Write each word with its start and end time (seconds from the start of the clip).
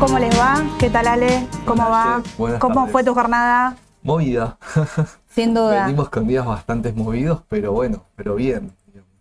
¿cómo 0.00 0.18
les 0.18 0.38
va? 0.38 0.62
¿Qué 0.78 0.90
tal 0.90 1.06
Ale? 1.06 1.46
¿Cómo 1.64 1.88
va? 1.88 2.22
Buenas 2.36 2.60
¿Cómo 2.60 2.74
tardes. 2.76 2.92
fue 2.92 3.04
tu 3.04 3.14
jornada? 3.14 3.74
Movida. 4.02 4.56
Sin 5.28 5.54
duda. 5.54 5.84
Venimos 5.86 6.08
con 6.08 6.26
días 6.26 6.44
bastante 6.46 6.92
movidos, 6.92 7.42
pero 7.48 7.72
bueno, 7.72 8.02
pero 8.16 8.34
bien. 8.34 8.72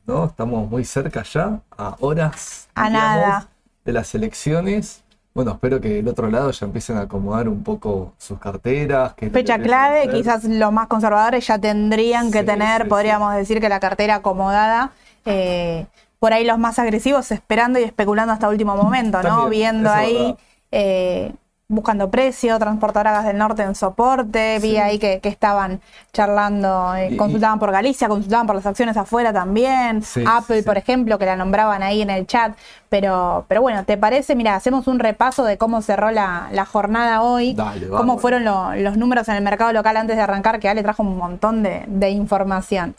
¿no? 0.06 0.26
Estamos 0.26 0.70
muy 0.70 0.86
cerca 0.86 1.24
ya, 1.24 1.60
a 1.78 1.96
horas 2.00 2.70
A 2.76 2.88
digamos, 2.88 3.08
nada. 3.18 3.48
de 3.84 3.92
las 3.94 4.16
elecciones. 4.16 5.04
Bueno, 5.34 5.52
espero 5.52 5.82
que 5.82 5.90
del 5.90 6.08
otro 6.08 6.30
lado 6.32 6.50
ya 6.52 6.66
empiecen 6.66 6.98
a 6.98 7.02
acomodar 7.02 7.48
un 7.50 7.62
poco 7.62 8.14
sus 8.18 8.40
carteras. 8.40 9.14
que 9.16 9.30
Fecha 9.30 9.60
clave, 9.60 10.10
quizás 10.10 10.46
los 10.46 10.72
más 10.72 10.88
conservadores 10.88 11.46
ya 11.46 11.60
tendrían 11.60 12.32
que 12.32 12.40
Sí, 12.40 12.46
tener, 12.46 12.84
sí, 12.84 12.88
podríamos 12.88 13.36
decir 13.36 13.60
que 13.60 13.70
la 13.70 13.80
cartera 13.80 14.16
acomodada. 14.16 14.92
eh, 15.26 15.86
por 16.20 16.34
ahí 16.34 16.46
los 16.46 16.58
más 16.58 16.80
agresivos 16.80 17.32
esperando 17.32 17.78
y 17.78 17.84
especulando 17.84 18.34
hasta 18.34 18.50
último 18.50 18.76
momento, 18.76 19.22
¿no? 19.22 19.42
También, 19.42 19.74
Viendo 19.76 19.92
ahí. 19.92 20.36
Eh, 20.72 21.34
buscando 21.70 22.10
precio, 22.10 22.58
transportadoras 22.60 23.26
del 23.26 23.38
norte 23.38 23.62
en 23.62 23.76
soporte, 23.76 24.58
vi 24.62 24.72
Sí. 24.72 24.78
ahí 24.78 25.00
que, 25.00 25.20
que 25.20 25.28
estaban 25.28 25.82
charlando, 26.14 26.96
eh, 26.96 27.10
Y- 27.12 27.18
consultaban 27.18 27.60
por 27.60 27.72
Galicia, 27.74 28.08
consultaban 28.08 28.48
por 28.48 28.56
las 28.56 28.66
acciones 28.66 28.96
afuera 28.96 29.34
también, 29.34 30.02
Sí, 30.02 30.24
Apple, 30.26 30.60
sí, 30.60 30.66
por 30.66 30.78
ejemplo, 30.78 31.20
que 31.20 31.26
la 31.26 31.36
nombraban 31.36 31.84
ahí 31.84 32.02
en 32.02 32.10
el 32.10 32.26
chat, 32.26 32.56
pero, 32.88 33.44
pero 33.50 33.62
bueno, 33.62 33.84
¿te 33.84 33.98
parece? 33.98 34.34
Mira, 34.34 34.56
hacemos 34.56 34.88
un 34.88 35.00
repaso 35.00 35.44
de 35.44 35.58
cómo 35.58 35.82
cerró 35.82 36.10
la, 36.12 36.48
la 36.54 36.64
jornada 36.66 37.22
hoy, 37.22 37.54
Dale, 37.54 37.90
cómo 37.90 38.18
fueron 38.18 38.46
lo- 38.46 38.74
los 38.76 38.96
números 38.96 39.28
en 39.28 39.36
el 39.36 39.44
mercado 39.44 39.74
local 39.74 39.98
antes 39.98 40.16
de 40.16 40.22
arrancar, 40.22 40.62
que 40.62 40.70
Ale 40.70 40.84
trajo 40.84 41.04
un 41.04 41.18
montón 41.18 41.64
de, 41.64 41.84
de 41.88 42.10
información. 42.12 42.96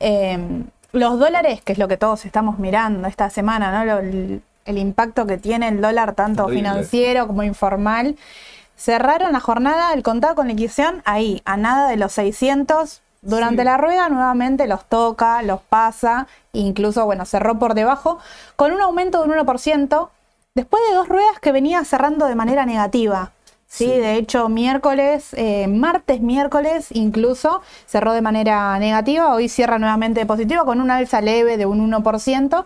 Eh, 0.00 0.38
los 0.92 1.18
dólares, 1.18 1.60
que 1.60 1.72
es 1.72 1.78
lo 1.78 1.86
que 1.86 1.98
todos 1.98 2.24
estamos 2.24 2.58
mirando 2.58 3.06
esta 3.08 3.28
semana, 3.28 3.84
¿no? 3.84 4.00
Lo- 4.00 4.40
el, 4.66 4.78
impacto 4.78 5.26
que 5.26 5.38
tiene 5.38 5.68
el 5.68 5.80
dólar, 5.80 6.14
tanto 6.14 6.44
Terrible. 6.46 6.68
financiero 6.68 7.26
como 7.26 7.42
informal. 7.42 8.16
Cerraron 8.76 9.32
la 9.32 9.40
jornada, 9.40 9.92
el 9.94 10.02
contado 10.02 10.34
con 10.34 10.48
liquidación, 10.48 11.02
ahí, 11.04 11.40
a 11.44 11.56
nada 11.56 11.88
de 11.88 11.96
los 11.96 12.12
600. 12.12 13.00
Durante 13.22 13.62
Sí. 13.62 13.64
la 13.64 13.76
rueda 13.76 14.08
nuevamente 14.08 14.66
los 14.68 14.84
toca, 14.84 15.42
los 15.42 15.60
pasa, 15.62 16.26
incluso, 16.52 17.04
bueno, 17.06 17.24
cerró 17.24 17.58
por 17.58 17.74
debajo, 17.74 18.18
con 18.54 18.72
un 18.72 18.80
aumento 18.82 19.18
de 19.18 19.24
un 19.24 19.30
1%, 19.32 20.10
después 20.54 20.82
de 20.88 20.94
dos 20.94 21.08
ruedas 21.08 21.40
que 21.40 21.50
venía 21.52 21.82
cerrando 21.84 22.26
de 22.26 22.34
manera 22.34 22.66
negativa. 22.66 23.32
Sí, 23.68 23.86
Sí. 23.86 23.90
de 23.90 24.14
hecho, 24.14 24.48
miércoles, 24.48 25.30
eh, 25.32 25.66
martes, 25.66 26.20
miércoles, 26.20 26.86
incluso 26.92 27.62
cerró 27.86 28.12
de 28.12 28.22
manera 28.22 28.78
negativa. 28.78 29.34
Hoy 29.34 29.48
cierra 29.48 29.78
nuevamente 29.80 30.24
positiva 30.24 30.64
con 30.64 30.80
una 30.80 30.96
alza 30.96 31.20
leve 31.20 31.56
de 31.56 31.66
un 31.66 31.80
1%, 31.80 32.64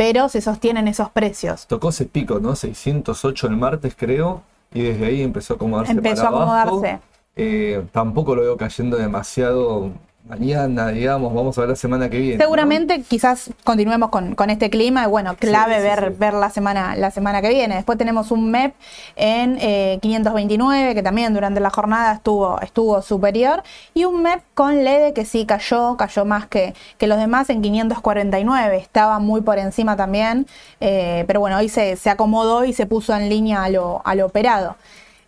pero 0.00 0.30
se 0.30 0.40
sostienen 0.40 0.88
esos 0.88 1.10
precios. 1.10 1.66
Tocó 1.66 1.90
ese 1.90 2.06
pico, 2.06 2.40
¿no? 2.40 2.56
608 2.56 3.48
el 3.48 3.56
martes, 3.58 3.94
creo, 3.94 4.40
y 4.72 4.80
desde 4.80 5.04
ahí 5.04 5.20
empezó 5.20 5.52
a 5.52 5.56
acomodarse 5.56 5.92
Empezó 5.92 6.22
para 6.22 6.36
a 6.38 6.42
abajo. 6.42 6.60
acomodarse. 6.62 7.00
Eh, 7.36 7.84
tampoco 7.92 8.34
lo 8.34 8.40
veo 8.40 8.56
cayendo 8.56 8.96
demasiado 8.96 9.90
mañana, 10.30 10.88
digamos, 10.88 11.34
vamos 11.34 11.58
a 11.58 11.62
ver 11.62 11.70
la 11.70 11.76
semana 11.76 12.08
que 12.08 12.18
viene. 12.18 12.36
¿no? 12.36 12.44
Seguramente 12.44 13.02
quizás 13.02 13.50
continuemos 13.64 14.10
con, 14.10 14.36
con 14.36 14.48
este 14.48 14.70
clima 14.70 15.02
y 15.04 15.06
bueno, 15.08 15.34
clave 15.36 15.76
sí, 15.76 15.82
ver, 15.82 16.12
sí. 16.12 16.16
ver 16.18 16.34
la 16.34 16.50
semana, 16.50 16.94
la 16.94 17.10
semana 17.10 17.42
que 17.42 17.48
viene. 17.48 17.74
Después 17.74 17.98
tenemos 17.98 18.30
un 18.30 18.50
MEP 18.50 18.72
en 19.16 19.58
eh, 19.60 19.98
529, 20.00 20.94
que 20.94 21.02
también 21.02 21.34
durante 21.34 21.58
la 21.58 21.70
jornada 21.70 22.12
estuvo, 22.12 22.60
estuvo 22.60 23.02
superior, 23.02 23.64
y 23.92 24.04
un 24.04 24.22
MEP 24.22 24.40
con 24.54 24.84
LED 24.84 25.14
que 25.14 25.24
sí 25.24 25.46
cayó, 25.46 25.96
cayó 25.96 26.24
más 26.24 26.46
que, 26.46 26.74
que 26.96 27.08
los 27.08 27.18
demás 27.18 27.50
en 27.50 27.60
549, 27.60 28.76
estaba 28.76 29.18
muy 29.18 29.40
por 29.40 29.58
encima 29.58 29.96
también, 29.96 30.46
eh, 30.80 31.24
pero 31.26 31.40
bueno, 31.40 31.56
hoy 31.56 31.68
se, 31.68 31.96
se 31.96 32.08
acomodó 32.08 32.64
y 32.64 32.72
se 32.72 32.86
puso 32.86 33.16
en 33.16 33.28
línea 33.28 33.64
a 33.64 33.68
lo, 33.68 34.00
a 34.04 34.14
lo 34.14 34.26
operado. 34.26 34.76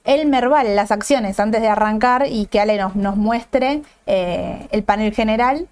El 0.05 0.27
Merval, 0.27 0.75
las 0.77 0.91
acciones, 0.91 1.39
antes 1.41 1.61
de 1.61 1.69
arrancar 1.69 2.27
y 2.29 2.47
que 2.47 2.61
Ale 2.61 2.77
nos, 2.79 2.97
nos 2.97 3.17
muestre 3.17 3.83
eh, 4.07 4.67
el 4.71 4.83
panel 4.83 5.13
general, 5.15 5.69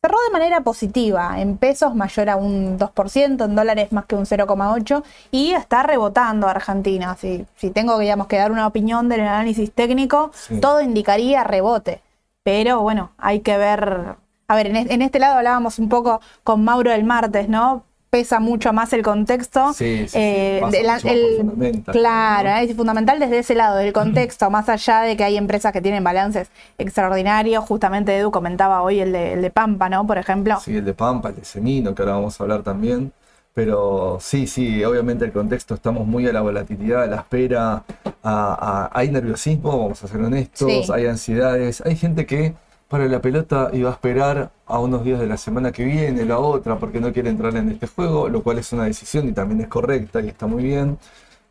cerró 0.00 0.16
de 0.26 0.32
manera 0.32 0.60
positiva, 0.60 1.40
en 1.40 1.56
pesos 1.56 1.94
mayor 1.94 2.28
a 2.30 2.36
un 2.36 2.78
2%, 2.78 3.44
en 3.44 3.54
dólares 3.56 3.90
más 3.90 4.04
que 4.06 4.14
un 4.14 4.26
0,8% 4.26 5.02
y 5.30 5.52
está 5.52 5.82
rebotando 5.82 6.46
Argentina. 6.46 7.16
Si, 7.18 7.46
si 7.56 7.70
tengo 7.70 7.98
digamos, 7.98 8.26
que 8.26 8.36
dar 8.36 8.52
una 8.52 8.66
opinión 8.66 9.08
del 9.08 9.22
análisis 9.22 9.72
técnico, 9.72 10.30
Sí. 10.34 10.60
todo 10.60 10.80
indicaría 10.82 11.42
rebote. 11.44 12.00
Pero 12.42 12.80
bueno, 12.82 13.12
hay 13.18 13.40
que 13.40 13.56
ver... 13.56 14.16
A 14.46 14.54
ver, 14.56 14.66
en, 14.66 14.76
en 14.76 15.00
este 15.00 15.18
lado 15.18 15.38
hablábamos 15.38 15.78
un 15.78 15.88
poco 15.88 16.20
con 16.42 16.62
Mauro 16.64 16.92
el 16.92 17.02
martes, 17.04 17.48
¿no? 17.48 17.82
Pesa 18.14 18.38
mucho 18.38 18.72
más 18.72 18.92
el 18.92 19.02
contexto. 19.02 19.72
Sí, 19.72 20.02
sí, 20.02 20.08
sí, 20.10 20.18
Eh, 20.20 20.60
la- 20.84 21.00
fundamental, 21.00 21.92
claro, 21.92 22.44
¿no? 22.44 22.50
análisis 22.50 22.76
fundamental 22.76 23.18
desde 23.18 23.38
ese 23.40 23.56
lado, 23.56 23.74
del 23.76 23.92
contexto, 24.32 24.50
más 24.50 24.68
allá 24.68 25.00
de 25.00 25.16
que 25.16 25.24
hay 25.24 25.36
empresas 25.36 25.72
que 25.72 25.80
tienen 25.80 26.04
balances 26.04 26.48
extraordinarios. 26.78 27.64
Justamente 27.64 28.16
Edu 28.16 28.30
comentaba 28.30 28.82
hoy 28.82 29.00
el 29.00 29.10
de, 29.10 29.32
el 29.32 29.42
de 29.42 29.50
Pampa, 29.50 29.88
¿no? 29.88 30.06
Por 30.06 30.18
ejemplo. 30.18 30.60
Sí, 30.60 30.76
el 30.76 30.84
de 30.84 30.94
Pampa, 30.94 31.30
el 31.30 31.34
de 31.36 31.44
Semino, 31.44 31.92
que 31.92 32.02
ahora 32.02 32.14
vamos 32.14 32.38
a 32.40 32.44
hablar 32.44 32.62
también. 32.62 33.12
Pero 33.52 34.18
sí, 34.20 34.46
sí, 34.46 34.84
obviamente 34.84 35.24
el 35.24 35.32
contexto 35.32 35.74
estamos 35.74 36.06
muy 36.06 36.26
a 36.28 36.32
la 36.32 36.40
volatilidad, 36.40 37.02
a 37.04 37.06
la 37.06 37.16
espera, 37.16 37.72
a- 37.74 37.82
a- 38.22 38.90
hay 38.92 39.10
nerviosismo, 39.10 39.76
vamos 39.78 40.02
a 40.04 40.08
ser 40.08 40.20
honestos, 40.20 40.68
Sí. 40.86 40.92
hay 40.92 41.06
ansiedades, 41.06 41.80
hay 41.84 41.96
gente 41.96 42.26
que 42.26 42.54
para 42.88 43.06
la 43.06 43.20
pelota 43.20 43.70
iba 43.72 43.90
a 43.90 43.92
esperar 43.92 44.50
a 44.66 44.78
unos 44.78 45.04
días 45.04 45.20
de 45.20 45.26
la 45.26 45.36
semana 45.36 45.72
que 45.72 45.84
viene, 45.84 46.24
la 46.24 46.38
otra, 46.38 46.78
porque 46.78 47.00
no 47.00 47.12
quiere 47.12 47.30
entrar 47.30 47.56
en 47.56 47.70
este 47.70 47.86
juego, 47.86 48.28
lo 48.28 48.42
cual 48.42 48.58
es 48.58 48.72
una 48.72 48.84
decisión 48.84 49.28
y 49.28 49.32
también 49.32 49.60
es 49.60 49.68
correcta 49.68 50.20
y 50.20 50.28
está 50.28 50.46
muy 50.46 50.64
bien. 50.64 50.98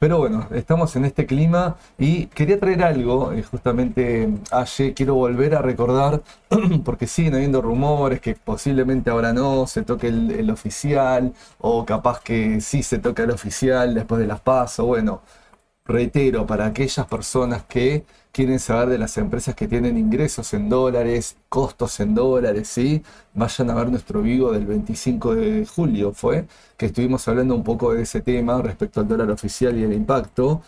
Pero 0.04 0.18
bueno, 0.18 0.48
estamos 0.52 0.94
en 0.98 1.06
este 1.06 1.26
clima 1.26 1.78
y 1.98 2.26
quería 2.26 2.60
traer 2.60 2.84
algo, 2.84 3.32
eh, 3.32 3.42
justamente 3.42 4.28
ayer 4.52 4.94
quiero 4.94 5.16
volver 5.16 5.56
a 5.56 5.62
recordar, 5.62 6.22
porque 6.84 7.08
siguen 7.08 7.36
habiendo 7.36 7.62
rumores 7.62 8.20
que 8.20 8.36
posiblemente 8.36 9.10
ahora 9.10 9.32
no 9.32 9.66
se 9.66 9.84
toque 9.84 10.10
el, 10.10 10.50
oficial, 10.52 11.34
o 11.60 11.86
capaz 11.86 12.20
que 12.22 12.60
sí 12.60 12.84
se 12.84 13.00
toca 13.00 13.24
el 13.24 13.32
oficial 13.32 13.94
después 13.96 14.20
de 14.20 14.28
las 14.28 14.42
pasos. 14.42 14.86
Bueno, 14.86 15.22
reitero, 15.86 16.46
para 16.46 16.66
aquellas 16.68 17.06
personas 17.08 17.64
que 17.64 18.06
quieren 18.32 18.60
saber 18.60 18.90
de 18.90 18.98
las 18.98 19.18
empresas 19.18 19.54
que 19.54 19.68
tienen 19.68 19.98
ingresos 19.98 20.54
en 20.54 20.68
dólares, 20.70 21.36
costos 21.50 22.00
en 22.00 22.16
dólares, 22.16 22.68
¿sí? 22.68 23.04
vayan 23.34 23.70
a 23.70 23.76
ver 23.76 23.90
nuestro 23.90 24.22
vivo 24.22 24.52
del 24.52 24.66
25 24.66 25.36
de 25.36 25.66
julio, 25.66 26.14
fue, 26.14 26.46
que 26.78 26.88
estuvimos 26.88 27.28
hablando 27.28 27.54
un 27.54 27.64
poco 27.64 27.94
de 27.94 28.02
ese 28.04 28.22
tema 28.22 28.60
respecto 28.62 29.02
al 29.02 29.08
dólar 29.08 29.30
oficial 29.30 29.78
y 29.78 29.84
el 29.84 29.94
impacto. 29.94 30.62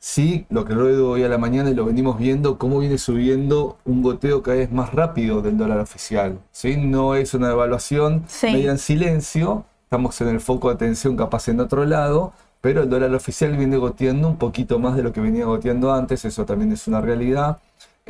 Sí, 0.00 0.46
lo 0.50 0.64
que 0.64 0.74
luego 0.74 1.10
hoy 1.10 1.24
a 1.24 1.28
la 1.28 1.38
mañana 1.38 1.70
y 1.70 1.74
lo 1.74 1.84
venimos 1.84 2.18
viendo, 2.18 2.56
cómo 2.58 2.78
viene 2.78 2.98
subiendo 2.98 3.78
un 3.84 4.02
goteo 4.02 4.42
cada 4.42 4.58
vez 4.58 4.70
más 4.70 4.92
rápido 4.92 5.40
del 5.42 5.56
dólar 5.56 5.80
oficial. 5.80 6.38
¿sí? 6.52 6.76
No 6.76 7.14
es 7.16 7.34
una 7.34 7.50
evaluación 7.50 8.24
Sí. 8.28 8.46
media 8.52 8.70
en 8.70 8.78
silencio, 8.78 9.64
estamos 9.84 10.20
en 10.20 10.28
el 10.28 10.40
foco 10.40 10.68
de 10.68 10.74
atención 10.74 11.16
capaz 11.16 11.48
en 11.48 11.58
otro 11.60 11.84
lado, 11.84 12.32
pero 12.60 12.82
el 12.82 12.90
dólar 12.90 13.14
oficial 13.14 13.56
viene 13.56 13.76
goteando 13.76 14.28
un 14.28 14.36
poquito 14.36 14.78
más 14.78 14.96
de 14.96 15.02
lo 15.02 15.12
que 15.12 15.20
venía 15.20 15.44
goteando 15.44 15.92
antes, 15.92 16.24
eso 16.24 16.44
también 16.44 16.72
es 16.72 16.86
una 16.88 17.00
realidad. 17.00 17.58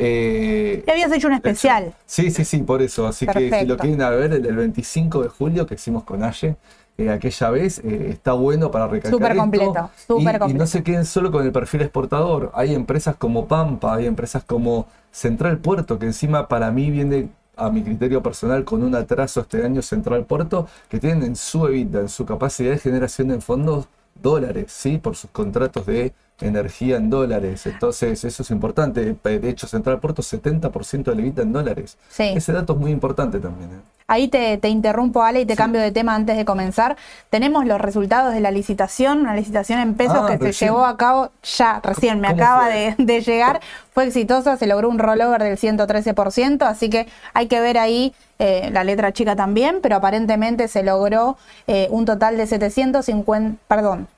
Eh, 0.00 0.84
habías 0.88 1.10
hecho 1.12 1.26
un 1.26 1.34
especial. 1.34 1.92
Sí, 2.06 2.30
sí, 2.30 2.44
sí, 2.44 2.58
por 2.58 2.80
eso. 2.82 3.06
Así 3.06 3.26
que 3.26 3.50
si 3.60 3.66
lo 3.66 3.76
quieren 3.76 4.00
a 4.02 4.10
ver, 4.10 4.32
el 4.32 4.42
del 4.42 4.56
25 4.56 5.22
de 5.24 5.28
julio 5.28 5.66
que 5.66 5.74
hicimos 5.74 6.04
con 6.04 6.22
Aye, 6.22 6.56
eh, 6.96 7.10
aquella 7.10 7.50
vez, 7.50 7.80
eh, 7.80 8.06
está 8.10 8.32
bueno 8.32 8.70
para 8.70 8.86
recalcar 8.86 9.12
Súper 9.12 9.36
completo, 9.36 9.90
súper 10.06 10.34
Y- 10.34 10.36
y, 10.36 10.38
completo. 10.38 10.58
no 10.58 10.66
se 10.66 10.82
queden 10.84 11.04
solo 11.04 11.32
con 11.32 11.44
el 11.44 11.52
perfil 11.52 11.82
exportador. 11.82 12.50
Hay 12.54 12.74
empresas 12.74 13.16
como 13.16 13.46
Pampa, 13.48 13.94
hay 13.96 14.06
empresas 14.06 14.44
como 14.44 14.86
Central 15.10 15.58
Puerto, 15.58 15.98
que 15.98 16.06
encima 16.06 16.46
para 16.48 16.70
mí 16.70 16.90
viene 16.90 17.28
a 17.56 17.70
mi 17.70 17.82
criterio 17.82 18.22
personal 18.22 18.64
con 18.64 18.84
un 18.84 18.94
atraso 18.94 19.40
este 19.40 19.64
año 19.64 19.82
Central 19.82 20.24
Puerto, 20.26 20.68
que 20.88 21.00
tienen 21.00 21.24
en 21.24 21.34
su 21.36 21.66
EBITDA, 21.66 22.00
en 22.02 22.08
su 22.08 22.24
capacidad 22.24 22.70
de 22.70 22.78
generación 22.78 23.28
de 23.28 23.40
fondos 23.40 23.86
dólares, 24.22 24.72
¿sí? 24.72 24.98
Por 24.98 25.16
sus 25.16 25.30
contratos 25.30 25.86
de 25.86 26.12
energía 26.40 26.96
en 26.96 27.10
dólares. 27.10 27.66
Entonces, 27.66 28.24
eso 28.24 28.42
es 28.42 28.50
importante. 28.50 29.16
De 29.22 29.48
hecho, 29.48 29.66
Central 29.66 30.00
Puerto, 30.00 30.22
70% 30.22 31.04
del 31.04 31.20
EBITDA 31.20 31.42
en 31.42 31.52
dólares. 31.52 31.98
Sí. 32.08 32.24
Ese 32.34 32.52
dato 32.52 32.74
es 32.74 32.78
muy 32.78 32.90
importante 32.90 33.40
también. 33.40 33.70
¿eh? 33.70 33.77
Ahí 34.08 34.28
te, 34.28 34.56
te 34.58 34.68
interrumpo, 34.70 35.22
Ale, 35.22 35.42
y 35.42 35.46
te 35.46 35.52
Sí. 35.52 35.58
cambio 35.58 35.80
de 35.82 35.92
tema 35.92 36.14
antes 36.14 36.36
de 36.36 36.44
comenzar. 36.44 36.96
Tenemos 37.30 37.66
los 37.66 37.78
resultados 37.80 38.32
de 38.34 38.40
la 38.40 38.50
licitación, 38.50 39.20
una 39.20 39.36
licitación 39.36 39.78
en 39.80 39.94
pesos 39.94 40.16
Ah, 40.22 40.38
que 40.38 40.52
se 40.52 40.64
llevó 40.64 40.84
a 40.86 40.96
cabo 40.96 41.30
ya, 41.42 41.80
recién, 41.84 42.18
me 42.20 42.28
¿Cómo 42.28 42.42
acaba 42.42 42.68
de, 42.68 42.94
de 42.98 43.20
llegar. 43.20 43.60
Fue 43.92 44.04
exitosa, 44.06 44.56
se 44.56 44.66
logró 44.66 44.88
un 44.88 44.98
rollover 44.98 45.42
del 45.42 45.58
113%, 45.58 46.62
así 46.66 46.88
que 46.88 47.06
hay 47.34 47.48
que 47.48 47.60
ver 47.60 47.76
ahí 47.78 48.14
eh, 48.38 48.70
la 48.72 48.82
letra 48.82 49.12
chica 49.12 49.36
también, 49.36 49.80
pero 49.82 49.96
aparentemente 49.96 50.68
se 50.68 50.82
logró 50.82 51.36
eh, 51.66 51.88
un 51.90 52.04
total 52.06 52.36
de 52.38 52.46
750, 52.46 53.58
perdón, 53.68 54.08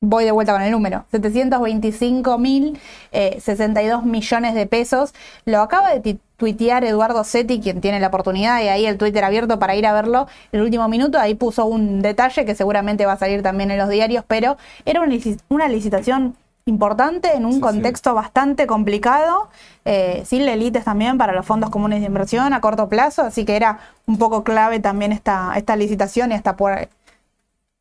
voy 0.00 0.24
de 0.24 0.30
vuelta 0.30 0.52
con 0.52 0.62
el 0.62 0.70
número, 0.70 1.04
725 1.10 2.38
mil 2.38 2.78
62 3.12 4.04
millones 4.04 4.54
de 4.54 4.66
pesos. 4.66 5.14
Lo 5.44 5.60
acaba 5.60 5.94
de 5.94 6.18
tuitear 6.36 6.84
Eduardo 6.84 7.24
Setti, 7.24 7.60
quien 7.60 7.80
tiene 7.80 7.98
la 8.00 8.08
oportunidad, 8.08 8.60
y 8.62 8.68
ahí 8.68 8.86
el 8.86 8.98
Twitter 8.98 9.24
abierto 9.24 9.58
para 9.58 9.74
ir 9.74 9.86
a 9.86 9.92
verlo 9.92 10.26
el 10.52 10.60
último 10.62 10.86
minuto. 10.88 11.18
Ahí 11.18 11.34
puso 11.34 11.64
un 11.66 12.02
detalle 12.02 12.44
que 12.44 12.54
seguramente 12.54 13.06
va 13.06 13.12
a 13.12 13.18
salir 13.18 13.42
también 13.42 13.70
en 13.70 13.78
los 13.78 13.88
diarios, 13.88 14.24
pero 14.26 14.56
era 14.84 15.00
una, 15.00 15.16
una 15.48 15.68
licitación 15.68 16.36
importante 16.68 17.32
en 17.34 17.46
un 17.46 17.52
Sí, 17.52 17.56
sí. 17.58 17.62
contexto 17.62 18.12
bastante 18.12 18.66
complicado, 18.66 19.48
eh, 19.84 20.24
sin 20.26 20.44
lelites 20.44 20.84
también 20.84 21.16
para 21.16 21.32
los 21.32 21.46
fondos 21.46 21.70
comunes 21.70 22.00
de 22.00 22.06
inversión 22.06 22.52
a 22.52 22.60
corto 22.60 22.88
plazo, 22.88 23.22
así 23.22 23.44
que 23.44 23.54
era 23.54 23.78
un 24.06 24.18
poco 24.18 24.42
clave 24.42 24.80
también 24.80 25.12
esta, 25.12 25.52
esta 25.56 25.76
licitación 25.76 26.32
y 26.32 26.34
esta 26.34 26.56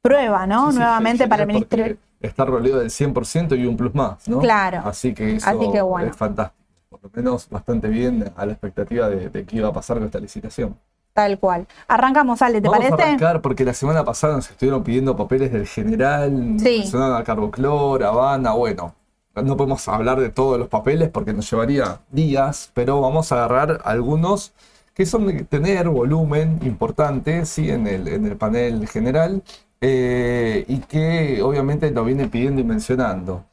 prueba, 0.09 0.47
¿no? 0.47 0.71
Sí, 0.71 0.77
Nuevamente 0.77 1.27
para 1.27 1.43
el 1.43 1.47
Ministerio. 1.47 1.97
Está 2.21 2.45
rodeado 2.45 2.79
del 2.79 2.89
100% 2.89 3.57
y 3.59 3.65
un 3.65 3.75
plus 3.77 3.93
más, 3.93 4.27
¿no? 4.27 4.39
Claro. 4.39 4.81
Así 4.85 5.13
que 5.13 5.35
eso 5.35 5.49
Así 5.49 5.71
que 5.71 5.81
bueno. 5.81 6.09
es 6.09 6.15
fantástico. 6.15 6.63
Por 6.89 6.99
lo 7.03 7.09
menos 7.13 7.49
bastante 7.49 7.87
bien 7.87 8.31
a 8.35 8.45
la 8.45 8.53
expectativa 8.53 9.09
de, 9.09 9.29
de 9.29 9.45
qué 9.45 9.57
iba 9.57 9.67
a 9.69 9.73
pasar 9.73 9.97
con 9.97 10.05
esta 10.05 10.19
licitación. 10.19 10.75
Tal 11.13 11.39
cual. 11.39 11.65
Arrancamos, 11.87 12.41
Ale, 12.41 12.61
¿te 12.61 12.67
Vamos 12.67 12.85
a 12.85 12.89
parece? 12.89 13.07
arrancar 13.09 13.41
porque 13.41 13.63
la 13.63 13.73
semana 13.73 14.03
pasada 14.03 14.35
nos 14.35 14.49
estuvieron 14.49 14.83
pidiendo 14.83 15.15
papeles 15.15 15.51
del 15.51 15.65
general, 15.67 16.55
Sí. 16.59 16.83
a 16.93 17.23
Carboclor, 17.23 18.03
Habana, 18.03 18.51
bueno. 18.53 18.93
No 19.35 19.57
podemos 19.57 19.85
hablar 19.87 20.19
de 20.19 20.29
todos 20.29 20.57
los 20.57 20.67
papeles 20.69 21.09
porque 21.09 21.33
nos 21.33 21.49
llevaría 21.49 21.99
días, 22.09 22.71
pero 22.73 23.01
vamos 23.01 23.31
a 23.31 23.35
agarrar 23.35 23.81
algunos 23.83 24.53
que 24.93 25.05
son 25.05 25.27
de 25.27 25.43
tener 25.43 25.89
volumen 25.89 26.59
importante 26.63 27.45
¿sí? 27.45 27.69
en, 27.69 27.85
el, 27.87 28.07
en 28.07 28.25
el 28.25 28.37
panel 28.37 28.87
general 28.87 29.43
eh, 29.81 30.65
y 30.67 30.79
que 30.79 31.41
obviamente 31.41 31.91
lo 31.91 32.03
vienen 32.05 32.29
pidiendo 32.29 32.61
y 32.61 32.63
mencionando. 32.63 33.45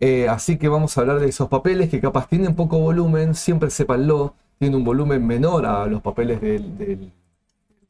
Eh, 0.00 0.28
así 0.28 0.58
que 0.58 0.68
vamos 0.68 0.96
a 0.96 1.00
hablar 1.02 1.20
de 1.20 1.28
esos 1.28 1.48
papeles 1.48 1.88
que 1.90 2.00
capaz 2.00 2.28
tienen 2.28 2.54
poco 2.54 2.78
volumen, 2.78 3.34
siempre 3.34 3.70
sépanlo, 3.70 4.34
tienen 4.58 4.76
un 4.78 4.84
volumen 4.84 5.26
menor 5.26 5.66
a 5.66 5.86
los 5.86 6.02
papeles 6.02 6.40
del, 6.40 6.76
del, 6.78 7.12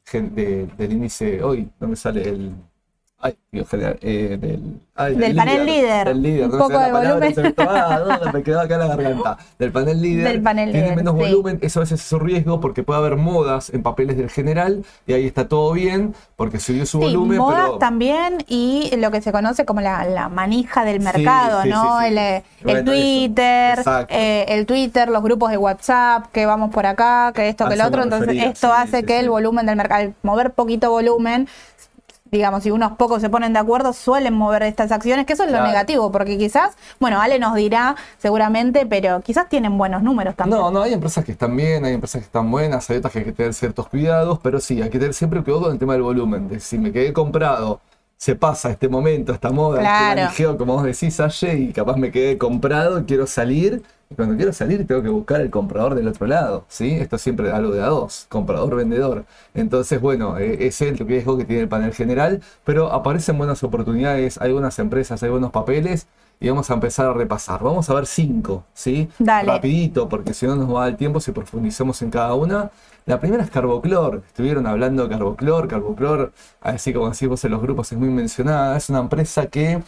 gen- 0.05 0.35
de- 0.35 0.67
del 0.77 0.93
índice, 0.93 1.43
hoy 1.43 1.69
no 1.79 1.87
me 1.89 1.95
sale 1.95 2.29
el... 2.29 2.55
Ay, 3.19 3.35
digo, 3.51 3.65
general, 3.65 3.97
eh, 4.01 4.37
del, 4.39 4.79
ay, 4.93 5.15
Del 5.15 5.35
panel 5.35 5.65
líder. 5.65 6.07
Del 6.07 6.21
líder, 6.21 6.45
Un 6.45 6.51
no 6.51 6.57
me 6.57 6.59
poco 6.59 6.79
de 6.79 6.91
palabra, 6.91 7.29
volumen. 7.29 7.55
ah, 7.57 8.19
no, 8.25 8.31
me 8.31 8.43
quedó 8.43 8.59
acá 8.61 8.75
en 8.75 8.79
la 8.81 8.87
garganta. 8.95 9.37
Del 9.57 9.71
panel 9.71 10.01
líder. 10.01 10.27
Del 10.33 10.41
panel 10.43 10.71
tiene 10.71 10.91
líder, 10.91 10.95
menos 10.97 11.15
sí. 11.15 11.19
volumen, 11.21 11.57
eso 11.63 11.79
a 11.79 11.83
veces 11.83 11.99
es 12.05 12.11
un 12.13 12.19
riesgo 12.19 12.59
porque 12.59 12.83
puede 12.83 12.99
haber 12.99 13.15
modas 13.15 13.71
en 13.71 13.81
papeles 13.81 14.17
del 14.17 14.29
general 14.29 14.85
y 15.07 15.13
ahí 15.13 15.25
está 15.25 15.47
todo 15.47 15.71
bien 15.73 16.13
porque 16.35 16.59
subió 16.59 16.85
su 16.85 16.99
Sí, 16.99 17.05
volumen, 17.05 17.39
modas 17.39 17.63
pero... 17.65 17.77
también 17.79 18.37
y 18.47 18.95
lo 18.97 19.09
que 19.09 19.21
se 19.21 19.31
conoce 19.31 19.65
como 19.65 19.81
la, 19.81 20.05
la 20.05 20.29
manija 20.29 20.85
del 20.85 20.99
mercado, 20.99 21.63
sí, 21.63 21.69
¿no? 21.69 21.99
sí, 21.99 22.05
sí. 22.05 22.05
El, 22.09 22.17
eh, 22.19 22.43
el 22.65 22.83
Bueno. 22.83 22.91
Twitter, 22.91 23.79
Exacto. 23.79 24.13
eh, 24.15 24.45
el 24.49 24.65
Twitter, 24.67 25.09
los 25.09 25.23
grupos 25.23 25.49
de 25.49 25.57
WhatsApp, 25.57 26.27
que 26.31 26.45
vamos 26.45 26.69
por 26.71 26.85
acá, 26.85 27.31
que 27.33 27.49
esto, 27.49 27.67
que 27.67 27.73
el 27.73 27.79
eso 27.79 27.87
otro. 27.87 28.03
Entonces, 28.03 28.27
refería, 28.27 28.49
esto 28.51 28.67
sí, 28.67 28.73
hace 28.75 28.97
sí, 28.99 29.03
que 29.05 29.13
sí. 29.13 29.19
el 29.19 29.29
volumen 29.31 29.65
del 29.65 29.75
mercado, 29.75 30.01
al 30.03 30.13
mover 30.21 30.51
poquito 30.53 30.91
volumen, 30.91 31.47
digamos, 32.31 32.63
si 32.63 32.71
unos 32.71 32.93
pocos 32.93 33.21
se 33.21 33.29
ponen 33.29 33.53
de 33.53 33.59
acuerdo, 33.59 33.93
suelen 33.93 34.33
mover 34.33 34.63
estas 34.63 34.91
acciones, 34.91 35.25
que 35.25 35.33
eso 35.33 35.43
es 35.43 35.51
lo 35.51 35.61
negativo, 35.63 36.11
porque 36.11 36.37
quizás, 36.37 36.75
bueno, 36.99 37.19
Ale 37.21 37.39
nos 37.39 37.55
dirá 37.55 37.95
seguramente, 38.17 38.85
pero 38.85 39.21
quizás 39.21 39.49
tienen 39.49 39.77
buenos 39.77 40.03
números 40.03 40.35
también. 40.35 40.59
No, 40.59 40.71
no, 40.71 40.81
hay 40.81 40.93
empresas 40.93 41.23
que 41.23 41.31
están 41.31 41.55
bien, 41.55 41.85
hay 41.85 41.93
empresas 41.93 42.21
que 42.21 42.25
están 42.25 42.49
buenas, 42.49 42.89
hay 42.89 42.97
otras 42.97 43.13
que 43.13 43.19
hay 43.19 43.25
que 43.25 43.31
tener 43.33 43.53
ciertos 43.53 43.87
cuidados, 43.87 44.39
pero 44.41 44.59
sí, 44.59 44.81
hay 44.81 44.89
que 44.89 44.99
tener 44.99 45.13
siempre 45.13 45.41
cuidado 45.43 45.63
con 45.63 45.73
el 45.73 45.79
tema 45.79 45.93
del 45.93 46.01
volumen. 46.03 46.47
De 46.49 46.59
si 46.59 46.77
me 46.77 46.91
quedé 46.91 47.13
comprado, 47.13 47.79
se 48.17 48.35
pasa 48.35 48.71
este 48.71 48.89
momento, 48.89 49.31
esta 49.31 49.51
moda, 49.51 49.79
Claro. 49.79 50.09
este 50.09 50.21
manijeo, 50.23 50.57
como 50.57 50.73
vos 50.73 50.83
decís, 50.83 51.19
Aye, 51.19 51.53
y 51.55 51.71
capaz 51.73 51.97
me 51.97 52.11
quedé 52.11 52.37
comprado, 52.37 53.05
quiero 53.05 53.27
salir, 53.27 53.83
cuando 54.15 54.35
quiero 54.35 54.53
salir 54.53 54.87
tengo 54.87 55.01
que 55.01 55.09
buscar 55.09 55.41
el 55.41 55.49
comprador 55.49 55.95
del 55.95 56.07
otro 56.07 56.27
lado, 56.27 56.65
¿sí? 56.67 56.93
Esto 56.93 57.17
es 57.17 57.21
siempre 57.21 57.51
algo 57.51 57.71
de 57.71 57.81
a 57.81 57.87
dos, 57.87 58.25
comprador-vendedor. 58.29 59.25
Entonces, 59.53 59.99
bueno, 59.99 60.37
eh, 60.37 60.67
ese 60.67 60.89
es 60.89 60.99
el 60.99 61.07
riesgo 61.07 61.37
que 61.37 61.45
tiene 61.45 61.63
el 61.63 61.67
panel 61.67 61.93
general, 61.93 62.41
pero 62.63 62.91
aparecen 62.91 63.37
buenas 63.37 63.63
oportunidades, 63.63 64.39
hay 64.39 64.53
buenas 64.53 64.79
empresas, 64.79 65.21
hay 65.23 65.29
buenos 65.29 65.51
papeles, 65.51 66.07
y 66.39 66.49
vamos 66.49 66.69
a 66.69 66.75
empezar 66.75 67.07
a 67.07 67.13
repasar. 67.13 67.63
Vamos 67.63 67.89
a 67.89 67.93
ver 67.95 68.05
cinco, 68.05 68.63
¿sí? 68.73 69.09
Dale. 69.17 69.51
Rapidito, 69.51 70.07
porque 70.07 70.33
si 70.33 70.45
no 70.45 70.55
nos 70.55 70.73
va 70.73 70.81
a 70.81 70.83
dar 70.83 70.91
el 70.91 70.97
tiempo 70.97 71.19
si 71.19 71.31
profundizamos 71.31 72.01
en 72.01 72.11
cada 72.11 72.33
una. 72.35 72.71
La 73.05 73.19
primera 73.19 73.43
es 73.43 73.49
Carboclor. 73.49 74.23
Estuvieron 74.27 74.67
hablando 74.67 75.03
de 75.03 75.09
Carboclor. 75.09 75.67
Carboclor, 75.67 76.33
así 76.61 76.93
como 76.93 77.09
decís 77.09 77.27
vos 77.27 77.43
en 77.43 77.51
los 77.51 77.61
grupos, 77.61 77.91
es 77.91 77.97
muy 77.97 78.09
mencionada. 78.09 78.77
Es 78.77 78.89
una 78.89 78.99
empresa 78.99 79.47
que 79.47 79.81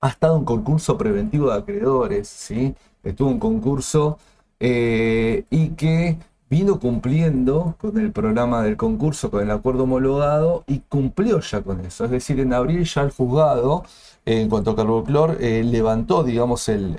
ha 0.00 0.08
estado 0.08 0.36
en 0.36 0.44
concurso 0.44 0.96
preventivo 0.96 1.50
de 1.50 1.58
acreedores, 1.58 2.28
¿sí? 2.28 2.74
Estuvo 3.04 3.30
en 3.30 3.38
concurso 3.38 4.18
eh, 4.60 5.44
y 5.50 5.68
que 5.70 6.18
vino 6.50 6.78
cumpliendo 6.78 7.74
con 7.80 7.98
el 7.98 8.12
programa 8.12 8.62
del 8.62 8.76
concurso, 8.76 9.30
con 9.30 9.42
el 9.42 9.50
acuerdo 9.50 9.84
homologado 9.84 10.64
y 10.66 10.80
cumplió 10.88 11.40
ya 11.40 11.62
con 11.62 11.80
eso. 11.80 12.04
Es 12.04 12.10
decir, 12.10 12.38
en 12.40 12.52
abril 12.52 12.84
ya 12.84 13.02
el 13.02 13.10
juzgado, 13.10 13.84
eh, 14.24 14.40
en 14.40 14.48
cuanto 14.48 14.70
a 14.72 14.76
Carboclor, 14.76 15.38
eh, 15.40 15.64
levantó, 15.64 16.22
digamos, 16.22 16.68
el, 16.68 16.96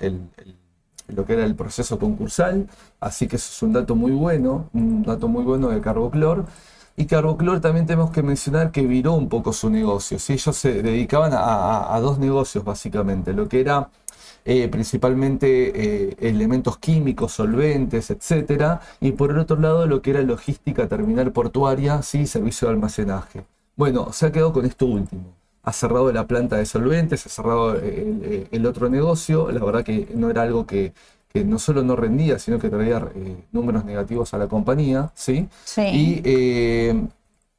lo 1.07 1.25
que 1.25 1.33
era 1.33 1.45
el 1.45 1.55
proceso 1.55 1.97
concursal, 1.99 2.67
así 2.99 3.27
que 3.27 3.35
eso 3.37 3.49
es 3.51 3.63
un 3.63 3.73
dato 3.73 3.95
muy 3.95 4.11
bueno, 4.11 4.69
un 4.73 5.03
dato 5.03 5.27
muy 5.27 5.43
bueno 5.43 5.69
de 5.69 5.79
Carboclor. 5.79 6.45
Y 6.97 7.05
Carboclor 7.05 7.59
también 7.59 7.85
tenemos 7.85 8.11
que 8.11 8.23
mencionar 8.23 8.71
que 8.71 8.87
viró 8.87 9.13
un 9.13 9.27
poco 9.29 9.51
su 9.53 9.69
negocio. 9.69 10.17
¿sí? 10.17 10.33
Ellos 10.33 10.55
se 10.55 10.81
dedicaban 10.81 11.33
a- 11.33 11.93
a 11.93 11.99
dos 11.99 12.19
negocios 12.19 12.63
básicamente, 12.63 13.33
lo 13.33 13.47
que 13.49 13.59
era 13.59 13.89
eh, 14.45 14.67
principalmente 14.69 15.47
eh, 15.49 16.15
elementos 16.19 16.77
químicos, 16.77 17.33
solventes, 17.33 18.11
etcétera, 18.11 18.79
y 19.01 19.11
por 19.11 19.31
el 19.31 19.39
otro 19.39 19.59
lado 19.59 19.87
lo 19.87 20.01
que 20.01 20.11
era 20.11 20.21
logística 20.21 20.87
terminal 20.87 21.31
portuaria, 21.31 22.01
sí, 22.03 22.27
servicio 22.27 22.67
de 22.67 22.75
almacenaje. 22.75 23.43
Bueno, 23.75 24.13
se 24.13 24.27
ha 24.27 24.31
quedado 24.31 24.53
con 24.53 24.65
esto 24.65 24.85
último. 24.85 25.33
Ha 25.63 25.73
cerrado 25.73 26.11
la 26.11 26.27
planta 26.27 26.57
de 26.57 26.65
solventes, 26.65 27.25
ha 27.25 27.29
cerrado 27.29 27.75
eh, 27.75 28.47
el, 28.51 28.59
el 28.59 28.65
otro 28.67 28.87
negocio. 28.87 29.51
La 29.51 29.65
verdad 29.65 29.83
que 29.83 30.07
no 30.13 30.29
era 30.29 30.43
algo 30.43 30.67
que, 30.67 30.93
que 31.33 31.43
no 31.43 31.57
solo 31.57 31.83
no 31.83 31.95
rendía, 31.95 32.37
sino 32.37 32.59
que 32.59 32.69
traía 32.69 33.05
eh, 33.15 33.35
números 33.51 33.83
negativos 33.83 34.33
a 34.33 34.37
la 34.37 34.47
compañía, 34.47 35.11
¿sí? 35.15 35.49
Sí. 35.65 35.81
Y 35.81 36.21
eh, 36.23 37.01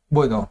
bueno, 0.09 0.51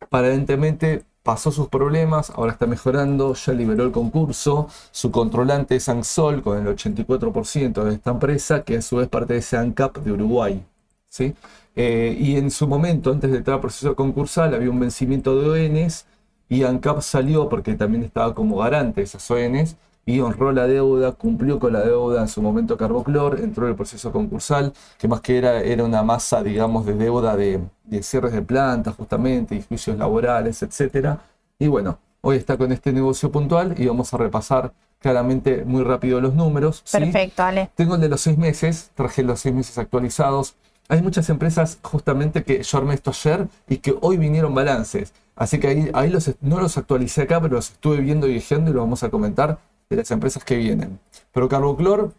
aparentemente 0.00 1.04
pasó 1.24 1.50
sus 1.50 1.68
problemas, 1.68 2.30
ahora 2.30 2.52
está 2.52 2.66
mejorando, 2.66 3.34
ya 3.34 3.52
liberó 3.54 3.84
el 3.84 3.92
concurso, 3.92 4.68
su 4.92 5.10
controlante 5.10 5.74
es 5.76 5.88
Ansol 5.88 6.42
con 6.42 6.58
el 6.58 6.76
84% 6.76 7.82
de 7.82 7.94
esta 7.94 8.10
empresa, 8.10 8.62
que 8.62 8.76
a 8.76 8.82
su 8.82 8.96
vez 8.96 9.08
pertenece 9.08 9.56
a 9.56 9.60
ANCAP 9.60 9.96
de 9.98 10.12
Uruguay. 10.12 10.62
¿sí? 11.08 11.34
Eh, 11.74 12.14
y 12.20 12.36
en 12.36 12.50
su 12.50 12.68
momento, 12.68 13.10
antes 13.10 13.30
de 13.30 13.38
entrar 13.38 13.54
al 13.54 13.62
proceso 13.62 13.96
concursal, 13.96 14.54
había 14.54 14.70
un 14.70 14.78
vencimiento 14.78 15.40
de 15.40 15.68
ONs 15.68 16.04
y 16.50 16.62
ANCAP 16.62 17.00
salió 17.00 17.48
porque 17.48 17.74
también 17.74 18.04
estaba 18.04 18.34
como 18.34 18.58
garante 18.58 19.00
de 19.00 19.04
esas 19.04 19.28
ONs 19.30 19.76
y 20.06 20.20
honró 20.20 20.52
la 20.52 20.66
deuda, 20.66 21.12
cumplió 21.12 21.58
con 21.58 21.72
la 21.72 21.80
deuda 21.80 22.20
en 22.20 22.28
su 22.28 22.42
momento 22.42 22.76
Carboclor, 22.76 23.40
entró 23.40 23.64
en 23.64 23.70
el 23.70 23.76
proceso 23.76 24.12
concursal, 24.12 24.72
que 24.98 25.08
más 25.08 25.20
que 25.20 25.38
era, 25.38 25.60
era 25.60 25.84
una 25.84 26.02
masa, 26.02 26.42
digamos, 26.42 26.84
de 26.84 26.94
deuda 26.94 27.36
de, 27.36 27.60
de 27.84 28.02
cierres 28.02 28.32
de 28.32 28.42
plantas, 28.42 28.94
justamente, 28.96 29.54
y 29.54 29.62
juicios 29.62 29.96
laborales, 29.96 30.62
etcétera. 30.62 31.20
Y 31.58 31.68
bueno, 31.68 31.98
hoy 32.20 32.36
está 32.36 32.56
con 32.56 32.72
este 32.72 32.92
negocio 32.92 33.30
puntual 33.30 33.74
y 33.78 33.86
vamos 33.86 34.12
a 34.12 34.18
repasar 34.18 34.72
claramente 35.00 35.64
muy 35.64 35.82
rápido 35.82 36.20
los 36.20 36.34
números. 36.34 36.82
¿sí? 36.84 36.98
Perfecto, 36.98 37.42
Ale. 37.42 37.70
Tengo 37.74 37.94
el 37.94 38.00
de 38.00 38.08
los 38.08 38.20
seis 38.20 38.38
meses, 38.38 38.90
traje 38.94 39.22
los 39.22 39.40
seis 39.40 39.54
meses 39.54 39.78
actualizados. 39.78 40.54
Hay 40.88 41.00
muchas 41.00 41.30
empresas 41.30 41.78
justamente 41.82 42.44
que 42.44 42.62
yo 42.62 42.78
armé 42.78 42.94
esto 42.94 43.10
ayer 43.10 43.48
y 43.68 43.78
que 43.78 43.94
hoy 44.02 44.18
vinieron 44.18 44.54
balances. 44.54 45.14
Así 45.34 45.58
que 45.58 45.68
ahí, 45.68 45.90
ahí 45.94 46.10
los, 46.10 46.30
no 46.40 46.60
los 46.60 46.76
actualicé 46.76 47.22
acá, 47.22 47.40
pero 47.40 47.56
los 47.56 47.70
estuve 47.70 47.98
viendo 47.98 48.28
y 48.28 48.42
viendo 48.48 48.70
y 48.70 48.74
lo 48.74 48.80
vamos 48.80 49.02
a 49.02 49.10
comentar 49.10 49.58
de 49.88 49.96
las 49.96 50.10
empresas 50.10 50.44
que 50.44 50.56
vienen. 50.56 50.98
Pero 51.32 51.48
Carboclor, 51.48 52.12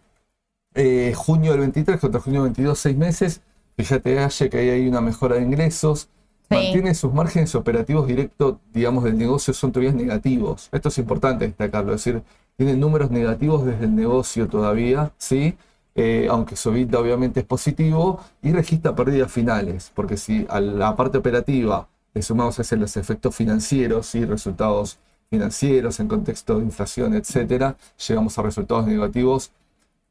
eh, 0.73 1.13
junio 1.15 1.51
del 1.51 1.61
23 1.61 1.99
contra 1.99 2.19
junio 2.19 2.43
del 2.43 2.51
22, 2.51 2.77
seis 2.77 2.97
meses. 2.97 3.41
Fíjate, 3.77 4.19
Aye, 4.19 4.49
que 4.49 4.57
ahí 4.57 4.69
hay 4.69 4.87
una 4.87 5.01
mejora 5.01 5.35
de 5.35 5.43
ingresos. 5.43 6.09
Sí. 6.49 6.55
Mantiene 6.55 6.93
sus 6.93 7.13
márgenes 7.13 7.55
operativos 7.55 8.07
directos, 8.07 8.57
digamos, 8.73 9.03
del 9.03 9.17
negocio, 9.17 9.53
son 9.53 9.71
todavía 9.71 9.93
negativos. 9.93 10.69
Esto 10.71 10.89
es 10.89 10.97
importante 10.99 11.47
destacarlo, 11.47 11.93
es 11.93 12.03
decir, 12.03 12.21
tiene 12.55 12.75
números 12.75 13.09
negativos 13.11 13.65
desde 13.65 13.85
el 13.85 13.95
negocio 13.95 14.47
todavía, 14.47 15.11
¿sí? 15.17 15.57
Eh, 15.95 16.27
aunque 16.29 16.55
su 16.57 16.69
EBITDA 16.69 16.99
obviamente 16.99 17.39
es 17.39 17.45
positivo 17.45 18.19
y 18.41 18.51
registra 18.51 18.95
pérdidas 18.95 19.31
finales, 19.31 19.91
porque 19.95 20.17
si 20.17 20.45
a 20.49 20.59
la 20.59 20.95
parte 20.95 21.17
operativa 21.17 21.87
le 22.13 22.21
sumamos 22.21 22.59
a 22.59 22.63
ese 22.63 22.75
los 22.75 22.97
efectos 22.97 23.35
financieros 23.35 24.13
y 24.15 24.25
resultados 24.25 24.99
financieros 25.29 25.99
en 25.99 26.07
contexto 26.07 26.57
de 26.59 26.65
inflación, 26.65 27.13
etcétera, 27.13 27.75
llegamos 28.07 28.37
a 28.37 28.41
resultados 28.41 28.87
negativos 28.87 29.51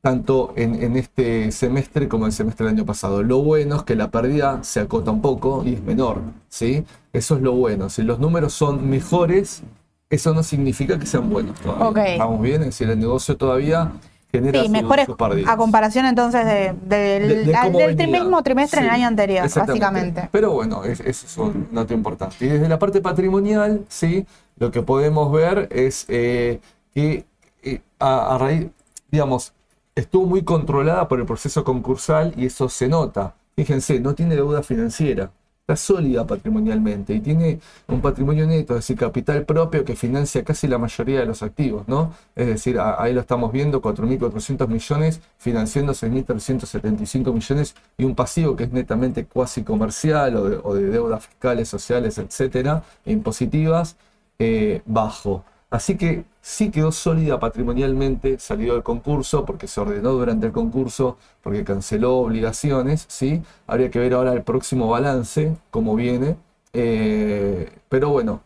tanto 0.00 0.52
en, 0.56 0.82
en 0.82 0.96
este 0.96 1.50
semestre 1.50 2.08
como 2.08 2.24
en 2.24 2.28
el 2.28 2.32
semestre 2.34 2.66
del 2.66 2.74
año 2.74 2.84
pasado. 2.84 3.22
Lo 3.22 3.42
bueno 3.42 3.76
es 3.76 3.82
que 3.84 3.96
la 3.96 4.10
pérdida 4.10 4.62
se 4.62 4.80
acota 4.80 5.10
un 5.10 5.22
poco 5.22 5.62
y 5.64 5.74
es 5.74 5.82
menor, 5.82 6.20
¿sí? 6.48 6.84
Eso 7.12 7.36
es 7.36 7.42
lo 7.42 7.52
bueno. 7.52 7.88
Si 7.88 8.02
los 8.02 8.18
números 8.18 8.52
son 8.52 8.88
mejores, 8.90 9.62
eso 10.10 10.34
no 10.34 10.42
significa 10.42 10.98
que 10.98 11.06
sean 11.06 11.30
buenos 11.30 11.58
todavía. 11.58 11.86
Ok. 11.88 11.98
¿Estamos 12.06 12.42
bien? 12.42 12.60
Es 12.60 12.66
decir, 12.68 12.90
el 12.90 12.98
negocio 12.98 13.36
todavía 13.38 13.92
genera 14.30 14.62
Sí, 14.62 14.68
mejores 14.68 15.08
a 15.46 15.56
comparación 15.56 16.04
entonces 16.04 16.44
de- 16.44 16.74
del, 16.84 17.28
De- 17.28 17.44
de 17.44 17.54
al- 17.54 17.66
cómo 17.68 17.78
del 17.78 17.96
venía. 17.96 18.20
mismo 18.20 18.42
trimestre 18.42 18.80
en 18.80 18.84
el 18.86 18.90
Sí, 18.90 18.96
año 18.96 19.06
anterior, 19.08 19.48
básicamente. 19.48 20.28
Pero 20.32 20.50
bueno, 20.50 20.84
es- 20.84 21.00
eso 21.00 21.26
es 21.26 21.38
un 21.38 21.68
dato 21.72 21.94
importante. 21.94 22.44
Y 22.44 22.48
desde 22.48 22.68
la 22.68 22.78
parte 22.78 23.00
patrimonial, 23.00 23.86
¿sí? 23.88 24.26
Lo 24.56 24.70
que 24.70 24.82
podemos 24.82 25.32
ver 25.32 25.68
es 25.70 26.06
eh, 26.08 26.60
que 26.92 27.24
eh, 27.62 27.80
a, 27.98 28.36
raíz, 28.38 28.68
digamos, 29.10 29.52
estuvo 29.94 30.26
muy 30.26 30.42
controlada 30.42 31.08
por 31.08 31.20
el 31.20 31.26
proceso 31.26 31.64
concursal 31.64 32.34
y 32.36 32.46
eso 32.46 32.68
se 32.68 32.88
nota. 32.88 33.34
Fíjense, 33.56 34.00
no 34.00 34.14
tiene 34.14 34.34
deuda 34.34 34.62
financiera, 34.62 35.30
está 35.60 35.76
sólida 35.76 36.26
patrimonialmente 36.26 37.14
y 37.14 37.20
tiene 37.20 37.60
un 37.86 38.00
patrimonio 38.00 38.46
neto, 38.46 38.74
es 38.74 38.80
decir, 38.80 38.98
capital 38.98 39.44
propio 39.44 39.84
que 39.84 39.96
financia 39.96 40.44
casi 40.44 40.66
la 40.66 40.76
mayoría 40.76 41.20
de 41.20 41.26
los 41.26 41.42
activos, 41.42 41.88
¿no? 41.88 42.12
Es 42.34 42.48
decir, 42.48 42.78
ahí 42.78 43.14
lo 43.14 43.20
estamos 43.20 43.50
viendo, 43.52 43.80
4.400 43.80 44.68
millones 44.68 45.20
financiando 45.38 45.92
6.375 45.92 47.32
millones 47.32 47.74
y 47.96 48.04
un 48.04 48.14
pasivo 48.14 48.56
que 48.56 48.64
es 48.64 48.72
netamente 48.72 49.24
cuasi 49.24 49.62
comercial 49.62 50.36
o 50.36 50.48
de, 50.48 50.60
o 50.62 50.74
de 50.74 50.86
deudas 50.88 51.26
fiscales, 51.26 51.68
sociales, 51.68 52.18
etcétera, 52.18 52.82
e 53.06 53.12
impositivas, 53.12 53.96
eh, 54.38 54.82
bajo. 54.86 55.44
Así 55.70 55.96
que 55.96 56.24
sí 56.40 56.70
quedó 56.70 56.92
sólida 56.92 57.40
patrimonialmente, 57.40 58.38
salió 58.38 58.74
del 58.74 58.82
concurso 58.82 59.44
porque 59.44 59.66
se 59.66 59.80
ordenó 59.80 60.12
durante 60.12 60.46
el 60.46 60.52
concurso, 60.52 61.18
porque 61.42 61.64
canceló 61.64 62.18
obligaciones, 62.18 63.06
¿sí? 63.08 63.42
Habría 63.66 63.90
que 63.90 63.98
ver 63.98 64.14
ahora 64.14 64.32
el 64.32 64.42
próximo 64.42 64.88
balance, 64.88 65.56
cómo 65.70 65.94
viene. 65.96 66.36
eh, 66.72 67.70
pero 67.88 68.10
bueno. 68.10 68.40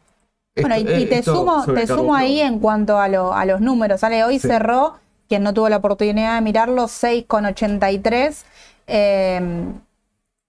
Bueno, 0.60 0.76
y, 0.76 0.80
y 0.80 1.04
eh, 1.04 1.06
te 1.06 1.22
sumo, 1.22 1.64
te 1.64 1.86
sumo 1.86 2.14
ahí 2.14 2.40
en 2.40 2.58
cuanto 2.58 2.98
a, 2.98 3.08
lo- 3.08 3.32
a 3.32 3.44
los 3.44 3.60
números. 3.60 4.00
¿sale? 4.00 4.24
Hoy 4.24 4.38
Sí. 4.38 4.48
cerró, 4.48 4.94
quien 5.28 5.42
no 5.42 5.54
tuvo 5.54 5.68
la 5.68 5.76
oportunidad 5.78 6.34
de 6.36 6.40
mirarlo, 6.40 6.88
6,83. 6.88 8.44
eh, 8.86 9.40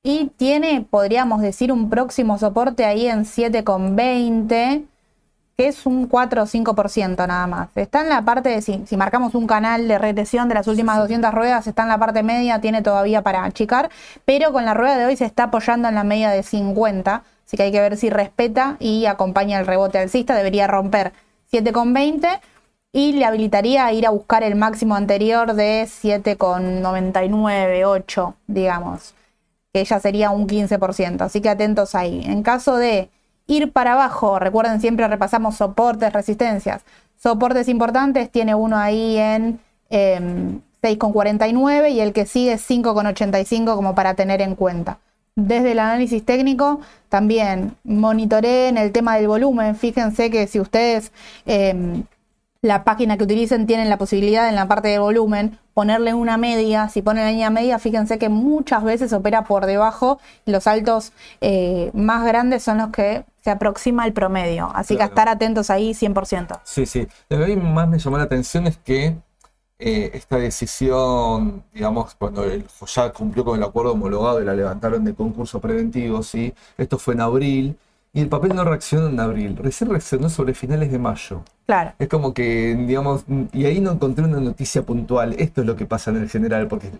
y 0.03 0.27
tiene, 0.37 0.85
podríamos 0.89 1.41
decir, 1.41 1.71
un 1.71 1.89
próximo 1.89 2.37
soporte 2.37 2.85
ahí 2.85 3.07
en 3.07 3.25
7,20, 3.25 4.85
que 5.59 5.67
es 5.67 5.85
un 5.85 6.07
4 6.07 6.43
o 6.43 6.45
5% 6.45 7.27
nada 7.27 7.45
más. 7.45 7.67
Está 7.75 7.99
en 7.99 8.07
la 8.07 8.23
parte 8.23 8.47
de, 8.47 8.61
si, 8.61 8.81
si 8.85 8.95
marcamos 8.95 9.35
un 9.35 9.45
canal 9.45 9.89
de 9.89 9.97
regresión 9.97 10.47
de 10.47 10.55
las 10.55 10.67
últimas 10.67 10.97
200 10.99 11.33
ruedas, 11.33 11.67
está 11.67 11.81
en 11.81 11.89
la 11.89 11.97
parte 11.97 12.23
media, 12.23 12.61
tiene 12.61 12.81
todavía 12.81 13.23
para 13.23 13.43
achicar, 13.43 13.89
pero 14.23 14.53
con 14.53 14.63
la 14.63 14.73
rueda 14.73 14.97
de 14.97 15.05
hoy 15.05 15.17
se 15.17 15.25
está 15.25 15.43
apoyando 15.43 15.89
en 15.89 15.95
la 15.95 16.05
media 16.05 16.29
de 16.29 16.43
50, 16.43 17.23
así 17.45 17.57
que 17.57 17.63
hay 17.63 17.73
que 17.73 17.81
ver 17.81 17.97
si 17.97 18.09
respeta 18.09 18.77
y 18.79 19.05
acompaña 19.05 19.59
el 19.59 19.67
rebote 19.67 19.97
alcista, 19.97 20.33
debería 20.33 20.65
romper 20.65 21.11
7,20 21.51 22.39
y 22.93 23.11
le 23.11 23.25
habilitaría 23.25 23.85
a 23.85 23.91
ir 23.91 24.07
a 24.07 24.11
buscar 24.11 24.43
el 24.43 24.55
máximo 24.55 24.95
anterior 24.95 25.55
de 25.55 25.83
7,99, 25.83 27.85
8, 27.85 28.35
digamos 28.47 29.13
que 29.73 29.83
ya 29.83 29.99
sería 29.99 30.31
un 30.31 30.47
15%. 30.47 31.21
Así 31.21 31.41
que 31.41 31.49
atentos 31.49 31.93
ahí. 31.93 32.23
En 32.25 32.41
caso 32.41 32.77
de 32.77 33.11
ir 33.49 33.73
para 33.73 33.93
abajo, 33.93 34.39
recuerden 34.39 34.79
siempre 34.79 35.07
repasamos 35.07 35.57
soportes, 35.57 36.13
resistencias. 36.13 36.83
Soportes 37.17 37.67
importantes, 37.67 38.31
tiene 38.31 38.55
uno 38.55 38.77
ahí 38.77 39.17
en 39.17 39.59
em, 39.89 40.61
6,49 40.81 41.91
y 41.91 41.99
el 41.99 42.13
que 42.13 42.25
sigue 42.25 42.57
5,85 42.57 43.75
como 43.75 43.95
para 43.95 44.13
tener 44.13 44.41
en 44.41 44.55
cuenta. 44.55 44.99
Desde 45.35 45.71
el 45.71 45.79
análisis 45.79 46.23
técnico, 46.23 46.79
también 47.09 47.75
monitoreen 47.83 48.77
el 48.77 48.91
tema 48.91 49.15
del 49.15 49.27
volumen. 49.27 49.75
Fíjense 49.75 50.29
que 50.29 50.47
si 50.47 50.59
ustedes 50.59 51.11
em, 51.45 52.03
la 52.61 52.83
página 52.83 53.17
que 53.17 53.23
utilicen 53.23 53.67
tienen 53.67 53.89
la 53.89 53.97
posibilidad 53.97 54.49
en 54.49 54.55
la 54.55 54.67
parte 54.67 54.89
de 54.89 54.99
volumen 54.99 55.57
ponerle 55.73 56.13
una 56.13 56.37
media. 56.37 56.89
Si 56.89 57.01
ponen 57.01 57.23
la 57.23 57.31
línea 57.31 57.49
media, 57.49 57.79
fíjense 57.79 58.19
que 58.19 58.27
muchas 58.27 58.83
veces 58.83 59.13
opera 59.13 59.45
por 59.45 59.65
debajo. 59.65 60.19
Los 60.45 60.67
altos 60.67 61.13
eh, 61.39 61.89
más 61.93 62.25
grandes 62.25 62.63
son 62.63 62.79
los 62.79 62.89
que 62.89 63.23
se 63.41 63.51
aproxima 63.51 64.03
al 64.03 64.11
promedio. 64.11 64.69
Así 64.75 64.95
que 64.95 64.97
Claro. 64.97 65.09
a 65.09 65.13
estar 65.13 65.29
atentos 65.29 65.69
ahí 65.69 65.93
100%. 65.93 66.59
Sí, 66.65 66.85
sí. 66.85 67.07
Lo 67.29 67.37
que 67.37 67.43
a 67.45 67.47
mí 67.47 67.55
más 67.55 67.87
me 67.87 67.97
llamó 67.97 68.17
la 68.17 68.23
atención 68.25 68.67
es 68.67 68.77
que 68.77 69.15
eh, 69.81 70.11
esta 70.13 70.35
decisión, 70.35 71.63
digamos, 71.73 72.13
cuando 72.15 72.43
el 72.43 72.65
ya 72.93 73.13
cumplió 73.13 73.45
con 73.45 73.57
el 73.57 73.63
acuerdo 73.63 73.93
homologado 73.93 74.41
y 74.41 74.45
la 74.45 74.53
levantaron 74.53 75.05
de 75.05 75.13
concurso 75.13 75.61
preventivo, 75.61 76.21
¿sí? 76.23 76.53
Esto 76.77 76.97
fue 76.97 77.13
en 77.13 77.21
abril 77.21 77.77
y 78.13 78.21
el 78.21 78.27
papel 78.27 78.55
no 78.55 78.63
reaccionó 78.63 79.07
en 79.07 79.19
abril, 79.19 79.55
recién 79.57 79.89
reaccionó 79.89 80.29
sobre 80.29 80.53
finales 80.53 80.91
de 80.91 80.99
mayo. 80.99 81.43
Claro. 81.65 81.93
Es 81.99 82.07
como 82.07 82.33
que, 82.33 82.75
digamos, 82.75 83.23
y 83.53 83.65
ahí 83.65 83.79
no 83.79 83.91
encontré 83.91 84.25
una 84.25 84.39
noticia 84.39 84.83
puntual. 84.83 85.35
Esto 85.37 85.61
es 85.61 85.67
lo 85.67 85.75
que 85.75 85.85
pasa 85.85 86.09
en 86.09 86.17
el 86.17 86.29
general, 86.29 86.67
porque 86.67 86.91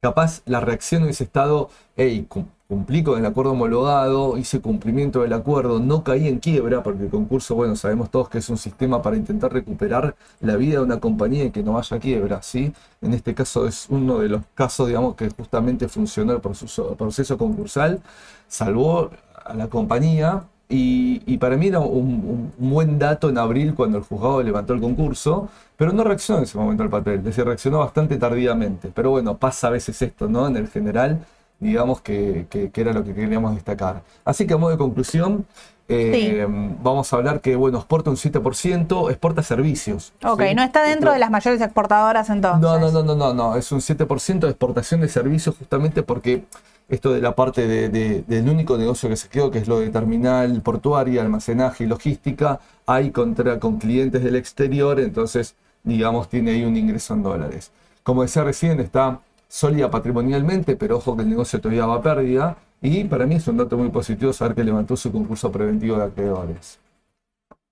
capaz 0.00 0.42
la 0.46 0.60
reacción 0.60 1.04
hubiese 1.04 1.24
estado, 1.24 1.70
hey, 1.96 2.26
cum- 2.28 2.46
cumplí 2.66 3.02
con 3.02 3.18
el 3.18 3.24
acuerdo 3.24 3.52
homologado, 3.52 4.36
hice 4.36 4.60
cumplimiento 4.60 5.22
del 5.22 5.32
acuerdo, 5.32 5.80
no 5.80 6.04
caí 6.04 6.28
en 6.28 6.38
quiebra, 6.38 6.82
porque 6.82 7.04
el 7.04 7.08
concurso, 7.08 7.54
bueno, 7.54 7.76
sabemos 7.76 8.10
todos 8.10 8.28
que 8.28 8.38
es 8.38 8.48
un 8.50 8.58
sistema 8.58 9.00
para 9.00 9.16
intentar 9.16 9.52
recuperar 9.52 10.16
la 10.40 10.56
vida 10.56 10.78
de 10.78 10.84
una 10.84 11.00
compañía 11.00 11.44
y 11.44 11.50
que 11.50 11.62
no 11.62 11.72
vaya 11.74 11.96
a 11.96 12.00
quiebra, 12.00 12.42
¿sí? 12.42 12.72
En 13.00 13.14
este 13.14 13.34
caso 13.34 13.66
es 13.66 13.86
uno 13.88 14.18
de 14.18 14.28
los 14.28 14.42
casos, 14.54 14.86
digamos, 14.88 15.14
que 15.14 15.30
justamente 15.30 15.88
funcionó 15.88 16.32
el 16.34 16.40
proceso, 16.40 16.94
proceso 16.96 17.38
concursal, 17.38 18.00
salvó 18.48 19.10
a 19.48 19.54
la 19.54 19.68
compañía 19.68 20.44
y, 20.68 21.22
y 21.26 21.38
para 21.38 21.56
mí 21.56 21.68
era 21.68 21.80
un, 21.80 22.52
buen 22.58 22.98
dato 22.98 23.30
en 23.30 23.38
abril 23.38 23.74
cuando 23.74 23.98
el 23.98 24.04
juzgado 24.04 24.42
levantó 24.42 24.74
el 24.74 24.80
concurso, 24.80 25.48
pero 25.76 25.92
no 25.92 26.04
reaccionó 26.04 26.38
en 26.38 26.44
ese 26.44 26.58
momento 26.58 26.82
al 26.82 26.90
papel, 26.90 27.14
es 27.20 27.24
decir, 27.24 27.44
reaccionó 27.44 27.78
bastante 27.78 28.16
tardíamente. 28.18 28.90
Pero 28.94 29.10
bueno, 29.10 29.36
pasa 29.38 29.68
a 29.68 29.70
veces 29.70 30.00
esto, 30.02 30.28
¿no? 30.28 30.46
En 30.46 30.56
el 30.56 30.68
general, 30.68 31.24
digamos 31.58 32.00
que, 32.02 32.46
que- 32.50 32.70
que 32.70 32.80
era 32.82 32.92
lo 32.92 33.02
que 33.04 33.14
queríamos 33.14 33.54
destacar. 33.54 34.02
Así 34.24 34.46
que 34.46 34.54
a 34.54 34.56
modo 34.58 34.70
de 34.72 34.78
conclusión, 34.78 35.46
eh, 35.90 36.46
vamos 36.82 37.10
a 37.12 37.16
hablar 37.16 37.40
que, 37.40 37.56
bueno, 37.56 37.78
exporta 37.78 38.10
un 38.10 38.16
7%, 38.18 39.08
exporta 39.08 39.42
servicios. 39.42 40.12
Ok, 40.22 40.42
¿sí? 40.48 40.54
no 40.54 40.62
está 40.62 40.82
dentro 40.82 41.12
de 41.12 41.18
las 41.18 41.30
mayores 41.30 41.62
exportadoras 41.62 42.28
entonces. 42.28 42.60
No, 42.60 42.78
no, 42.78 42.90
no, 42.92 43.02
no, 43.02 43.14
no, 43.14 43.32
no, 43.32 43.56
es 43.56 43.72
un 43.72 43.80
7% 43.80 44.46
de 44.46 44.50
exportación 44.50 45.00
de 45.00 45.08
servicios 45.08 45.56
justamente 45.56 46.02
porque 46.02 46.44
esto 46.88 47.12
de 47.12 47.20
la 47.20 47.34
parte 47.34 47.66
de- 47.66 47.88
de- 47.90 48.22
del 48.26 48.48
único 48.48 48.76
negocio 48.78 49.08
que 49.08 49.16
se 49.16 49.28
quedó, 49.28 49.50
que 49.50 49.58
es 49.58 49.68
lo 49.68 49.78
de 49.80 49.90
terminal 49.90 50.62
portuaria, 50.62 51.20
almacenaje 51.22 51.84
y 51.84 51.86
logística, 51.86 52.60
hay 52.86 53.10
contra, 53.10 53.58
con 53.60 53.76
clientes 53.78 54.22
del 54.24 54.36
exterior, 54.36 54.98
entonces, 54.98 55.54
digamos, 55.84 56.28
tiene 56.28 56.52
ahí 56.52 56.64
un 56.64 56.76
ingreso 56.76 57.14
en 57.14 57.22
dólares. 57.22 57.70
Como 58.02 58.22
decía 58.22 58.42
recién, 58.44 58.80
está 58.80 59.20
sólida 59.48 59.90
patrimonialmente, 59.90 60.76
pero 60.76 60.96
ojo 60.96 61.14
que 61.16 61.22
el 61.22 61.28
negocio 61.30 61.60
todavía 61.60 61.86
va 61.86 61.96
a 61.96 62.02
pérdida, 62.02 62.56
y 62.80 63.04
para 63.04 63.26
mí 63.26 63.34
es 63.34 63.46
un 63.48 63.58
dato 63.58 63.76
muy 63.76 63.90
positivo 63.90 64.32
saber 64.32 64.54
que 64.54 64.64
levantó 64.64 64.96
su 64.96 65.12
concurso 65.12 65.50
preventivo 65.52 65.96
de 65.98 66.04
acreedores. 66.04 66.78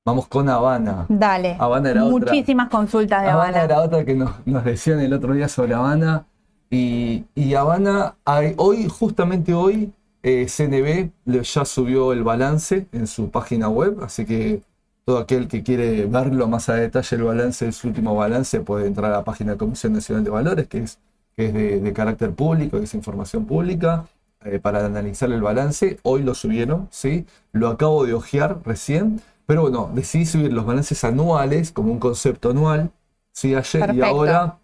Vamos 0.05 0.27
con 0.29 0.49
Habana. 0.49 1.07
Dale. 1.09 1.57
Habana 1.59 1.91
era 1.91 2.05
otra. 2.05 2.33
Muchísimas 2.33 2.69
consultas 2.69 3.23
de 3.23 3.29
Habana 3.29 3.49
Habana. 3.61 3.65
era 3.65 3.81
otra 3.81 4.05
que 4.05 4.15
nos, 4.15 4.31
nos 4.47 4.65
decían 4.65 5.01
el 5.01 5.13
otro 5.13 5.33
día 5.35 5.49
sobre 5.49 5.75
Habana. 5.75 6.27
Y, 6.71 7.25
y 7.35 7.55
Habana, 7.55 8.17
hay- 8.25 8.55
hoy, 8.59 8.89
justamente 8.89 9.55
hoy, 9.55 9.93
eh, 10.23 10.49
CNB 10.49 11.13
ya 11.43 11.65
subió 11.65 12.13
el 12.13 12.25
balance 12.25 12.87
en 12.93 13.07
su 13.07 13.31
página 13.31 13.69
web, 13.69 14.03
así 14.03 14.25
que 14.27 14.63
todo 15.05 15.19
aquel 15.19 15.47
que 15.47 15.63
quiere 15.63 16.07
verlo 16.07 16.49
más 16.49 16.69
a 16.69 16.75
detalle, 16.75 17.17
el 17.17 17.23
balance 17.23 17.71
su 17.73 17.87
último 17.89 18.17
balance, 18.17 18.61
puede 18.61 18.87
entrar 18.89 19.13
a 19.13 19.19
la 19.19 19.25
página 19.25 19.53
de 19.53 19.59
Comisión 19.59 19.93
Nacional 19.93 20.25
de 20.25 20.31
Valores, 20.31 20.67
que 20.69 20.79
es, 20.79 20.99
que 21.37 21.47
es 21.47 21.55
de, 21.55 21.81
de 21.81 21.93
carácter 21.93 22.33
público, 22.35 22.79
que 22.79 22.85
es 22.85 22.95
información 22.95 23.47
pública, 23.47 24.07
eh, 24.45 24.59
para 24.59 24.85
analizar 24.85 25.31
el 25.31 25.43
balance. 25.43 25.99
Hoy 26.03 26.23
lo 26.25 26.35
subieron, 26.35 26.89
¿sí? 26.91 27.25
Lo 27.53 27.69
acabo 27.69 28.05
de 28.05 28.15
ojear 28.15 28.59
recién, 28.65 29.21
pero 29.47 29.63
bueno, 29.63 29.91
decidí 29.95 30.27
subir 30.27 30.53
los 30.53 30.67
balances 30.67 31.05
anuales 31.05 31.71
como 31.71 31.93
un 31.93 32.01
concepto 32.01 32.51
anual, 32.51 32.91
¿sí? 33.33 33.55
Ayer 33.55 33.91
y 33.91 34.01
ahora 34.01 34.59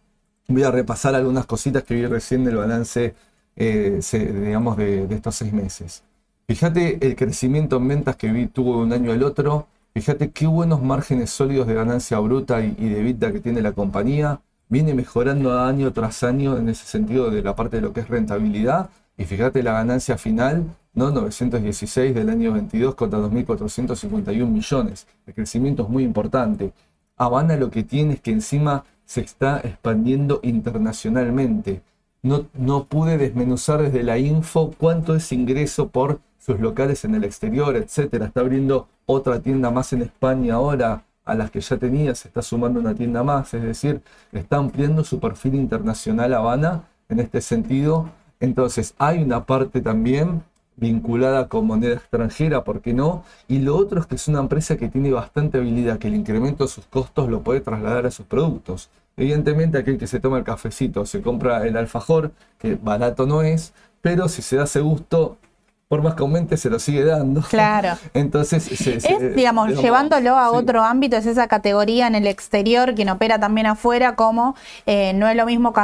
voy 0.49 0.63
a 0.63 0.71
repasar 0.71 1.15
algunas 1.15 1.47
cositas 1.47 1.83
que 1.83 1.95
vi 1.95 2.07
recién 2.07 2.45
del 2.45 2.57
balance, 2.57 3.15
eh, 3.57 4.01
digamos, 4.13 4.77
de, 4.77 5.05
estos 5.11 5.37
seis 5.37 5.53
meses. 5.53 6.03
Fíjate 6.49 6.99
el 7.07 7.17
crecimiento 7.17 7.77
en 7.77 7.89
ventas 7.89 8.17
que 8.17 8.31
vi 8.31 8.47
tuvo 8.47 8.79
de 8.79 8.83
un 8.85 8.93
año 8.93 9.13
al 9.13 9.23
otro. 9.23 9.69
Fíjate 9.95 10.31
qué 10.31 10.47
buenos 10.47 10.83
márgenes 10.83 11.31
sólidos 11.31 11.67
de 11.67 11.75
ganancia 11.75 12.19
bruta 12.19 12.65
y, 12.65 12.75
y 12.79 12.89
de 12.89 13.01
EBITDA 13.01 13.33
que 13.33 13.41
tiene 13.41 13.63
la 13.63 13.73
compañía. 13.73 14.41
Viene 14.69 14.95
mejorando 14.95 15.59
año 15.61 15.93
tras 15.93 16.23
año 16.23 16.57
en 16.57 16.69
ese 16.69 16.87
sentido 16.87 17.31
de 17.31 17.43
la 17.43 17.55
parte 17.55 17.77
de 17.77 17.83
lo 17.83 17.93
que 17.93 18.01
es 18.01 18.09
rentabilidad. 18.09 18.91
Y 19.17 19.25
fíjate 19.25 19.63
la 19.63 19.73
ganancia 19.73 20.17
final, 20.17 20.65
¿no? 20.95 21.11
916 21.11 22.15
del 22.15 22.31
año 22.31 22.53
22 22.53 22.95
contra 22.95 23.19
2.451 23.19 24.47
millones. 24.47 25.07
El 25.27 25.35
crecimiento 25.35 25.83
es 25.85 25.89
muy 25.89 26.05
importante. 26.05 26.73
Habana 27.17 27.57
lo 27.57 27.71
que 27.71 27.83
tiene 27.83 28.15
es 28.15 28.21
que 28.21 28.33
encima 28.33 28.85
se 29.13 29.21
está 29.21 29.61
expandiendo 29.63 30.41
internacionalmente. 30.43 31.83
No, 32.23 32.47
no 32.55 32.85
pude 32.85 33.19
desmenuzar 33.19 33.83
desde 33.83 34.03
la 34.03 34.17
info 34.17 34.73
cuánto 34.79 35.15
es 35.15 35.31
ingreso 35.33 35.89
por 35.89 36.21
sus 36.39 36.59
locales 36.61 37.05
en 37.05 37.15
el 37.15 37.25
exterior, 37.25 37.77
etcétera. 37.77 38.25
Está 38.25 38.41
abriendo 38.41 38.89
otra 39.05 39.41
tienda 39.41 39.71
más 39.71 39.93
en 39.93 40.01
España 40.01 40.55
ahora, 40.55 41.05
a 41.27 41.35
las 41.35 41.51
que 41.51 41.61
ya 41.61 41.77
tenía, 41.77 42.15
se 42.15 42.29
está 42.29 42.41
sumando 42.41 42.81
una 42.81 42.95
tienda 42.95 43.23
más, 43.23 43.53
es 43.53 43.63
decir, 43.63 44.01
está 44.33 44.57
ampliando 44.57 45.05
su 45.05 45.21
perfil 45.21 45.57
internacional 45.57 46.33
Habana 46.33 46.85
en 47.11 47.21
este 47.21 47.43
sentido. 47.43 48.09
Entonces, 48.41 48.95
hay 48.97 49.23
una 49.23 49.45
parte 49.45 49.83
también 49.83 50.43
vinculada 50.77 51.49
con 51.49 51.67
moneda 51.67 51.95
extranjera, 51.95 52.65
¿por 52.65 52.81
qué 52.81 52.95
no? 52.95 53.25
Y 53.47 53.59
lo 53.59 53.77
otro 53.77 54.01
es 54.01 54.07
que 54.07 54.15
es 54.17 54.27
una 54.29 54.41
empresa 54.41 54.77
que 54.77 54.89
tiene 54.89 55.11
bastante 55.13 55.59
habilidad, 55.59 55.99
que 55.99 56.09
el 56.09 56.15
incremento 56.15 56.65
de 56.65 56.71
sus 56.71 56.87
costos 56.87 57.29
lo 57.29 57.43
puede 57.43 57.61
trasladar 57.61 58.07
a 58.07 58.11
sus 58.11 58.27
productos. 58.27 58.91
Evidentemente 59.17 59.79
aquel 59.79 59.99
que 59.99 60.07
se 60.07 60.21
toma 60.21 60.39
el 60.39 60.45
cafecito 60.45 61.05
se 61.07 61.21
compra 61.21 61.67
el 61.67 61.77
alfajor, 61.77 62.33
que 62.59 62.77
barato 62.77 63.27
no 63.27 63.43
es, 63.43 63.73
pero 64.01 64.29
si 64.29 64.43
se 64.43 64.57
da 64.57 64.65
ese 64.65 64.81
gusto, 64.81 65.39
por 65.93 66.01
más 66.01 66.15
que 66.15 66.23
aumente, 66.23 66.57
se 66.57 66.71
lo 66.71 66.79
sigue 66.79 67.05
dando. 67.05 67.43
Claro. 67.43 67.99
Entonces, 68.15 68.81
es, 68.81 69.37
digamos, 69.37 69.79
llevándolo 69.79 70.39
a 70.39 70.51
otro 70.51 70.83
ámbito, 70.83 71.19
es 71.19 71.27
esa 71.27 71.49
categoría 71.49 72.07
en 72.07 72.15
el 72.15 72.27
exterior, 72.27 72.95
quien 72.95 73.11
opera 73.11 73.39
también 73.39 73.67
afuera, 73.67 74.17
como 74.17 74.57
eh, 74.87 75.13
no 75.13 75.29
es 75.29 75.37
lo 75.37 75.45
mismo 75.45 75.75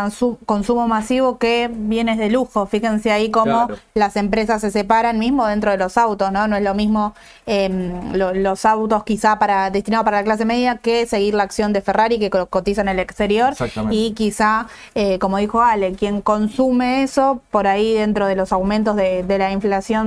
consumo 0.47 0.89
masivo 0.89 1.37
que 1.37 1.71
bienes 1.71 2.17
de 2.17 2.31
lujo. 2.31 2.65
Fíjense 2.65 3.13
ahí 3.13 3.31
cómo 3.31 3.69
las 3.93 4.17
empresas 4.17 4.63
se 4.63 4.71
separan 4.71 5.19
mismo 5.19 5.47
dentro 5.47 5.73
de 5.73 5.77
los 5.77 5.99
autos, 5.99 6.33
¿no? 6.33 6.49
No 6.49 6.57
es 6.57 6.63
lo 6.63 6.73
mismo 6.73 7.15
em, 7.45 8.15
los 8.15 8.65
autos 8.65 9.05
quizá 9.05 9.39
para 9.39 9.69
destinados 9.69 10.07
para 10.07 10.17
la 10.21 10.25
clase 10.25 10.47
media 10.47 10.77
que 10.79 11.05
seguir 11.05 11.35
la 11.35 11.43
acción 11.43 11.75
de 11.75 11.83
Ferrari 11.83 12.19
que 12.19 12.31
cotiza 12.31 12.81
en 12.81 12.89
el 12.89 12.99
exterior. 12.99 13.53
Y 13.91 14.13
quizá, 14.13 14.69
eh, 14.95 15.19
como 15.19 15.37
dijo 15.37 15.61
Ale, 15.61 15.93
quien 15.93 16.23
consume 16.23 17.03
eso, 17.03 17.43
por 17.51 17.67
ahí 17.67 17.93
dentro 17.93 18.27
de 18.27 18.37
los 18.37 18.53
aumentos 18.53 18.97
de 18.97 19.37
la 19.39 19.53
inflación, 19.53 19.98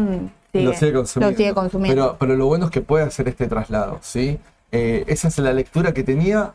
lo, 0.53 0.73
sigue 0.73 0.93
consumiendo. 1.53 2.17
Pero, 2.19 2.35
lo 2.35 2.45
bueno 2.47 2.65
es 2.65 2.71
que 2.71 2.81
puede 2.81 3.05
hacer 3.05 3.27
este 3.27 3.47
traslado, 3.47 3.99
¿sí? 4.01 4.39
Eh, 4.71 5.03
esa 5.07 5.27
es 5.27 5.37
la 5.39 5.53
lectura 5.53 5.93
que 5.93 6.03
tenía 6.03 6.53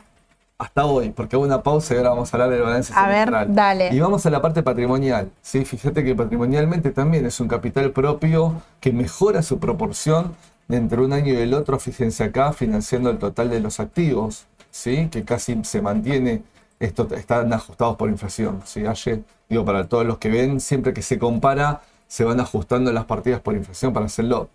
hasta 0.57 0.85
hoy, 0.85 1.11
porque 1.11 1.37
hubo 1.37 1.45
una 1.45 1.61
pausa 1.61 1.93
y 1.93 1.97
ahora 1.97 2.09
vamos 2.09 2.33
a 2.33 2.37
hablar 2.37 2.49
del 2.49 2.61
balance 2.63 2.91
a 2.95 3.07
ver, 3.07 3.53
dale. 3.53 3.93
Y 3.93 3.99
vamos 3.99 4.25
a 4.25 4.29
la 4.31 4.41
parte 4.41 4.63
patrimonial, 4.63 5.29
¿sí? 5.41 5.65
Fíjate 5.65 6.03
que 6.03 6.15
patrimonialmente 6.15 6.91
también 6.91 7.25
es 7.27 7.39
un 7.39 7.47
capital 7.47 7.91
propio 7.91 8.61
que 8.79 8.91
mejora 8.91 9.43
su 9.43 9.59
proporción 9.59 10.35
entre 10.69 11.01
un 11.01 11.13
año 11.13 11.33
y 11.33 11.37
el 11.37 11.53
otro, 11.53 11.79
fíjense 11.79 12.23
acá, 12.23 12.53
financiando 12.53 13.09
el 13.11 13.19
total 13.19 13.49
de 13.49 13.59
los 13.59 13.79
activos, 13.79 14.47
¿sí? 14.71 15.09
Que 15.11 15.23
casi 15.23 15.63
se 15.63 15.81
mantiene, 15.81 16.41
esto, 16.79 17.07
están 17.15 17.53
ajustados 17.53 17.95
por 17.95 18.09
inflación, 18.09 18.61
¿sí? 18.65 18.85
Ayer, 18.85 19.21
digo, 19.47 19.63
para 19.63 19.87
todos 19.87 20.05
los 20.05 20.17
que 20.17 20.29
ven, 20.29 20.59
siempre 20.59 20.91
que 20.91 21.03
se 21.03 21.19
compara 21.19 21.81
se 22.07 22.23
van 22.23 22.39
ajustando 22.39 22.91
las 22.91 23.05
partidas 23.05 23.41
por 23.41 23.55
inflación 23.55 23.93
para 23.93 24.05
hacerlo 24.05 24.49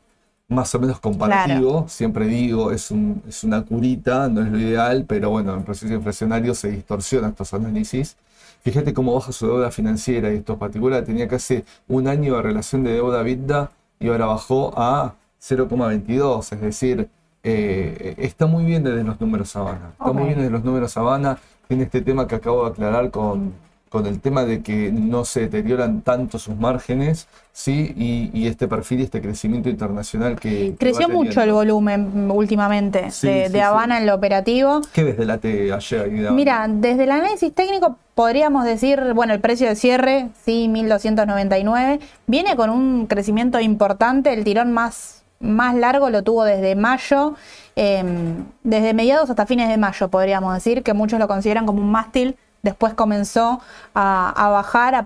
más 0.48 0.74
o 0.74 0.80
menos 0.80 1.00
comparativo. 1.00 1.86
Siempre 1.88 2.26
digo, 2.26 2.70
es, 2.72 2.90
un, 2.90 3.22
es 3.28 3.44
una 3.44 3.62
curita, 3.62 4.28
no 4.28 4.42
es 4.42 4.50
lo 4.50 4.58
ideal, 4.58 5.04
pero 5.06 5.30
bueno, 5.30 5.54
en 5.54 5.64
proceso 5.64 5.92
inflacionario 5.92 6.54
se 6.54 6.70
distorsiona 6.70 7.28
estos 7.28 7.54
análisis. 7.54 8.16
Fíjate 8.62 8.94
cómo 8.94 9.14
baja 9.14 9.32
su 9.32 9.46
deuda 9.46 9.70
financiera 9.70 10.32
y 10.32 10.36
esto 10.36 10.56
particular 10.56 11.04
tenía 11.04 11.26
casi 11.26 11.64
un 11.88 12.06
año 12.06 12.36
de 12.36 12.42
relación 12.42 12.84
de 12.84 12.92
deuda 12.92 13.22
vida 13.22 13.72
y 13.98 14.08
ahora 14.08 14.26
bajó 14.26 14.72
a 14.76 15.14
0,22, 15.40 16.52
es 16.52 16.60
decir, 16.60 17.08
eh, 17.42 18.14
está 18.18 18.46
muy 18.46 18.64
bien 18.64 18.84
desde 18.84 19.02
los 19.02 19.20
números 19.20 19.56
Habana. 19.56 19.90
Está 19.92 20.12
muy 20.12 20.24
bien 20.24 20.38
desde 20.38 20.50
los 20.50 20.62
números 20.62 20.96
Habana. 20.96 21.38
Tiene 21.66 21.84
este 21.84 22.02
tema 22.02 22.28
que 22.28 22.36
acabo 22.36 22.64
de 22.64 22.70
aclarar 22.70 23.10
con 23.10 23.52
con 23.92 24.06
el 24.06 24.20
tema 24.20 24.46
de 24.46 24.62
que 24.62 24.90
no 24.90 25.26
se 25.26 25.40
deterioran 25.40 26.00
tanto 26.00 26.38
sus 26.38 26.56
márgenes, 26.56 27.28
¿sí? 27.52 27.92
Y, 27.94 28.46
este 28.46 28.66
perfil 28.66 29.00
y 29.00 29.02
este 29.02 29.20
crecimiento 29.20 29.68
internacional 29.68 30.40
que... 30.40 30.74
Creció 30.78 31.10
mucho 31.10 31.42
el 31.42 31.52
volumen 31.52 32.30
últimamente 32.30 33.08
de, 33.20 33.62
Habana 33.62 33.98
en 33.98 34.06
lo 34.06 34.14
operativo. 34.14 34.80
¿Qué 34.94 35.04
desde 35.04 35.26
la 35.26 35.36
T 35.36 35.70
ayer? 35.70 36.10
Mira, 36.32 36.66
desde 36.70 37.04
el 37.04 37.10
análisis 37.10 37.54
técnico 37.54 37.98
podríamos 38.14 38.64
decir, 38.64 39.12
bueno, 39.14 39.34
el 39.34 39.40
precio 39.40 39.68
de 39.68 39.76
cierre, 39.76 40.30
sí, 40.42 40.68
1299, 40.68 42.00
viene 42.26 42.56
con 42.56 42.70
un 42.70 43.06
crecimiento 43.06 43.60
importante, 43.60 44.32
el 44.32 44.42
tirón 44.42 44.72
más, 44.72 45.22
más 45.38 45.74
largo 45.74 46.08
lo 46.08 46.22
tuvo 46.22 46.44
desde 46.44 46.76
mayo. 46.76 47.34
Em, 47.76 48.44
desde 48.62 48.94
mediados 48.94 49.28
hasta 49.28 49.44
fines 49.44 49.68
de 49.68 49.76
mayo, 49.76 50.08
podríamos 50.08 50.54
decir, 50.54 50.82
que 50.82 50.94
muchos 50.94 51.18
lo 51.18 51.28
consideran 51.28 51.66
como 51.66 51.82
un 51.82 51.90
mástil 51.90 52.36
Después 52.62 52.94
comenzó 52.94 53.60
a, 53.94 54.48
bajar, 54.50 55.04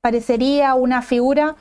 parecería 0.00 0.74
una 0.74 1.02
figura, 1.02 1.56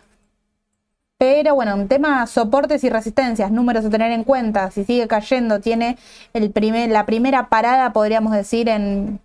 pero 1.17 1.55
bueno, 1.55 1.75
un 1.75 1.87
tema 1.87 2.27
soportes 2.27 2.83
y 2.83 2.89
resistencias, 2.89 3.51
números 3.51 3.85
a 3.85 3.89
tener 3.89 4.11
en 4.11 4.23
cuenta, 4.23 4.69
si 4.71 4.83
sigue 4.83 5.07
cayendo, 5.07 5.61
tiene 5.61 5.97
el 6.33 6.51
primer, 6.51 6.89
la 6.89 7.05
primera 7.05 7.47
parada, 7.47 7.93
podríamos 7.93 8.33
decir, 8.33 8.67
en 8.67 9.21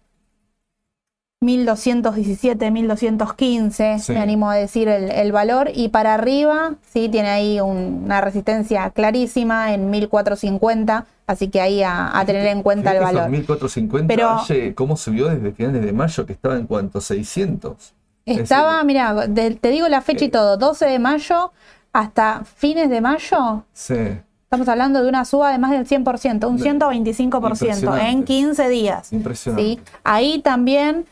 1217, 1.43 2.71
1215, 2.71 3.97
me 4.09 4.19
animo 4.19 4.51
a 4.51 4.57
decir 4.57 4.89
el, 4.89 5.33
valor, 5.33 5.71
y 5.75 5.89
para 5.89 6.13
arriba, 6.13 6.75
sí, 6.93 7.09
tiene 7.09 7.31
ahí 7.31 7.61
una 7.61 8.21
resistencia 8.21 8.91
clarísima 8.91 9.73
en 9.73 9.89
1450, 9.89 11.07
así 11.27 11.49
que 11.49 11.63
ahí 11.63 11.83
a, 11.83 12.23
tener 12.27 12.47
en 12.47 12.63
cuenta 12.63 12.93
el 12.93 13.03
valor. 13.03 13.31
1450, 13.31 14.15
Pero, 14.15 14.75
¿cómo 14.75 14.99
subió 14.99 15.29
desde 15.29 15.53
finales 15.53 15.83
de 15.83 15.93
mayo 15.95 16.27
que 16.27 16.35
estaba 16.35 16.57
en 16.57 16.67
cuanto? 16.67 17.01
600. 17.01 17.95
Estaba, 18.27 18.85
mira, 18.85 19.27
te 19.27 19.71
digo 19.71 19.89
la 19.89 20.03
fecha 20.03 20.27
y 20.27 20.29
todo, 20.29 20.59
12 20.59 20.85
de 20.85 20.99
mayo 20.99 21.53
hasta 21.95 22.45
fines 22.45 22.91
de 22.91 23.01
mayo. 23.01 23.65
Sí. 23.73 23.95
Estamos 24.43 24.69
hablando 24.69 25.03
de 25.03 25.09
una 25.09 25.25
suba 25.25 25.53
de 25.53 25.59
más 25.59 25.71
del 25.71 25.87
100%, 25.87 26.47
un 26.47 26.59
125% 26.59 27.99
en 27.99 28.25
15 28.25 28.69
días. 28.69 29.11
Impresionante. 29.15 29.63
¿sí? 29.63 29.81
Ahí 30.05 30.41
también 30.41 31.07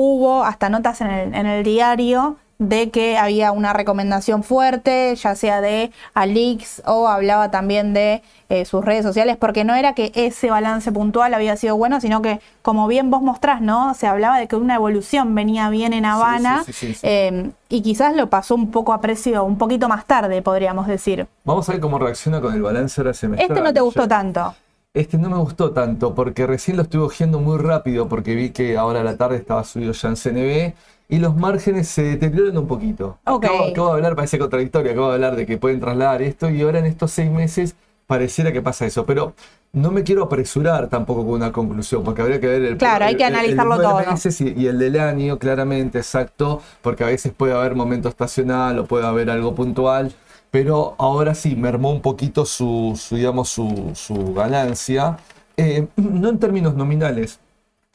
hubo 0.00 0.44
hasta 0.44 0.68
notas 0.68 1.00
en 1.00 1.10
el, 1.10 1.34
en 1.34 1.46
el 1.46 1.64
diario 1.64 2.36
de 2.58 2.90
que 2.90 3.16
había 3.16 3.52
una 3.52 3.72
recomendación 3.72 4.42
fuerte, 4.42 5.14
ya 5.16 5.34
sea 5.34 5.60
de 5.60 5.90
Alix 6.14 6.82
o 6.86 7.08
hablaba 7.08 7.50
también 7.50 7.94
de 7.94 8.22
eh, 8.48 8.64
sus 8.64 8.84
redes 8.84 9.04
sociales, 9.04 9.36
porque 9.36 9.64
no 9.64 9.74
era 9.74 9.94
que 9.94 10.10
ese 10.14 10.50
balance 10.50 10.90
puntual 10.90 11.34
había 11.34 11.56
sido 11.56 11.76
bueno, 11.76 12.00
sino 12.00 12.22
que, 12.22 12.40
como 12.62 12.88
bien 12.88 13.10
vos 13.10 13.22
mostrás, 13.22 13.60
¿no? 13.60 13.94
Se 13.94 14.06
hablaba 14.06 14.38
de 14.38 14.48
que 14.48 14.56
una 14.56 14.74
evolución 14.74 15.34
venía 15.34 15.68
bien 15.70 15.92
en 15.92 16.04
Habana 16.04 16.64
em, 17.02 17.52
y 17.68 17.82
quizás 17.82 18.14
lo 18.16 18.28
pasó 18.28 18.56
un 18.56 18.70
poco 18.70 18.92
a 18.92 19.00
precio, 19.00 19.44
un 19.44 19.58
poquito 19.58 19.88
más 19.88 20.04
tarde, 20.04 20.42
podríamos 20.42 20.86
decir. 20.86 21.26
Vamos 21.44 21.68
a 21.68 21.72
ver 21.72 21.80
cómo 21.80 21.98
reacciona 21.98 22.40
con 22.40 22.54
el 22.54 22.62
balance 22.62 23.00
ahora 23.00 23.14
semestral. 23.14 23.50
Este 23.50 23.62
no 23.62 23.72
te 23.72 23.80
gustó 23.80 24.06
tanto. 24.08 24.54
Este 24.98 25.16
no 25.16 25.30
me 25.30 25.36
gustó 25.36 25.70
tanto 25.70 26.12
porque 26.12 26.44
recién 26.44 26.76
lo 26.76 26.82
estuve 26.82 27.02
cogiendo 27.04 27.38
muy 27.38 27.56
rápido 27.56 28.08
porque 28.08 28.34
vi 28.34 28.50
que 28.50 28.76
ahora 28.76 29.02
a 29.02 29.04
la 29.04 29.16
tarde 29.16 29.36
estaba 29.36 29.62
subido 29.62 29.92
ya 29.92 30.08
en 30.08 30.16
CNB 30.16 30.74
y 31.08 31.18
los 31.18 31.36
márgenes 31.36 31.86
se 31.86 32.02
deterioran 32.02 32.58
un 32.58 32.66
poquito. 32.66 33.16
Okay. 33.24 33.70
Acabo, 33.70 33.90
de 33.90 33.94
hablar, 33.94 34.16
parece 34.16 34.40
contradictorio, 34.40 34.90
acabo 34.90 35.10
de 35.10 35.14
hablar 35.14 35.36
de 35.36 35.46
que 35.46 35.56
pueden 35.56 35.78
trasladar 35.78 36.20
esto 36.22 36.50
y 36.50 36.62
ahora 36.62 36.80
en 36.80 36.86
estos 36.86 37.12
seis 37.12 37.30
meses 37.30 37.76
pareciera 38.08 38.50
que 38.50 38.60
pasa 38.60 38.86
eso, 38.86 39.06
pero 39.06 39.34
no 39.72 39.92
me 39.92 40.02
quiero 40.02 40.24
apresurar 40.24 40.88
tampoco 40.88 41.24
con 41.24 41.34
una 41.34 41.52
conclusión, 41.52 42.02
porque 42.02 42.22
habría 42.22 42.40
que 42.40 42.48
ver 42.48 42.62
el 42.62 42.76
Claro, 42.76 43.04
hay 43.04 43.16
que 43.16 43.24
analizarlo 43.24 43.76
todo. 43.76 44.00
Meses 44.00 44.40
y, 44.40 44.66
el 44.66 44.80
del 44.80 44.98
año, 44.98 45.38
claramente, 45.38 45.98
exacto, 45.98 46.60
porque 46.82 47.04
a 47.04 47.06
veces 47.06 47.32
puede 47.36 47.52
haber 47.52 47.76
momento 47.76 48.08
estacional 48.08 48.80
o 48.80 48.86
puede 48.86 49.06
haber 49.06 49.30
algo 49.30 49.54
puntual 49.54 50.12
pero 50.50 50.94
ahora 50.98 51.34
sí 51.34 51.56
mermó 51.56 51.90
un 51.90 52.00
poquito 52.00 52.46
su, 52.46 52.98
digamos, 53.10 53.48
su, 53.48 54.34
ganancia, 54.34 55.18
eh, 55.56 55.86
no 55.96 56.28
en 56.28 56.38
términos 56.38 56.74
nominales, 56.74 57.40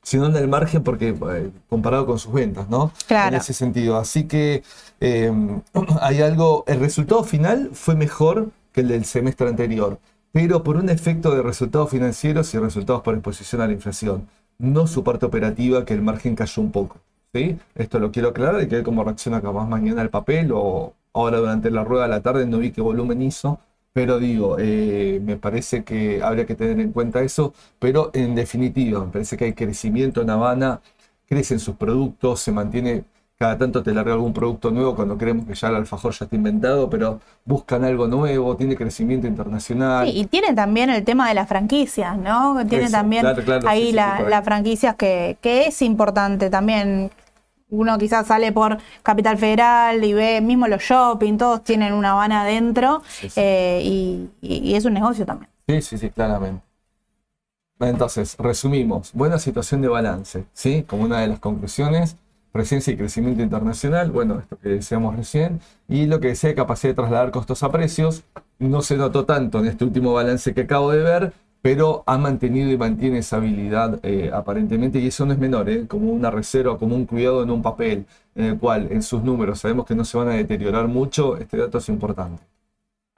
sino 0.04 0.28
en 0.28 0.36
el 0.36 0.48
margen 0.48 0.84
porque 0.84 1.10
eh, 1.10 1.52
comparado 1.70 2.06
con 2.06 2.20
sus 2.20 2.34
ventas, 2.34 2.70
¿no? 2.70 2.92
Claro. 3.08 3.36
En 3.36 3.42
ese 3.42 3.54
sentido. 3.54 3.98
Así 3.98 4.26
que 4.26 4.64
eh, 5.00 5.32
hay 6.02 6.22
algo, 6.22 6.64
el 6.68 6.80
resultado 6.80 7.24
final 7.24 7.72
fue 7.74 7.96
mejor 7.96 8.52
que 8.72 8.82
el 8.82 8.90
del 8.90 9.06
semestre 9.06 9.48
anterior, 9.48 10.00
pero 10.32 10.64
por 10.64 10.78
un 10.78 10.90
efecto 10.90 11.34
de 11.36 11.42
resultados 11.42 11.90
financieros 11.90 12.54
y 12.54 12.60
resultados 12.60 13.02
por 13.02 13.14
exposición 13.16 13.62
a 13.62 13.68
la 13.68 13.74
inflación, 13.74 14.28
no 14.58 14.88
su 14.88 15.04
parte 15.04 15.26
operativa 15.26 15.86
que 15.86 15.94
el 15.94 16.02
margen 16.02 16.36
cayó 16.36 16.62
un 16.62 16.72
poco. 16.72 16.98
¿sí? 17.34 17.58
Esto 17.76 18.00
lo 18.00 18.12
quiero 18.12 18.30
aclarar 18.30 18.62
y 18.62 18.68
que 18.68 18.76
ver 18.76 18.84
cómo 18.84 19.04
reacciona 19.04 19.42
capaz 19.42 19.68
mañana 19.68 20.02
el 20.02 20.10
papel 20.10 20.52
o, 20.54 20.94
Ahora 21.14 21.38
durante 21.38 21.70
la 21.70 21.84
rueda 21.84 22.04
de 22.04 22.10
la 22.10 22.22
tarde 22.22 22.46
no 22.46 22.58
vi 22.58 22.72
qué 22.72 22.82
volumen 22.82 23.22
hizo, 23.22 23.60
pero 23.94 24.18
digo, 24.20 24.58
eh, 24.60 25.22
me 25.24 25.38
parece 25.38 25.84
que 25.84 26.22
habría 26.24 26.46
que 26.48 26.56
tener 26.56 26.80
en 26.80 26.92
cuenta 26.92 27.22
eso, 27.22 27.54
pero 27.78 28.10
en 28.14 28.34
definitiva, 28.34 29.06
me 29.06 29.12
parece 29.12 29.38
que 29.38 29.46
hay 29.46 29.54
crecimiento 29.54 30.22
en 30.22 30.32
Habana, 30.32 30.82
crecen 31.28 31.60
sus 31.60 31.76
productos, 31.76 32.40
se 32.40 32.52
mantiene, 32.52 33.04
cada 33.38 33.56
tanto 33.58 33.84
te 33.84 33.94
larga 33.94 34.14
algún 34.14 34.34
producto 34.34 34.72
nuevo 34.72 34.96
cuando 34.96 35.16
creemos 35.16 35.46
que 35.46 35.54
ya 35.54 35.68
el 35.68 35.76
alfajor 35.76 36.14
ya 36.14 36.26
está 36.26 36.36
inventado, 36.36 36.90
pero 36.90 37.20
buscan 37.46 37.84
algo 37.84 38.08
nuevo, 38.08 38.56
tiene 38.56 38.76
crecimiento 38.76 39.28
internacional. 39.28 40.08
Sí, 40.08 40.18
y 40.18 40.26
tiene 40.26 40.56
también 40.56 40.90
el 40.90 41.04
tema 41.04 41.28
de 41.28 41.36
las 41.36 41.48
franquicias, 41.48 42.18
¿no? 42.18 42.66
Tiene 42.68 42.90
también 42.90 43.28
ahí 43.68 43.92
las 43.92 44.44
franquicias 44.44 44.96
que, 44.96 45.38
que 45.40 45.68
es 45.68 45.82
importante 45.84 46.50
también 46.50 47.12
uno 47.74 47.98
quizás 47.98 48.28
sale 48.28 48.52
por 48.52 48.78
Capital 49.02 49.38
Federal 49.38 50.04
y 50.04 50.14
ve 50.14 50.42
mismo 50.42 50.68
los 50.68 50.82
shopping, 50.82 51.38
todos 51.38 51.64
tienen 51.64 51.94
una 51.94 52.12
Habana 52.12 52.42
adentro 52.42 53.02
eh, 53.36 53.82
y, 53.84 54.76
es 54.76 54.86
un 54.86 54.94
negocio 54.94 55.26
también. 55.26 55.50
Sí, 55.68 55.82
sí, 55.82 55.98
sí, 55.98 56.10
claramente. 56.10 56.64
Entonces, 57.80 58.38
resumimos, 58.38 59.12
buena 59.14 59.40
situación 59.40 59.82
de 59.82 59.88
balance, 59.88 60.46
¿sí? 60.54 60.84
Como 60.88 61.04
una 61.04 61.20
de 61.20 61.28
las 61.28 61.40
conclusiones. 61.40 62.16
presencia 62.52 62.94
y 62.94 62.98
crecimiento 62.98 63.42
internacional, 63.42 64.12
bueno, 64.12 64.38
esto 64.38 64.60
que 64.60 64.70
decíamos 64.70 65.16
recién, 65.16 65.60
y 65.90 66.06
lo 66.06 66.20
que 66.20 66.28
decía 66.28 66.50
de 66.50 66.56
capacidad 66.56 66.92
de 66.92 66.96
trasladar 66.96 67.32
costos 67.32 67.64
a 67.64 67.72
precios, 67.72 68.24
no 68.60 68.84
se 68.84 68.96
notó 68.96 69.26
tanto 69.26 69.60
en 69.60 69.66
este 69.66 69.84
último 69.84 70.14
balance 70.14 70.54
que 70.54 70.62
acabo 70.62 70.92
de 70.92 71.02
ver, 71.02 71.34
pero 71.64 72.04
ha 72.08 72.18
mantenido 72.18 72.70
y 72.72 72.78
mantiene 72.78 73.20
esa 73.20 73.38
habilidad 73.38 73.98
eh, 74.04 74.30
aparentemente, 74.34 75.00
y 75.00 75.08
eso 75.08 75.26
no 75.26 75.32
es 75.32 75.40
menor, 75.40 75.70
¿eh? 75.70 75.88
como 75.88 76.12
una 76.12 76.30
reserva, 76.30 76.78
como 76.78 76.94
un 76.94 77.06
cuidado 77.06 77.42
en 77.42 77.50
un 77.52 77.62
papel, 77.62 78.06
en 78.36 78.46
el 78.46 78.60
cual 78.60 78.90
en 78.92 79.02
sus 79.02 79.24
números 79.24 79.62
sabemos 79.62 79.86
que 79.86 79.96
no 79.96 80.04
se 80.04 80.18
van 80.18 80.28
a 80.28 80.34
deteriorar 80.34 80.90
mucho, 80.90 81.38
este 81.38 81.56
dato 81.56 81.78
es 81.78 81.88
importante. 81.88 82.44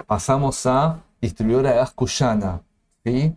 Pasamos 0.06 0.64
a 0.68 1.02
distribuidora 1.20 1.72
de 1.72 1.78
gas 1.78 1.92
Cuyana. 1.94 2.62
¿sí? 3.04 3.34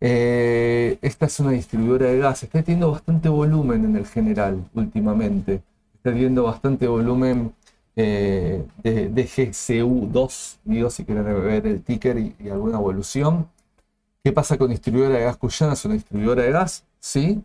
Eh, 0.00 0.98
esta 1.02 1.26
es 1.26 1.38
una 1.38 1.50
distribuidora 1.50 2.06
de 2.06 2.18
gas, 2.18 2.42
está 2.42 2.62
teniendo 2.62 2.92
bastante 2.92 3.28
volumen 3.28 3.84
en 3.84 3.96
el 3.96 4.06
general 4.06 4.64
últimamente, 4.74 5.62
está 5.96 6.12
teniendo 6.12 6.44
bastante 6.44 6.86
volumen 6.86 7.52
de, 7.94 8.64
GCU2, 8.82 10.56
digo, 10.64 10.88
si 10.88 11.04
quieren 11.04 11.24
ver 11.24 11.66
el 11.66 11.82
ticker 11.82 12.16
y 12.18 12.48
alguna 12.48 12.78
evolución. 12.78 13.48
¿Qué 14.26 14.32
pasa 14.32 14.58
con 14.58 14.70
distribuidora 14.70 15.18
de 15.18 15.22
gas 15.22 15.36
cuyana? 15.36 15.74
Es 15.74 15.84
una 15.84 15.94
distribuidora 15.94 16.42
de 16.42 16.50
gas, 16.50 16.84
¿sí? 16.98 17.44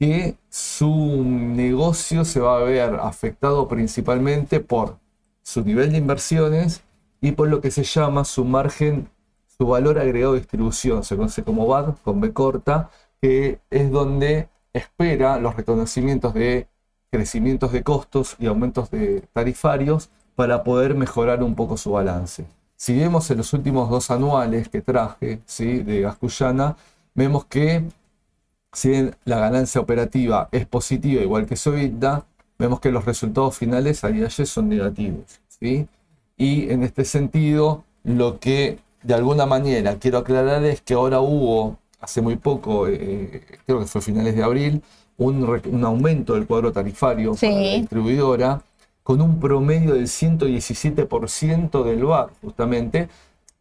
Que 0.00 0.36
su 0.48 1.22
negocio 1.22 2.24
se 2.24 2.40
va 2.40 2.56
a 2.56 2.64
ver 2.64 2.96
afectado 2.96 3.68
principalmente 3.68 4.58
por 4.58 4.98
su 5.44 5.62
nivel 5.62 5.92
de 5.92 5.98
inversiones 5.98 6.82
y 7.20 7.30
por 7.30 7.46
lo 7.46 7.60
que 7.60 7.70
se 7.70 7.84
llama 7.84 8.24
su 8.24 8.44
margen, 8.44 9.08
su 9.46 9.68
valor 9.68 9.96
agregado 10.00 10.32
de 10.32 10.40
distribución, 10.40 11.04
se 11.04 11.14
conoce 11.14 11.44
como 11.44 11.68
VAD, 11.68 11.94
con 12.02 12.20
B 12.20 12.32
corta, 12.32 12.90
que 13.22 13.60
es 13.70 13.88
donde 13.92 14.48
espera 14.72 15.38
los 15.38 15.54
reconocimientos 15.54 16.34
de 16.34 16.66
crecimientos 17.12 17.70
de 17.70 17.84
costos 17.84 18.34
y 18.40 18.46
aumentos 18.46 18.90
de 18.90 19.20
tarifarios 19.32 20.10
para 20.34 20.64
poder 20.64 20.96
mejorar 20.96 21.44
un 21.44 21.54
poco 21.54 21.76
su 21.76 21.92
balance. 21.92 22.57
Si 22.78 22.96
vemos 22.96 23.28
en 23.32 23.38
los 23.38 23.52
últimos 23.54 23.90
dos 23.90 24.08
anuales 24.12 24.68
que 24.68 24.80
traje 24.80 25.40
¿sí? 25.46 25.78
de 25.80 26.00
Gascuyana, 26.02 26.76
vemos 27.12 27.44
que 27.44 27.82
si 28.72 28.90
bien 28.90 29.16
la 29.24 29.40
ganancia 29.40 29.80
operativa 29.80 30.48
es 30.52 30.64
positiva, 30.64 31.20
igual 31.20 31.46
que 31.46 31.56
su 31.56 31.74
EBITDA, 31.74 32.24
vemos 32.56 32.78
que 32.78 32.92
los 32.92 33.04
resultados 33.04 33.58
finales 33.58 34.04
a 34.04 34.08
día 34.08 34.30
son 34.30 34.68
negativos. 34.68 35.40
¿sí? 35.48 35.88
Y 36.36 36.70
en 36.70 36.84
este 36.84 37.04
sentido, 37.04 37.82
lo 38.04 38.38
que 38.38 38.78
de 39.02 39.14
alguna 39.14 39.44
manera 39.44 39.96
quiero 39.96 40.18
aclarar 40.18 40.64
es 40.64 40.80
que 40.80 40.94
ahora 40.94 41.18
hubo, 41.18 41.78
hace 42.00 42.22
muy 42.22 42.36
poco, 42.36 42.86
eh, 42.86 43.42
creo 43.66 43.80
que 43.80 43.86
fue 43.86 44.00
finales 44.00 44.36
de 44.36 44.44
abril, 44.44 44.82
un, 45.16 45.84
aumento 45.84 46.34
del 46.34 46.46
cuadro 46.46 46.70
tarifario 46.70 47.34
para 47.34 47.52
la 47.54 47.72
distribuidora 47.72 48.62
con 49.08 49.22
un 49.22 49.40
promedio 49.40 49.94
del 49.94 50.06
117% 50.06 51.82
del 51.82 52.04
VAR, 52.04 52.28
justamente. 52.42 53.08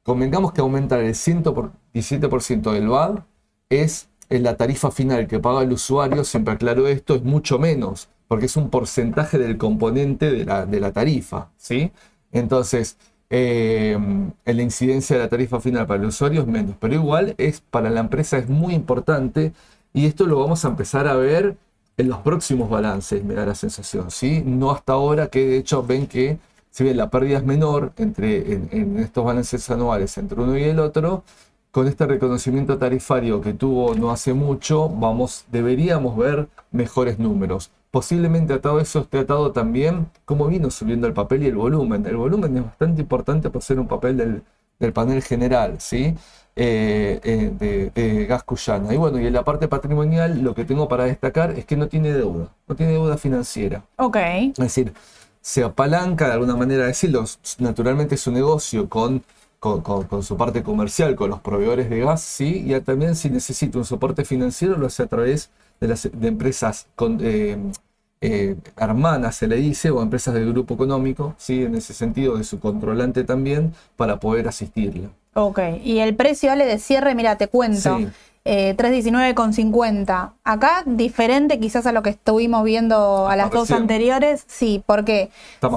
Convengamos 0.04 0.52
que 0.52 0.60
aumentar 0.60 1.00
el 1.00 1.14
117% 1.14 2.74
del 2.74 2.90
VAR 2.90 3.24
es 3.70 4.10
en 4.28 4.44
la 4.44 4.58
tarifa 4.58 4.92
final 4.92 5.26
que 5.26 5.40
paga 5.40 5.62
el 5.62 5.72
usuario, 5.72 6.26
siempre 6.26 6.56
aclaro 6.56 6.90
esto, 6.90 7.16
es 7.16 7.24
mucho 7.24 7.60
menos, 7.60 8.10
porque 8.28 8.48
es 8.48 8.58
un 8.58 8.70
porcentaje 8.70 9.38
del 9.38 9.58
componente 9.58 10.30
de 10.34 10.44
la, 10.82 10.92
tarifa, 10.92 11.50
¿sí? 11.56 11.94
Entonces, 12.34 12.98
eh, 13.30 13.94
en 13.94 14.58
la 14.58 14.62
incidencia 14.62 15.16
de 15.16 15.24
la 15.24 15.30
tarifa 15.30 15.62
final 15.62 15.88
para 15.88 16.02
el 16.02 16.10
usuario 16.10 16.42
es 16.42 16.48
menos, 16.48 16.76
pero 16.78 16.94
igual 16.94 17.36
es 17.38 17.62
para 17.62 17.90
la 17.90 18.02
empresa 18.02 18.38
es 18.38 18.50
muy 18.50 18.74
importante 18.74 19.54
y 19.94 20.08
esto 20.08 20.26
lo 20.28 20.42
vamos 20.42 20.66
a 20.66 20.68
empezar 20.68 21.08
a 21.08 21.16
ver 21.16 21.56
en 21.98 22.10
los 22.10 22.20
próximos 22.20 22.70
balances, 22.70 23.24
me 23.24 23.34
da 23.34 23.46
la 23.46 23.56
sensación, 23.56 24.12
¿sí? 24.12 24.44
No 24.46 24.72
hasta 24.72 24.94
ahora, 24.94 25.28
que 25.28 25.46
de 25.48 25.58
hecho 25.58 25.84
ven 25.84 26.08
que, 26.08 26.38
si 26.70 26.84
bien 26.84 26.98
la 26.98 27.10
pérdida 27.10 27.40
es 27.40 27.44
menor 27.44 27.92
entre, 27.98 28.54
en, 28.54 29.00
estos 29.00 29.26
balances 29.26 29.70
anuales 29.72 30.18
entre 30.18 30.40
uno 30.40 30.58
y 30.58 30.64
el 30.64 30.80
otro, 30.80 31.24
con 31.72 31.88
este 31.88 32.06
reconocimiento 32.06 32.78
tarifario 32.78 33.42
que 33.42 33.54
tuvo 33.54 33.96
no 33.96 34.12
hace 34.12 34.34
mucho, 34.34 34.90
vamos, 34.90 35.46
deberíamos 35.52 36.16
ver 36.18 36.48
mejores 36.72 37.20
números. 37.20 37.72
Posiblemente 37.92 38.54
atado 38.54 38.80
eso 38.80 39.00
esté 39.02 39.20
atado 39.20 39.52
también 39.52 40.08
cómo 40.26 40.48
vino 40.48 40.70
subiendo 40.70 41.08
el 41.08 41.14
papel 41.14 41.44
y 41.44 41.48
el 41.48 41.56
volumen. 41.56 42.06
El 42.06 42.18
volumen 42.18 42.58
es 42.58 42.64
bastante 42.64 43.02
importante 43.02 43.50
por 43.50 43.64
ser 43.64 43.80
un 43.80 43.88
papel 43.88 44.18
del, 44.18 44.44
del 44.80 44.94
panel 44.94 45.24
general, 45.24 45.78
¿sí? 45.80 46.16
Eh, 46.60 47.20
eh, 47.24 47.92
de, 47.94 48.26
gas 48.26 48.42
cuyana. 48.42 48.92
Y 48.92 48.98
bueno, 48.98 49.20
y 49.20 49.28
en 49.28 49.34
la 49.34 49.44
parte 49.44 49.68
patrimonial 49.68 50.42
lo 50.42 50.56
que 50.56 50.66
tengo 50.66 50.88
para 50.88 51.04
destacar 51.04 51.52
es 51.52 51.66
que 51.66 51.78
no 51.78 51.88
tiene 51.88 52.12
deuda, 52.12 52.50
no 52.68 52.76
tiene 52.76 52.94
deuda 52.94 53.16
financiera. 53.16 53.84
Ok. 53.98 54.18
Es 54.18 54.56
decir, 54.56 54.92
se 55.40 55.64
apalanca 55.64 56.26
de 56.26 56.34
alguna 56.34 56.56
manera 56.56 56.82
de 56.82 56.88
decirlo, 56.88 57.26
naturalmente 57.60 58.18
su 58.18 58.32
negocio 58.32 58.90
con, 58.90 59.22
con, 59.60 60.24
su 60.24 60.36
parte 60.36 60.64
comercial, 60.64 61.16
con 61.16 61.30
los 61.30 61.42
proveedores 61.42 61.92
de 61.92 62.00
gas, 62.00 62.24
sí, 62.24 62.66
y 62.66 62.80
también 62.82 63.16
si 63.16 63.30
necesita 63.30 63.78
un 63.78 63.86
soporte 63.86 64.26
financiero 64.26 64.78
lo 64.78 64.88
hace 64.88 65.04
a 65.04 65.08
través 65.08 65.52
de, 65.80 65.88
las, 65.90 66.10
de 66.12 66.28
empresas 66.28 66.88
con, 66.96 67.20
eh, 67.22 68.56
hermanas, 68.78 69.36
se 69.36 69.48
le 69.48 69.58
dice, 69.58 69.92
o 69.92 70.02
empresas 70.02 70.34
del 70.34 70.52
grupo 70.52 70.74
económico, 70.74 71.36
¿sí? 71.38 71.64
en 71.64 71.76
ese 71.76 71.94
sentido 71.94 72.36
de 72.38 72.44
su 72.44 72.60
controlante 72.60 73.24
también, 73.24 73.74
para 73.96 74.20
poder 74.20 74.48
asistirla. 74.48 75.10
Ok, 75.40 75.60
y 75.84 76.00
el 76.00 76.16
precio, 76.16 76.52
Ale, 76.52 76.66
de 76.66 76.80
cierre, 76.80 77.14
mira, 77.14 77.38
te 77.38 77.48
cuento. 77.48 78.00
Eh, 78.44 78.76
319,50. 78.76 80.32
Acá, 80.44 80.82
diferente 80.88 81.60
quizás 81.60 81.86
a 81.86 81.92
lo 81.92 82.02
que 82.02 82.10
estuvimos 82.10 82.64
viendo 82.64 83.28
a 83.28 83.36
las 83.36 83.52
dos 83.52 83.70
anteriores. 83.70 84.46
Sí, 84.48 84.82
porque 84.88 85.30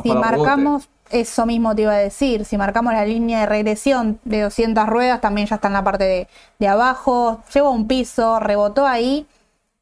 si 0.02 0.12
marcamos, 0.12 0.88
eso 1.10 1.44
mismo 1.44 1.74
te 1.74 1.82
iba 1.82 1.92
a 1.92 1.98
decir, 1.98 2.46
si 2.46 2.56
marcamos 2.56 2.94
la 2.94 3.04
línea 3.04 3.40
de 3.40 3.46
regresión 3.46 4.18
de 4.24 4.40
200 4.40 4.88
ruedas, 4.88 5.20
también 5.20 5.46
ya 5.46 5.56
está 5.56 5.68
en 5.68 5.74
la 5.74 5.84
parte 5.84 6.04
de, 6.04 6.28
de 6.58 6.66
abajo. 6.66 7.42
Llegó 7.52 7.66
a 7.68 7.72
un 7.72 7.86
piso, 7.86 8.40
rebotó 8.40 8.86
ahí 8.86 9.26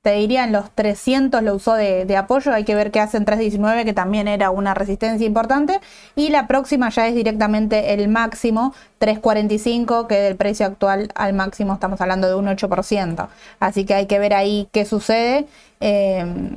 te 0.02 0.12
diría 0.12 0.44
en 0.44 0.52
los 0.52 0.70
300 0.70 1.42
lo 1.42 1.54
usó 1.54 1.74
de, 1.74 2.16
apoyo, 2.16 2.54
hay 2.54 2.64
que 2.64 2.74
ver 2.74 2.90
qué 2.90 3.00
hace 3.00 3.16
en 3.16 3.24
319, 3.24 3.84
que 3.84 3.92
también 3.92 4.28
era 4.28 4.50
una 4.50 4.74
resistencia 4.74 5.26
importante, 5.26 5.80
y 6.14 6.28
la 6.28 6.46
próxima 6.46 6.88
ya 6.90 7.08
es 7.08 7.14
directamente 7.14 7.92
el 7.94 8.08
máximo, 8.08 8.74
345, 8.98 10.06
que 10.06 10.16
del 10.16 10.37
precio 10.37 10.66
actual 10.66 11.11
al 11.14 11.32
máximo 11.32 11.74
estamos 11.74 12.00
hablando 12.00 12.28
de 12.28 12.37
un 12.37 12.46
8%, 12.46 13.28
así 13.61 13.84
que 13.84 13.94
hay 13.94 14.06
que 14.06 14.18
ver 14.18 14.34
ahí 14.34 14.68
qué 14.72 14.84
sucede. 14.84 15.46
Eh, 15.80 16.56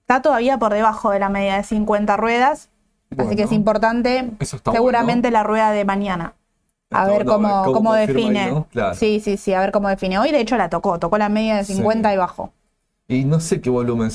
está 0.00 0.20
todavía 0.20 0.58
por 0.58 0.74
debajo 0.74 1.10
de 1.10 1.18
la 1.18 1.30
media 1.30 1.56
de 1.56 1.64
50 1.64 2.16
ruedas, 2.18 2.68
así 3.16 3.36
que 3.36 3.44
es 3.44 3.52
importante 3.52 4.30
seguramente 4.70 5.30
la 5.30 5.42
rueda 5.42 5.70
de 5.70 5.84
mañana. 5.84 6.34
A 6.90 7.06
ver 7.06 7.24
cómo, 7.24 7.64
cómo, 7.72 7.94
define. 7.94 8.66
Sí, 8.94 9.20
sí, 9.20 9.38
sí, 9.38 9.54
a 9.54 9.60
ver 9.60 9.72
cómo 9.72 9.88
define. 9.88 10.18
Hoy 10.18 10.30
de 10.30 10.40
hecho 10.40 10.58
la 10.58 10.68
tocó, 10.68 10.98
tocó 10.98 11.16
la 11.16 11.30
media 11.30 11.56
de 11.56 11.64
50 11.64 12.12
y 12.12 12.16
bajó. 12.18 12.52
Y 13.12 13.24
no 13.24 13.40
sé 13.40 13.60
qué 13.60 13.68
volumen 13.68 14.10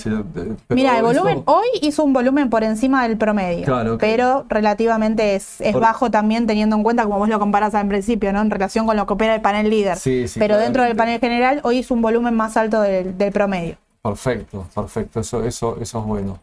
Mira, 0.69 0.97
el 0.97 1.03
volumen 1.03 1.43
hoy 1.45 1.67
hizo 1.81 2.03
un 2.03 2.13
volumen 2.13 2.49
por 2.49 2.63
encima 2.63 3.07
del 3.07 3.17
promedio. 3.17 3.97
Pero 3.99 4.45
relativamente 4.49 5.35
es, 5.35 5.59
bajo 5.79 6.09
también 6.09 6.47
teniendo 6.47 6.75
en 6.75 6.83
cuenta, 6.83 7.03
como 7.03 7.19
vos 7.19 7.29
lo 7.29 7.37
comparás 7.37 7.75
al 7.75 7.87
principio, 7.87 8.33
¿no? 8.33 8.41
En 8.41 8.49
relación 8.49 8.87
con 8.87 8.97
lo 8.97 9.05
que 9.05 9.13
opera 9.13 9.35
el 9.35 9.41
panel 9.41 9.69
líder. 9.69 9.97
Sí, 9.97 10.27
sí, 10.27 10.39
pero 10.39 10.57
dentro 10.57 10.83
del 10.83 10.95
panel 10.95 11.19
general, 11.19 11.61
hoy 11.63 11.79
hizo 11.79 11.93
un 11.93 12.01
volumen 12.01 12.33
más 12.35 12.57
alto 12.57 12.81
del, 12.81 13.13
promedio. 13.31 13.77
Perfecto, 14.01 14.65
perfecto. 14.73 15.19
Eso, 15.19 15.43
eso, 15.43 15.77
eso 15.79 15.99
es 15.99 16.05
bueno. 16.05 16.39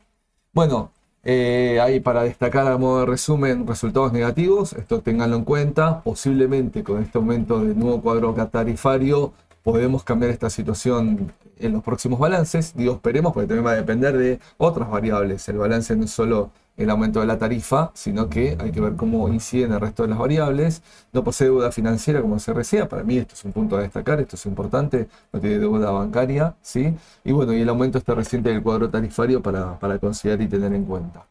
Bueno, 0.53 0.91
eh, 1.25 1.81
ahí 1.83 1.99
para 1.99 2.23
destacar 2.23 2.69
a 2.69 2.79
modo 2.79 3.01
de 3.01 3.07
resumen, 3.07 3.67
resultados 3.67 4.13
negativos, 4.13 4.75
esto 4.75 5.01
tenganlo 5.01 5.37
en 5.37 5.45
cuenta, 5.45 6.03
posiblemente 6.03 6.85
con 6.85 7.03
este 7.03 7.19
aumento 7.19 7.59
del 7.61 7.77
nuevo 7.77 8.01
cuadro 8.01 8.33
tarifario 8.35 9.33
podemos 9.65 10.05
cambiar 10.05 10.31
esta 10.31 10.51
situación 10.51 11.33
en 11.59 11.73
los 11.73 11.83
próximos 11.83 12.19
balances. 12.19 12.75
Digo, 12.75 12.95
esperemos, 12.95 13.33
porque 13.33 13.47
también 13.47 13.67
va 13.67 13.73
a 13.73 13.77
depender 13.77 14.17
de 14.17 14.41
otras 14.57 14.91
variables. 14.91 15.49
El 15.49 15.59
balance 15.59 15.95
no 15.97 16.05
es 16.05 16.11
solo 16.11 16.51
el 16.77 16.91
aumento 16.91 17.21
de 17.21 17.27
la 17.27 17.39
tarifa, 17.39 17.91
sino 17.95 18.29
que 18.29 18.57
hay 18.59 18.73
que 18.73 18.81
ver 18.81 18.97
cómo 18.97 19.29
inciden 19.29 19.73
el 19.73 19.81
resto 19.81 20.03
de 20.03 20.09
las 20.09 20.19
variables. 20.19 20.83
No 21.13 21.23
posee 21.23 21.47
deuda 21.47 21.71
financiera, 21.71 22.21
como 22.21 22.39
se 22.39 22.53
decía, 22.53 22.89
para 22.89 23.05
mí 23.05 23.17
esto 23.19 23.35
es 23.35 23.45
un 23.45 23.53
punto 23.53 23.77
a 23.77 23.83
destacar, 23.83 24.21
esto 24.21 24.37
es 24.37 24.47
importante, 24.47 25.09
no 25.33 25.41
tiene 25.41 25.59
deuda 25.59 25.91
bancaria, 25.91 26.57
¿sí? 26.63 26.95
Y 27.23 27.33
bueno, 27.33 27.53
y 27.53 27.61
el 27.61 27.69
aumento 27.69 27.99
está 27.99 28.15
reciente 28.15 28.51
del 28.51 28.63
cuadro 28.63 28.91
tarifario 28.91 29.43
para, 29.43 29.79
para 29.79 29.99
considerar 29.99 30.43
y 30.43 30.49
tener 30.49 30.73
en 30.73 30.85
cuenta. 30.85 31.27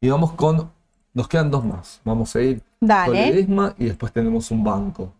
Y 0.00 0.08
vamos 0.08 0.32
con, 0.32 0.70
nos 1.12 1.28
quedan 1.28 1.50
dos 1.50 1.64
más, 1.64 2.00
vamos 2.04 2.34
a 2.36 2.40
ir 2.40 2.62
con 2.80 3.16
el 3.16 3.38
ESMA 3.38 3.74
y 3.78 3.86
después 3.86 4.12
tenemos 4.12 4.50
un 4.50 4.62
banco. 4.62 5.12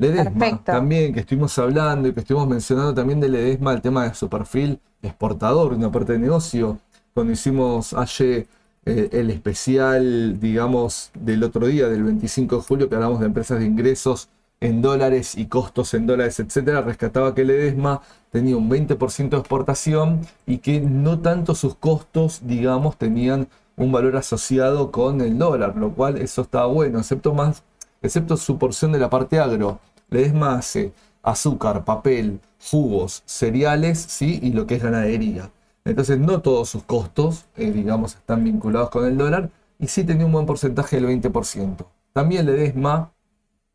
Ledesma 0.00 0.64
también, 0.64 1.12
que 1.12 1.20
estuvimos 1.20 1.58
hablando 1.58 2.08
y 2.08 2.14
que 2.14 2.20
estuvimos 2.20 2.48
mencionando 2.48 2.94
también 2.94 3.20
de 3.20 3.28
Ledesma, 3.28 3.74
el 3.74 3.82
tema 3.82 4.08
de 4.08 4.14
su 4.14 4.30
perfil 4.30 4.80
exportador, 5.02 5.74
una 5.74 5.92
parte 5.92 6.14
de 6.14 6.18
negocio. 6.18 6.78
Cuando 7.12 7.34
hicimos 7.34 7.92
ayer 7.92 8.46
eh, 8.86 9.10
el 9.12 9.28
especial, 9.28 10.40
digamos, 10.40 11.10
del 11.12 11.44
otro 11.44 11.66
día, 11.66 11.88
del 11.88 12.02
25 12.02 12.56
de 12.56 12.62
julio, 12.62 12.88
que 12.88 12.94
hablamos 12.94 13.20
de 13.20 13.26
empresas 13.26 13.58
de 13.58 13.66
ingresos 13.66 14.30
en 14.60 14.80
dólares 14.80 15.36
y 15.36 15.46
costos 15.46 15.92
en 15.92 16.06
dólares, 16.06 16.40
etcétera, 16.40 16.80
rescataba 16.80 17.34
que 17.34 17.44
Ledesma 17.44 18.00
tenía 18.30 18.56
un 18.56 18.70
20% 18.70 19.28
de 19.28 19.36
exportación 19.36 20.20
y 20.46 20.58
que 20.58 20.80
no 20.80 21.20
tanto 21.20 21.54
sus 21.54 21.74
costos, 21.74 22.40
digamos, 22.44 22.96
tenían 22.96 23.48
un 23.76 23.92
valor 23.92 24.16
asociado 24.16 24.90
con 24.90 25.20
el 25.20 25.36
dólar, 25.36 25.76
lo 25.76 25.92
cual 25.92 26.16
eso 26.16 26.40
estaba 26.40 26.66
bueno, 26.66 27.00
excepto 27.00 27.34
más, 27.34 27.64
excepto 28.00 28.38
su 28.38 28.56
porción 28.56 28.92
de 28.92 28.98
la 28.98 29.10
parte 29.10 29.38
agro. 29.38 29.78
Ledesma 30.10 30.56
hace 30.56 30.92
azúcar, 31.22 31.84
papel, 31.84 32.40
jugos, 32.70 33.22
cereales, 33.26 33.98
sí, 33.98 34.38
y 34.42 34.52
lo 34.52 34.66
que 34.66 34.76
es 34.76 34.82
ganadería. 34.82 35.50
Entonces 35.84 36.18
no 36.18 36.40
todos 36.40 36.68
sus 36.68 36.82
costos, 36.84 37.46
eh, 37.56 37.70
digamos, 37.70 38.14
están 38.14 38.44
vinculados 38.44 38.90
con 38.90 39.06
el 39.06 39.16
dólar 39.16 39.50
y 39.78 39.88
sí 39.88 40.04
tenía 40.04 40.26
un 40.26 40.32
buen 40.32 40.46
porcentaje 40.46 40.96
del 40.96 41.06
20%. 41.06 41.86
También 42.12 42.46
Ledesma, 42.46 43.12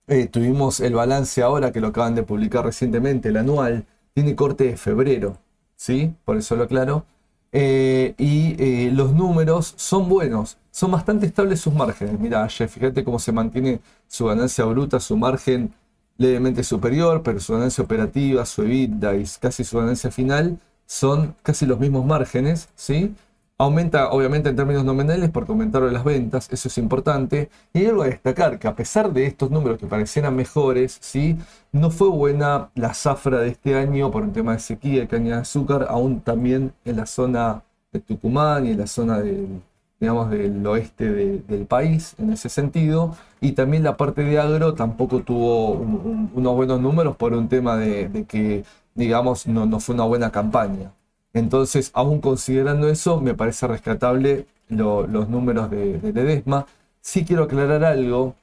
eh, 0.08 0.28
tuvimos 0.28 0.80
el 0.82 0.94
balance 0.94 1.42
ahora 1.42 1.72
que 1.72 1.82
lo 1.82 1.88
acaban 1.88 2.14
de 2.16 2.24
publicar 2.24 2.66
recientemente, 2.66 3.30
el 3.30 3.38
anual, 3.38 3.86
tiene 4.14 4.36
corte 4.36 4.66
de 4.66 4.78
febrero, 4.78 5.38
¿sí? 5.76 6.14
Por 6.26 6.38
eso 6.38 6.56
lo 6.56 6.66
aclaro. 6.66 7.06
Eh, 7.52 8.14
y 8.18 8.90
los 8.92 9.14
números 9.14 9.74
son 9.78 10.10
buenos, 10.10 10.58
son 10.72 10.92
bastante 10.92 11.26
estables 11.26 11.62
sus 11.62 11.74
márgenes. 11.74 12.20
Mira, 12.20 12.48
fíjate 12.50 13.04
cómo 13.04 13.18
se 13.18 13.32
mantiene 13.32 13.80
su 14.08 14.26
ganancia 14.26 14.66
bruta, 14.66 15.00
su 15.00 15.16
margen 15.18 15.74
levemente 16.18 16.64
superior, 16.64 17.22
pero 17.24 17.40
su 17.40 17.54
ganancia 17.54 17.84
operativa, 17.84 18.46
su 18.46 18.64
EBITDA 18.64 19.16
y 19.16 19.26
casi 19.40 19.64
su 19.64 19.78
ganancia 19.78 20.12
final 20.12 20.60
son 20.86 21.36
casi 21.44 21.66
los 21.66 21.80
mismos 21.80 22.06
márgenes, 22.06 22.70
¿sí? 22.76 23.14
Aumenta 23.58 24.10
obviamente 24.12 24.50
en 24.50 24.56
términos 24.58 24.84
nominales 24.84 25.30
porque 25.30 25.52
aumentaron 25.54 25.94
las 25.94 26.04
ventas, 26.04 26.50
eso 26.52 26.68
es 26.68 26.78
importante. 26.78 27.50
Y 27.74 27.86
algo 27.86 28.04
a 28.04 28.08
destacar, 28.08 28.60
que 28.60 28.68
a 28.68 28.76
pesar 28.76 29.14
de 29.14 29.26
estos 29.26 29.50
números 29.50 29.80
que 29.80 29.88
parecieran 29.88 30.36
mejores, 30.36 30.98
¿sí? 31.02 31.38
no 31.72 31.90
fue 31.92 32.10
buena 32.10 32.70
la 32.76 32.94
zafra 32.94 33.40
de 33.40 33.50
este 33.50 33.76
año 33.76 34.12
por 34.12 34.24
un 34.24 34.34
tema 34.34 34.54
de 34.54 34.60
sequía 34.60 35.04
y 35.04 35.08
caña 35.08 35.36
de 35.36 35.42
azúcar, 35.42 35.88
aún 35.90 36.22
también 36.22 36.74
en 36.84 36.98
la 36.98 37.06
zona 37.06 37.64
de 37.94 38.00
Tucumán 38.02 38.66
y 38.66 38.72
en 38.72 38.80
la 38.80 38.88
zona 38.88 39.20
del, 39.20 39.62
digamos, 40.00 40.30
del 40.30 40.66
oeste 40.68 41.12
del 41.12 41.66
país 41.66 42.16
en 42.18 42.34
ese 42.34 42.50
sentido. 42.50 43.16
Y 43.42 43.54
también 43.54 43.84
la 43.84 43.98
parte 43.98 44.24
de 44.24 44.40
agro 44.40 44.74
tampoco 44.74 45.22
tuvo 45.22 45.74
unos 45.74 46.56
buenos 46.56 46.82
números 46.82 47.16
por 47.16 47.34
un 47.34 47.48
tema 47.48 47.78
de 47.78 48.26
que 48.28 48.64
digamos, 48.96 49.46
no, 49.46 49.66
no 49.66 49.80
fue 49.80 49.94
una 49.94 50.06
buena 50.06 50.32
campaña. 50.32 50.94
Entonces, 51.34 51.92
aún 51.94 52.22
considerando 52.22 52.88
eso, 52.90 53.22
me 53.22 53.34
parece 53.36 53.68
rescatable 53.68 54.48
los 54.70 55.30
números 55.30 55.70
de, 55.70 56.00
de, 56.00 56.14
Ledesma. 56.14 56.66
Sí 57.02 57.26
quiero 57.26 57.44
aclarar 57.44 57.84
algo. 57.84 58.36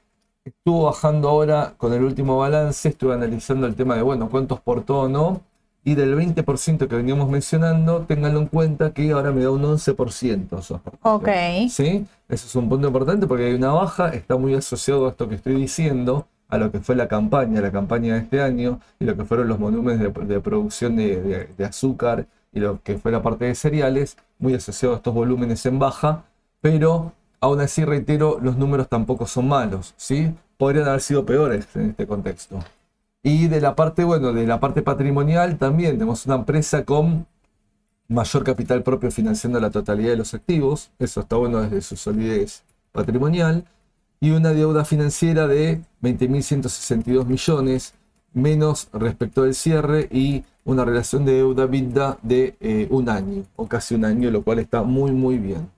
Estuvo 0.45 0.83
bajando 0.83 1.29
ahora 1.29 1.73
con 1.77 1.93
el 1.93 2.03
último 2.03 2.37
balance, 2.37 2.87
estuve 2.89 3.13
analizando 3.13 3.65
el 3.65 3.75
tema 3.75 3.95
de, 3.95 4.03
bueno, 4.03 4.29
cuántos 4.29 4.59
portó 4.61 5.01
o 5.01 5.09
no. 5.09 5.41
Y 5.85 5.95
del 5.95 6.15
20% 6.15 6.87
que 6.87 6.95
veníamos 6.95 7.29
mencionando, 7.29 8.05
ténganlo 8.07 8.39
en 8.39 8.47
cuenta 8.47 8.93
que 8.93 9.11
ahora 9.11 9.31
me 9.31 9.43
da 9.43 9.51
un 9.51 9.63
11%. 9.63 10.79
Ok. 11.01 11.29
¿Sí? 11.69 12.05
Eso 12.29 12.47
es 12.47 12.55
un 12.55 12.69
punto 12.69 12.87
importante 12.87 13.27
porque 13.27 13.45
hay 13.47 13.53
una 13.53 13.71
baja, 13.71 14.09
está 14.09 14.37
muy 14.37 14.53
asociado 14.53 15.07
a 15.07 15.09
esto 15.09 15.27
que 15.27 15.35
estoy 15.35 15.55
diciendo 15.55 16.27
a 16.53 16.57
lo 16.59 16.71
que 16.71 16.79
fue 16.79 16.95
la 16.95 17.07
campaña, 17.07 17.61
la 17.61 17.71
campaña 17.71 18.13
de 18.13 18.19
este 18.21 18.39
año, 18.39 18.79
y 18.99 19.05
lo 19.05 19.17
que 19.17 19.25
fueron 19.25 19.47
los 19.47 19.57
volúmenes 19.57 19.99
de, 19.99 20.39
producción 20.39 20.95
de, 20.95 21.47
azúcar 21.67 22.27
y 22.51 22.59
lo 22.59 22.79
que 22.83 22.99
fue 22.99 23.11
la 23.11 23.23
parte 23.23 23.45
de 23.45 23.55
cereales, 23.55 24.17
muy 24.37 24.53
asociado 24.53 24.93
a 24.93 24.97
estos 24.97 25.15
volúmenes 25.15 25.65
en 25.65 25.79
baja, 25.79 26.25
pero 26.61 27.11
aún 27.39 27.59
así 27.59 27.83
reitero, 27.83 28.39
los 28.39 28.55
números 28.55 28.87
tampoco 28.87 29.25
son 29.25 29.47
malos, 29.47 29.95
¿sí? 29.97 30.31
Podrían 30.57 30.87
haber 30.87 31.01
sido 31.01 31.25
peores 31.25 31.67
en 31.75 31.89
este 31.89 32.05
contexto. 32.05 32.59
Y 33.23 33.47
de 33.47 33.61
la 33.61 33.73
parte, 33.75 34.03
bueno, 34.03 34.33
de 34.33 34.45
la 34.45 34.59
parte 34.59 34.81
patrimonial 34.81 35.57
también 35.57 35.93
tenemos 35.93 36.25
una 36.25 36.35
empresa 36.35 36.83
con 36.83 37.25
mayor 38.09 38.43
capital 38.43 38.83
propio 38.83 39.11
financiando 39.11 39.61
la 39.61 39.71
totalidad 39.71 40.09
de 40.09 40.17
los 40.17 40.33
activos, 40.33 40.91
eso 40.99 41.21
está 41.21 41.37
bueno 41.37 41.61
desde 41.61 41.81
su 41.81 41.95
solidez 41.95 42.63
patrimonial, 42.91 43.65
y 44.19 44.31
una 44.31 44.49
deuda 44.49 44.83
financiera 44.83 45.47
de 45.47 45.81
20.162 46.01 47.25
millones, 47.25 47.93
menos 48.33 48.89
respecto 48.91 49.43
del 49.43 49.55
cierre 49.55 50.09
y 50.11 50.43
una 50.65 50.83
relación 50.83 51.23
de 51.23 51.33
deuda 51.33 51.65
vida 51.65 52.17
de 52.23 52.57
eh, 52.59 52.87
un 52.89 53.07
año 53.09 53.43
o 53.55 53.67
casi 53.67 53.95
un 53.95 54.05
año, 54.05 54.31
lo 54.31 54.43
cual 54.43 54.59
está 54.59 54.83
muy 54.83 55.11
muy 55.11 55.37
bien. 55.37 55.69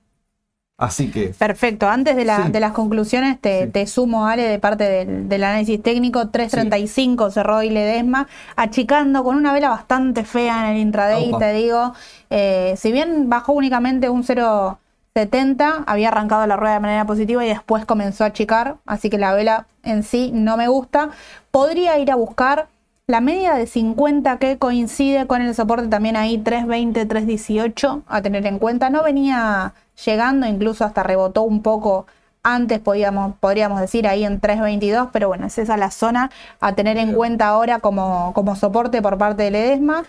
Así 0.77 1.09
que. 1.09 1.27
Perfecto. 1.29 1.87
Antes 1.87 2.15
de, 2.15 2.25
las 2.25 2.71
conclusiones, 2.73 3.39
te, 3.39 3.87
sumo, 3.87 4.27
Ale, 4.27 4.43
de 4.43 4.59
parte 4.59 5.05
del, 5.05 5.43
análisis 5.43 5.81
técnico. 5.81 6.29
335 6.29 7.31
cerró 7.31 7.63
y 7.63 7.69
Ledesma, 7.69 8.27
achicando 8.55 9.23
con 9.23 9.37
una 9.37 9.53
vela 9.53 9.69
bastante 9.69 10.25
fea 10.25 10.65
en 10.69 10.75
el 10.75 10.81
intraday, 10.81 11.31
te 11.39 11.53
digo. 11.53 11.93
Eh, 12.29 12.75
si 12.77 12.91
bien 12.91 13.29
bajó 13.29 13.53
únicamente 13.53 14.09
un 14.09 14.23
0. 14.23 14.79
70 15.17 15.85
había 15.87 16.09
arrancado 16.09 16.45
la 16.45 16.57
rueda 16.57 16.73
de 16.73 16.79
manera 16.81 17.05
positiva 17.05 17.45
y 17.45 17.47
después 17.47 17.85
comenzó 17.85 18.25
a 18.25 18.27
achicar, 18.27 18.75
así 18.85 19.09
que 19.09 19.17
la 19.17 19.33
vela 19.33 19.65
en 19.83 20.03
sí 20.03 20.31
no 20.33 20.57
me 20.57 20.67
gusta. 20.67 21.11
Podría 21.51 21.97
ir 21.99 22.11
a 22.11 22.15
buscar 22.15 22.67
la 23.07 23.21
media 23.21 23.53
de 23.53 23.67
50 23.67 24.39
que 24.39 24.57
coincide 24.57 25.27
con 25.27 25.41
el 25.41 25.53
soporte 25.53 25.87
también 25.87 26.15
ahí 26.15 26.37
320, 26.37 27.05
318 27.05 28.03
a 28.07 28.21
tener 28.21 28.45
en 28.45 28.59
cuenta. 28.59 28.89
No 28.89 29.03
venía 29.03 29.73
llegando, 30.05 30.47
incluso 30.47 30.85
hasta 30.85 31.03
rebotó 31.03 31.43
un 31.43 31.61
poco 31.61 32.07
antes, 32.43 32.79
podríamos, 32.79 33.35
podríamos 33.39 33.81
decir 33.81 34.07
ahí 34.07 34.23
en 34.23 34.39
322, 34.39 35.09
pero 35.11 35.27
bueno, 35.27 35.47
es 35.47 35.57
esa 35.57 35.77
la 35.77 35.91
zona 35.91 36.29
a 36.59 36.73
tener 36.75 36.97
en 36.97 37.13
cuenta 37.13 37.47
ahora 37.47 37.79
como, 37.79 38.33
como 38.33 38.55
soporte 38.55 39.01
por 39.01 39.17
parte 39.17 39.43
del 39.43 39.55
EDESMA. 39.55 40.03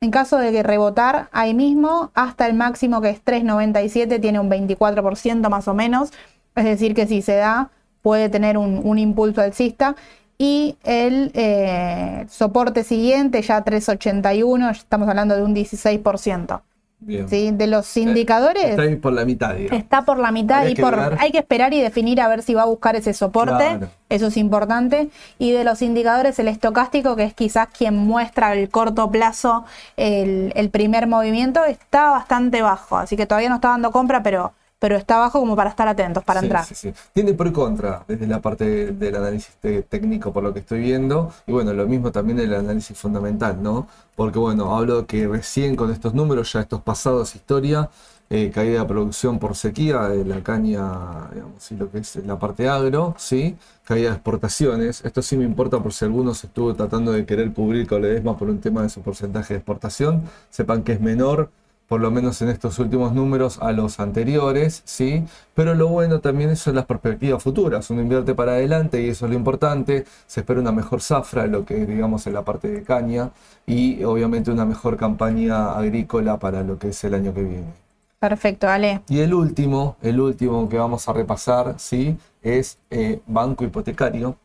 En 0.00 0.10
caso 0.10 0.38
de 0.38 0.52
que 0.52 0.62
rebotar 0.62 1.28
ahí 1.32 1.54
mismo, 1.54 2.10
hasta 2.14 2.46
el 2.46 2.54
máximo 2.54 3.00
que 3.00 3.10
es 3.10 3.24
3,97, 3.24 4.20
tiene 4.20 4.40
un 4.40 4.50
24% 4.50 5.48
más 5.48 5.68
o 5.68 5.74
menos. 5.74 6.10
Es 6.54 6.64
decir, 6.64 6.94
que 6.94 7.06
si 7.06 7.22
se 7.22 7.36
da, 7.36 7.70
puede 8.02 8.28
tener 8.28 8.56
un, 8.56 8.98
impulso 8.98 9.40
alcista. 9.40 9.96
Y 10.38 10.76
el 10.84 11.30
eh, 11.34 12.26
soporte 12.28 12.84
siguiente, 12.84 13.40
ya 13.42 13.64
3,81, 13.64 14.70
estamos 14.70 15.08
hablando 15.08 15.34
de 15.34 15.42
un 15.42 15.54
16%. 15.54 16.60
De 16.98 17.66
los 17.66 17.96
eh, 17.96 18.00
indicadores. 18.00 18.64
Está 18.64 19.00
por 19.00 19.12
la 19.12 19.24
mitad, 19.26 19.56
Está 19.56 20.04
por 20.06 20.18
la 20.18 20.32
mitad 20.32 20.66
y 20.66 20.74
por, 20.74 20.98
hay 21.18 21.30
que 21.30 21.38
esperar 21.38 21.74
y 21.74 21.80
definir 21.80 22.20
a 22.22 22.28
ver 22.28 22.42
si 22.42 22.54
va 22.54 22.62
a 22.62 22.66
buscar 22.66 22.96
ese 22.96 23.12
soporte. 23.12 23.80
Eso 24.08 24.28
es 24.28 24.36
importante. 24.38 25.10
Y 25.38 25.52
de 25.52 25.62
los 25.62 25.82
indicadores, 25.82 26.38
el 26.38 26.48
estocástico, 26.48 27.14
que 27.14 27.24
es 27.24 27.34
quizás 27.34 27.68
quien 27.68 27.96
muestra 27.96 28.54
el 28.54 28.70
corto 28.70 29.10
plazo 29.10 29.66
el, 29.96 30.52
el 30.56 30.70
primer 30.70 31.06
movimiento, 31.06 31.64
está 31.66 32.10
bastante 32.10 32.62
bajo. 32.62 32.96
Así 32.96 33.16
que 33.16 33.26
todavía 33.26 33.50
no 33.50 33.56
está 33.56 33.68
dando 33.68 33.92
compra, 33.92 34.22
pero 34.22 34.52
pero 34.78 34.96
está 34.96 35.16
abajo 35.16 35.40
como 35.40 35.56
para 35.56 35.70
estar 35.70 35.88
atentos, 35.88 36.22
para 36.24 36.40
entrar. 36.40 36.64
Sí, 36.64 36.74
sí. 36.74 36.92
Tiene 37.12 37.32
por 37.34 37.46
y 37.46 37.52
contra 37.52 38.04
desde 38.06 38.26
la 38.26 38.40
parte 38.40 38.92
del 38.92 39.16
análisis 39.16 39.56
técnico, 39.88 40.32
por 40.32 40.42
lo 40.42 40.52
que 40.52 40.60
estoy 40.60 40.80
viendo, 40.80 41.32
y 41.46 41.52
bueno, 41.52 41.72
lo 41.72 41.86
mismo 41.86 42.12
también 42.12 42.36
del 42.36 42.54
análisis 42.54 42.96
fundamental, 42.96 43.62
¿no? 43.62 43.86
Porque 44.14 44.38
bueno, 44.38 44.76
hablo 44.76 45.06
que 45.06 45.26
recién 45.26 45.76
con 45.76 45.90
estos 45.90 46.14
números, 46.14 46.52
ya 46.52 46.60
estos 46.60 46.82
pasados 46.82 47.34
historia, 47.34 47.88
eh, 48.28 48.50
caída 48.52 48.80
de 48.80 48.86
producción 48.86 49.38
por 49.38 49.54
sequía 49.54 50.08
de 50.08 50.24
la 50.24 50.42
caña, 50.42 51.28
digamos, 51.32 51.70
y 51.70 51.76
lo 51.76 51.90
que 51.90 51.98
es 51.98 52.16
la 52.16 52.38
parte 52.38 52.68
agro, 52.68 53.14
¿sí? 53.18 53.56
caída 53.84 54.08
de 54.10 54.14
exportaciones. 54.16 55.04
Esto 55.04 55.22
sí 55.22 55.36
me 55.36 55.44
importa 55.44 55.78
por 55.80 55.92
si 55.92 56.04
algunos 56.04 56.42
estuvo 56.42 56.74
tratando 56.74 57.12
de 57.12 57.24
querer 57.24 57.52
cubrir 57.52 57.86
con 57.86 58.02
Ledesma 58.02 58.36
por 58.36 58.50
un 58.50 58.60
tema 58.60 58.82
de 58.82 58.88
su 58.88 59.00
porcentaje 59.00 59.54
de 59.54 59.58
exportación. 59.58 60.22
Sepan 60.50 60.82
que 60.82 60.92
es 60.92 61.00
menor 61.00 61.50
por 61.88 62.00
lo 62.00 62.10
menos 62.10 62.42
en 62.42 62.48
estos 62.48 62.78
últimos 62.78 63.12
números, 63.12 63.58
a 63.60 63.72
los 63.72 64.00
anteriores, 64.00 64.82
¿sí? 64.84 65.24
Pero 65.54 65.74
lo 65.74 65.88
bueno 65.88 66.20
también 66.20 66.56
son 66.56 66.74
las 66.74 66.84
perspectivas 66.86 67.42
futuras. 67.42 67.88
Uno 67.90 68.02
invierte 68.02 68.34
para 68.34 68.52
adelante 68.52 69.00
y 69.00 69.08
eso 69.08 69.26
es 69.26 69.30
lo 69.30 69.36
importante. 69.36 70.04
Se 70.26 70.40
espera 70.40 70.60
una 70.60 70.72
mejor 70.72 71.00
zafra, 71.00 71.46
lo 71.46 71.64
que 71.64 71.82
es, 71.82 71.88
digamos, 71.88 72.26
en 72.26 72.34
la 72.34 72.42
parte 72.42 72.68
de 72.68 72.82
caña, 72.82 73.30
y 73.66 74.02
obviamente 74.04 74.50
una 74.50 74.64
mejor 74.64 74.96
campaña 74.96 75.72
agrícola 75.72 76.38
para 76.38 76.62
lo 76.62 76.78
que 76.78 76.88
es 76.88 77.04
el 77.04 77.14
año 77.14 77.32
que 77.32 77.42
viene. 77.42 77.86
Perfecto, 78.18 78.68
Ale. 78.68 79.02
Y 79.08 79.20
el 79.20 79.34
último, 79.34 79.96
el 80.02 80.20
último 80.20 80.68
que 80.68 80.78
vamos 80.78 81.08
a 81.08 81.12
repasar, 81.12 81.74
¿sí? 81.78 82.16
Es 82.42 82.78
eh, 82.90 83.20
banco 83.26 83.64
hipotecario. 83.64 84.36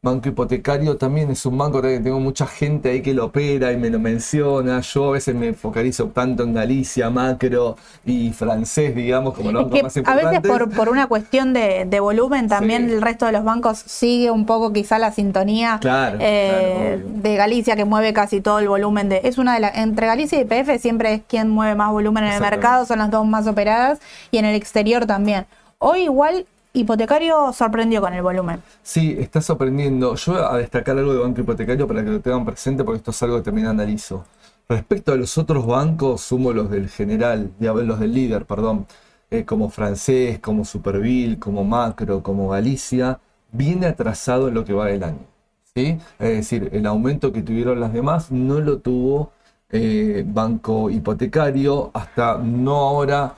Banco 0.00 0.28
hipotecario 0.28 0.96
también 0.96 1.28
es 1.32 1.44
un 1.44 1.58
banco 1.58 1.82
que 1.82 1.98
tengo 1.98 2.20
mucha 2.20 2.46
gente 2.46 2.90
ahí 2.90 3.02
que 3.02 3.12
lo 3.12 3.24
opera 3.24 3.72
y 3.72 3.76
me 3.76 3.90
lo 3.90 3.98
menciona. 3.98 4.78
Yo 4.78 5.08
a 5.08 5.10
veces 5.10 5.34
me 5.34 5.52
focalizo 5.54 6.06
tanto 6.10 6.44
en 6.44 6.54
Galicia, 6.54 7.10
macro 7.10 7.74
y 8.06 8.30
francés, 8.30 8.94
digamos, 8.94 9.34
como 9.34 9.50
los 9.50 9.64
bancos 9.64 9.82
más 9.82 9.96
importantes. 9.96 10.38
A 10.38 10.52
veces 10.52 10.68
por, 10.76 10.88
una 10.88 11.08
cuestión 11.08 11.52
de, 11.52 11.98
volumen 11.98 12.46
también 12.46 12.88
el 12.88 13.02
resto 13.02 13.26
de 13.26 13.32
los 13.32 13.42
bancos 13.42 13.76
sigue 13.78 14.30
un 14.30 14.46
poco 14.46 14.72
quizá 14.72 15.00
la 15.00 15.10
sintonía 15.10 15.80
eh, 16.20 17.02
de 17.04 17.34
Galicia 17.34 17.74
que 17.74 17.84
mueve 17.84 18.12
casi 18.12 18.40
todo 18.40 18.60
el 18.60 18.68
volumen 18.68 19.08
de... 19.08 19.22
Es 19.24 19.36
una 19.36 19.54
de 19.54 19.58
las... 19.58 19.76
Entre 19.78 20.06
Galicia 20.06 20.40
y 20.40 20.44
PF 20.44 20.78
siempre 20.78 21.14
es 21.14 21.22
quien 21.26 21.48
mueve 21.48 21.74
más 21.74 21.90
volumen 21.90 22.22
en 22.22 22.34
el 22.34 22.40
mercado, 22.40 22.86
son 22.86 23.00
las 23.00 23.10
dos 23.10 23.26
más 23.26 23.48
operadas 23.48 23.98
y 24.30 24.38
en 24.38 24.44
el 24.44 24.54
exterior 24.54 25.06
también. 25.06 25.46
Hoy 25.80 26.02
igual 26.02 26.46
hipotecario 26.78 27.52
sorprendió 27.52 28.00
con 28.00 28.14
el 28.14 28.22
volumen. 28.22 28.62
Sí, 28.82 29.16
está 29.18 29.40
sorprendiendo. 29.40 30.14
Yo 30.14 30.32
voy 30.32 30.42
a 30.42 30.56
destacar 30.56 30.96
algo 30.98 31.12
de 31.12 31.20
banco 31.20 31.40
hipotecario 31.40 31.86
para 31.86 32.04
que 32.04 32.10
lo 32.10 32.20
tengan 32.20 32.44
presente 32.44 32.84
porque 32.84 32.98
esto 32.98 33.10
es 33.10 33.22
algo 33.22 33.36
que 33.36 33.42
también 33.42 33.66
analizo. 33.66 34.24
Respecto 34.68 35.12
a 35.12 35.16
los 35.16 35.38
otros 35.38 35.66
bancos, 35.66 36.20
sumo 36.20 36.52
los 36.52 36.70
del 36.70 36.88
general, 36.88 37.50
los 37.58 38.00
del 38.00 38.12
líder, 38.12 38.44
perdón, 38.44 38.86
eh, 39.30 39.44
como 39.44 39.70
francés, 39.70 40.38
como 40.40 40.64
Superville, 40.64 41.38
como 41.38 41.64
Macro, 41.64 42.22
como 42.22 42.48
Galicia, 42.50 43.18
viene 43.52 43.86
atrasado 43.86 44.48
en 44.48 44.54
lo 44.54 44.64
que 44.64 44.72
va 44.72 44.86
del 44.86 45.04
año. 45.04 45.26
¿sí? 45.74 45.98
Es 46.18 46.28
decir, 46.28 46.70
el 46.72 46.86
aumento 46.86 47.32
que 47.32 47.42
tuvieron 47.42 47.80
las 47.80 47.92
demás 47.92 48.30
no 48.30 48.60
lo 48.60 48.78
tuvo 48.78 49.32
eh, 49.70 50.24
banco 50.26 50.90
hipotecario 50.90 51.90
hasta 51.92 52.38
no 52.38 52.76
ahora, 52.76 53.36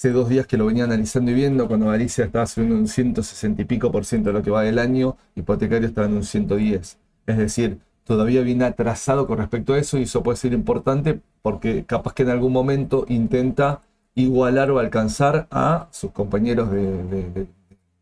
hace 0.00 0.12
dos 0.12 0.30
días 0.30 0.46
que 0.46 0.56
lo 0.56 0.64
venía 0.64 0.84
analizando 0.84 1.30
y 1.30 1.34
viendo, 1.34 1.68
cuando 1.68 1.88
Galicia 1.88 2.24
estaba 2.24 2.46
subiendo 2.46 2.74
un 2.74 2.88
160 2.88 3.60
y 3.60 3.64
pico 3.66 3.92
por 3.92 4.06
ciento 4.06 4.30
de 4.30 4.32
lo 4.32 4.42
que 4.42 4.50
va 4.50 4.62
del 4.62 4.78
año, 4.78 5.18
hipotecario 5.34 5.86
estaba 5.86 6.06
en 6.06 6.14
un 6.14 6.24
110. 6.24 6.96
Es 7.26 7.36
decir, 7.36 7.80
todavía 8.04 8.40
viene 8.40 8.64
atrasado 8.64 9.26
con 9.26 9.36
respecto 9.36 9.74
a 9.74 9.78
eso 9.78 9.98
y 9.98 10.04
eso 10.04 10.22
puede 10.22 10.38
ser 10.38 10.54
importante 10.54 11.20
porque 11.42 11.84
capaz 11.84 12.14
que 12.14 12.22
en 12.22 12.30
algún 12.30 12.50
momento 12.50 13.04
intenta 13.08 13.82
igualar 14.14 14.70
o 14.70 14.78
alcanzar 14.78 15.46
a 15.50 15.88
sus 15.90 16.12
compañeros 16.12 16.70
de, 16.70 17.46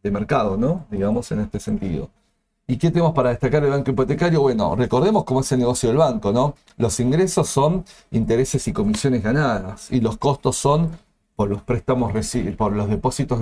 mercado, 0.05 0.57
¿no? 0.57 0.87
Digamos 0.93 1.33
en 1.33 1.41
este 1.41 1.59
sentido. 1.59 2.11
¿Y 2.69 2.77
qué 2.77 2.93
tenemos 2.93 3.13
para 3.13 3.31
destacar 3.31 3.61
del 3.61 3.73
banco 3.73 3.91
hipotecario? 3.91 4.41
Bueno, 4.41 4.77
recordemos 4.77 5.25
cómo 5.25 5.41
es 5.41 5.51
el 5.51 5.59
negocio 5.59 5.89
del 5.89 5.99
banco, 5.99 6.33
¿no? 6.33 6.55
Los 6.77 7.01
ingresos 7.01 7.49
son 7.49 7.85
intereses 8.13 8.69
y 8.69 8.73
comisiones 8.73 9.21
ganadas 9.21 9.91
y 9.91 10.01
los 10.01 10.17
costos 10.17 10.57
son 10.57 10.93
por 11.38 11.48
los 11.48 11.62
préstamos, 11.62 12.12
por 12.57 12.72
los 12.72 12.90
depósitos 12.90 13.38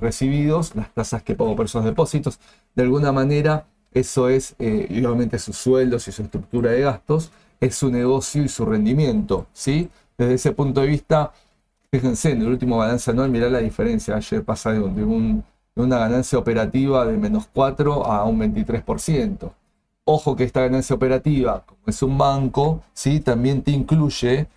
recibidos, 0.00 0.74
las 0.74 0.92
tasas 0.92 1.22
que 1.22 1.36
pago 1.36 1.54
por 1.54 1.66
esos 1.66 1.84
depósitos. 1.84 2.40
De 2.74 2.82
alguna 2.82 3.12
manera, 3.12 3.66
eso 3.92 4.28
es, 4.28 4.56
eh, 4.58 4.88
obviamente, 5.06 5.38
sus 5.38 5.56
sueldos 5.56 6.08
y 6.08 6.12
su 6.12 6.22
estructura 6.22 6.72
de 6.72 6.80
gastos, 6.80 7.30
es 7.60 7.76
su 7.76 7.88
negocio 7.88 8.42
y 8.42 8.48
su 8.48 8.66
rendimiento, 8.66 9.46
¿sí? 9.52 9.88
Desde 10.18 10.34
ese 10.34 10.50
punto 10.50 10.80
de 10.80 10.88
vista, 10.88 11.30
Fíjense, 11.92 12.32
en 12.32 12.42
el 12.42 12.48
último 12.48 12.78
balance 12.78 13.10
anual, 13.12 13.30
mirá 13.30 13.48
la 13.48 13.58
diferencia. 13.58 14.16
Ayer 14.16 14.44
pasa 14.44 14.72
de, 14.72 14.80
una 14.80 15.98
ganancia 15.98 16.38
operativa 16.38 17.04
de 17.04 17.16
menos 17.16 17.48
4 17.52 18.06
a 18.06 18.24
un 18.24 18.40
23%. 18.40 19.52
Ojo 20.04 20.36
que 20.36 20.44
esta 20.44 20.62
ganancia 20.62 20.96
operativa, 20.96 21.64
como 21.66 21.82
es 21.86 22.02
un 22.02 22.16
banco, 22.18 22.82
¿sí? 22.92 23.20
también 23.20 23.62
te 23.62 23.70
incluye 23.70 24.48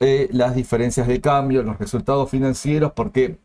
eh, 0.00 0.28
las 0.32 0.54
diferencias 0.54 1.06
de 1.06 1.20
cambio, 1.20 1.62
los 1.62 1.78
resultados 1.78 2.30
financieros, 2.30 2.92
porque 2.92 3.38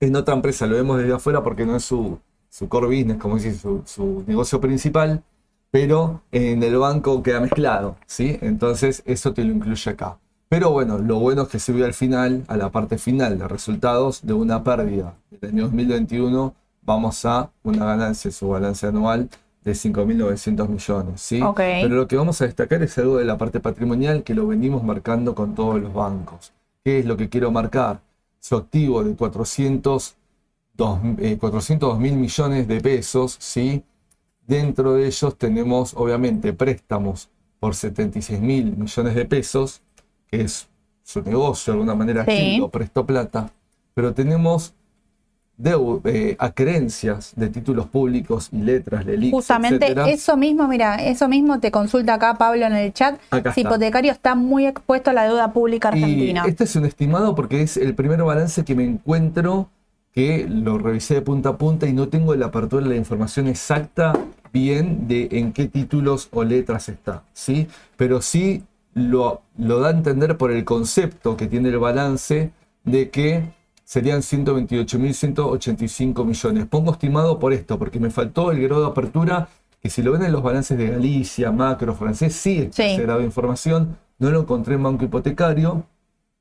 en 0.00 0.16
otra 0.16 0.34
empresa 0.34 0.66
lo 0.66 0.76
vemos 0.76 0.98
desde 0.98 1.14
afuera 1.14 1.42
porque 1.42 1.64
no 1.64 1.76
es 1.76 1.84
su, 1.84 2.18
core 2.68 2.88
business, 2.88 3.18
como 3.18 3.36
dice, 3.36 3.54
su, 3.54 3.82
su, 3.86 4.24
negocio 4.26 4.60
principal, 4.60 5.22
pero 5.70 6.22
en 6.32 6.62
el 6.62 6.76
banco 6.76 7.22
queda 7.22 7.40
mezclado, 7.40 7.96
¿sí? 8.06 8.38
Entonces 8.42 9.02
eso 9.06 9.32
te 9.32 9.44
lo 9.44 9.52
incluye 9.52 9.90
acá. 9.90 10.18
Pero 10.48 10.70
bueno, 10.70 10.98
lo 10.98 11.18
bueno 11.18 11.42
es 11.42 11.48
que 11.48 11.58
se 11.58 11.72
vio 11.72 11.84
al 11.86 11.94
final, 11.94 12.44
a 12.48 12.56
la 12.56 12.70
parte 12.70 12.98
final 12.98 13.38
de 13.38 13.48
resultados, 13.48 14.24
de 14.26 14.32
una 14.32 14.62
pérdida. 14.62 15.14
En 15.30 15.38
el 15.42 15.48
año 15.50 15.62
2021 15.64 16.54
vamos 16.82 17.24
a 17.24 17.50
una 17.62 17.84
ganancia, 17.84 18.30
su 18.30 18.48
balance 18.48 18.86
anual 18.86 19.28
de 19.66 19.72
5.900 19.72 20.68
millones. 20.68 21.20
¿sí? 21.20 21.40
Pero 21.56 21.88
lo 21.96 22.06
que 22.06 22.16
vamos 22.16 22.40
a 22.40 22.46
destacar 22.46 22.84
es 22.84 22.96
algo 22.98 23.16
de 23.16 23.24
la 23.24 23.36
parte 23.36 23.58
patrimonial 23.58 24.22
que 24.22 24.32
lo 24.32 24.46
venimos 24.46 24.84
marcando 24.84 25.34
con 25.34 25.56
todos 25.56 25.80
los 25.80 25.92
bancos. 25.92 26.52
¿Qué 26.84 27.00
es 27.00 27.04
lo 27.04 27.16
que 27.16 27.28
quiero 27.28 27.50
marcar? 27.50 28.00
Su 28.38 28.54
activo 28.54 29.02
de 29.02 29.16
402 29.16 30.14
eh, 31.18 31.36
mil 31.98 32.14
millones 32.14 32.68
de 32.68 32.80
pesos, 32.80 33.36
¿sí? 33.40 33.82
Dentro 34.46 34.94
de 34.94 35.08
ellos 35.08 35.36
tenemos 35.36 35.94
obviamente 35.94 36.52
préstamos 36.52 37.28
por 37.58 37.74
76 37.74 38.40
mil 38.40 38.76
millones 38.76 39.16
de 39.16 39.24
pesos, 39.24 39.82
que 40.28 40.42
es 40.42 40.68
su 41.02 41.22
negocio, 41.22 41.72
de 41.72 41.78
alguna 41.80 41.96
manera, 41.96 42.24
sí. 42.24 42.58
lo 42.58 42.68
prestó 42.68 43.04
plata, 43.04 43.50
pero 43.94 44.14
tenemos 44.14 44.74
de, 45.56 46.36
a 46.38 46.50
creencias 46.52 47.32
de 47.34 47.48
títulos 47.48 47.86
públicos 47.86 48.48
y 48.52 48.58
letras, 48.58 49.06
de 49.06 49.30
Justamente 49.30 49.94
eso 50.10 50.36
mismo, 50.36 50.68
mira, 50.68 50.96
eso 50.96 51.28
mismo 51.28 51.60
te 51.60 51.70
consulta 51.70 52.14
acá 52.14 52.34
Pablo 52.34 52.66
en 52.66 52.74
el 52.74 52.92
chat. 52.92 53.18
si 53.54 53.62
hipotecario 53.62 54.12
está 54.12 54.34
muy 54.34 54.66
expuesto 54.66 55.10
a 55.10 55.12
la 55.12 55.24
deuda 55.24 55.52
pública 55.52 55.88
argentina. 55.88 56.44
este 56.46 56.64
es 56.64 56.76
un 56.76 56.84
estimado 56.84 57.34
porque 57.34 57.62
es 57.62 57.76
el 57.76 57.94
primer 57.94 58.22
balance 58.22 58.64
que 58.64 58.74
me 58.74 58.84
encuentro 58.84 59.68
que 60.12 60.46
lo 60.48 60.78
revisé 60.78 61.14
de 61.14 61.22
punta 61.22 61.50
a 61.50 61.56
punta 61.58 61.86
y 61.86 61.92
no 61.92 62.08
tengo 62.08 62.34
la 62.34 62.46
apertura 62.46 62.82
de 62.82 62.88
la 62.88 62.96
información 62.96 63.48
exacta 63.48 64.14
bien 64.50 65.06
de 65.08 65.28
en 65.32 65.52
qué 65.52 65.66
títulos 65.66 66.28
o 66.32 66.42
letras 66.42 66.88
está, 66.88 67.22
¿sí? 67.34 67.68
Pero 67.98 68.22
sí 68.22 68.62
lo, 68.94 69.42
da 69.58 69.88
a 69.88 69.90
entender 69.90 70.38
por 70.38 70.50
el 70.50 70.64
concepto 70.64 71.36
que 71.36 71.46
tiene 71.46 71.68
el 71.68 71.78
balance 71.78 72.50
de 72.84 73.10
que 73.10 73.42
serían 73.86 74.20
128.185 74.20 76.24
millones. 76.24 76.66
Pongo 76.66 76.92
estimado 76.92 77.38
por 77.38 77.52
esto, 77.52 77.78
porque 77.78 78.00
me 78.00 78.10
faltó 78.10 78.50
el 78.50 78.60
grado 78.60 78.80
de 78.82 78.88
apertura, 78.88 79.48
que 79.80 79.88
si 79.88 80.02
lo 80.02 80.10
ven 80.12 80.24
en 80.24 80.32
los 80.32 80.42
balances 80.42 80.76
de 80.76 80.90
Galicia, 80.90 81.52
Macro, 81.52 81.94
Francés, 81.94 82.34
sí, 82.34 82.68
sí. 82.72 82.82
ese 82.82 83.02
grado 83.02 83.20
de 83.20 83.26
información. 83.26 83.96
No 84.18 84.30
lo 84.30 84.40
encontré 84.40 84.74
en 84.74 84.82
banco 84.82 85.04
hipotecario, 85.04 85.84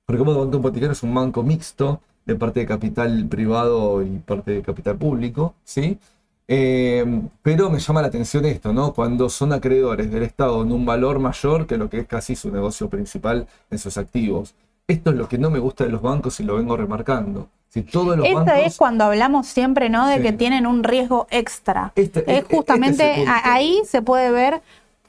porque 0.05 0.19
como 0.19 0.33
banco 0.33 0.57
hipotecario 0.57 0.93
es 0.93 1.03
un 1.03 1.13
banco 1.13 1.43
mixto 1.43 2.01
de 2.25 2.35
parte 2.35 2.61
de 2.61 2.65
capital 2.65 3.27
privado 3.27 4.01
y 4.01 4.17
parte 4.17 4.51
de 4.51 4.63
capital 4.63 4.97
público, 4.97 5.53
¿sí? 5.63 5.99
Eh, 6.47 7.21
pero 7.43 7.69
me 7.69 7.77
llama 7.79 8.01
la 8.01 8.07
atención 8.07 8.45
esto, 8.45 8.73
¿no? 8.73 8.91
Cuando 8.93 9.29
son 9.29 9.53
acreedores 9.53 10.11
del 10.11 10.23
Estado 10.23 10.63
en 10.63 10.71
un 10.71 10.83
valor 10.83 11.19
mayor 11.19 11.67
que 11.67 11.77
lo 11.77 11.91
que 11.91 11.99
es 11.99 12.07
casi 12.07 12.35
su 12.35 12.51
negocio 12.51 12.89
principal 12.89 13.47
en 13.69 13.77
sus 13.77 13.97
activos. 13.97 14.55
Esto 14.87 15.09
es 15.09 15.15
lo 15.15 15.27
que 15.27 15.37
no 15.37 15.49
me 15.49 15.59
gusta 15.59 15.83
de 15.83 15.89
los 15.89 16.01
bancos 16.01 16.39
y 16.39 16.43
lo 16.43 16.55
vengo 16.57 16.77
remarcando. 16.77 17.49
Si 17.69 17.81
todos 17.81 18.15
los 18.15 18.25
Esta 18.25 18.59
es 18.61 18.77
cuando 18.77 19.03
hablamos 19.05 19.47
siempre, 19.47 19.89
¿no? 19.89 20.07
De 20.07 20.21
que 20.21 20.31
tienen 20.31 20.65
un 20.67 20.83
riesgo 20.83 21.27
extra. 21.31 21.91
Este, 21.95 22.19
es 22.21 22.43
este 22.43 22.55
justamente 22.55 23.25
ahí 23.27 23.81
se 23.85 24.01
puede 24.01 24.31
ver 24.31 24.61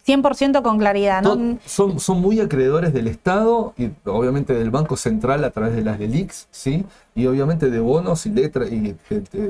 100% 0.06 0.62
con 0.62 0.78
claridad. 0.78 1.22
¿no? 1.22 1.58
Son, 1.66 2.00
son 2.00 2.20
muy 2.20 2.40
acreedores 2.40 2.92
del 2.92 3.06
Estado 3.06 3.74
y 3.76 3.90
obviamente 4.04 4.54
del 4.54 4.70
Banco 4.70 4.96
Central 4.96 5.44
a 5.44 5.50
través 5.50 5.76
de 5.76 5.82
las 5.82 5.98
LELIX, 5.98 6.48
¿sí? 6.50 6.84
Y 7.14 7.26
obviamente 7.26 7.70
de 7.70 7.78
bonos 7.80 8.24
y 8.26 8.30
letras 8.30 8.70
y 8.72 8.94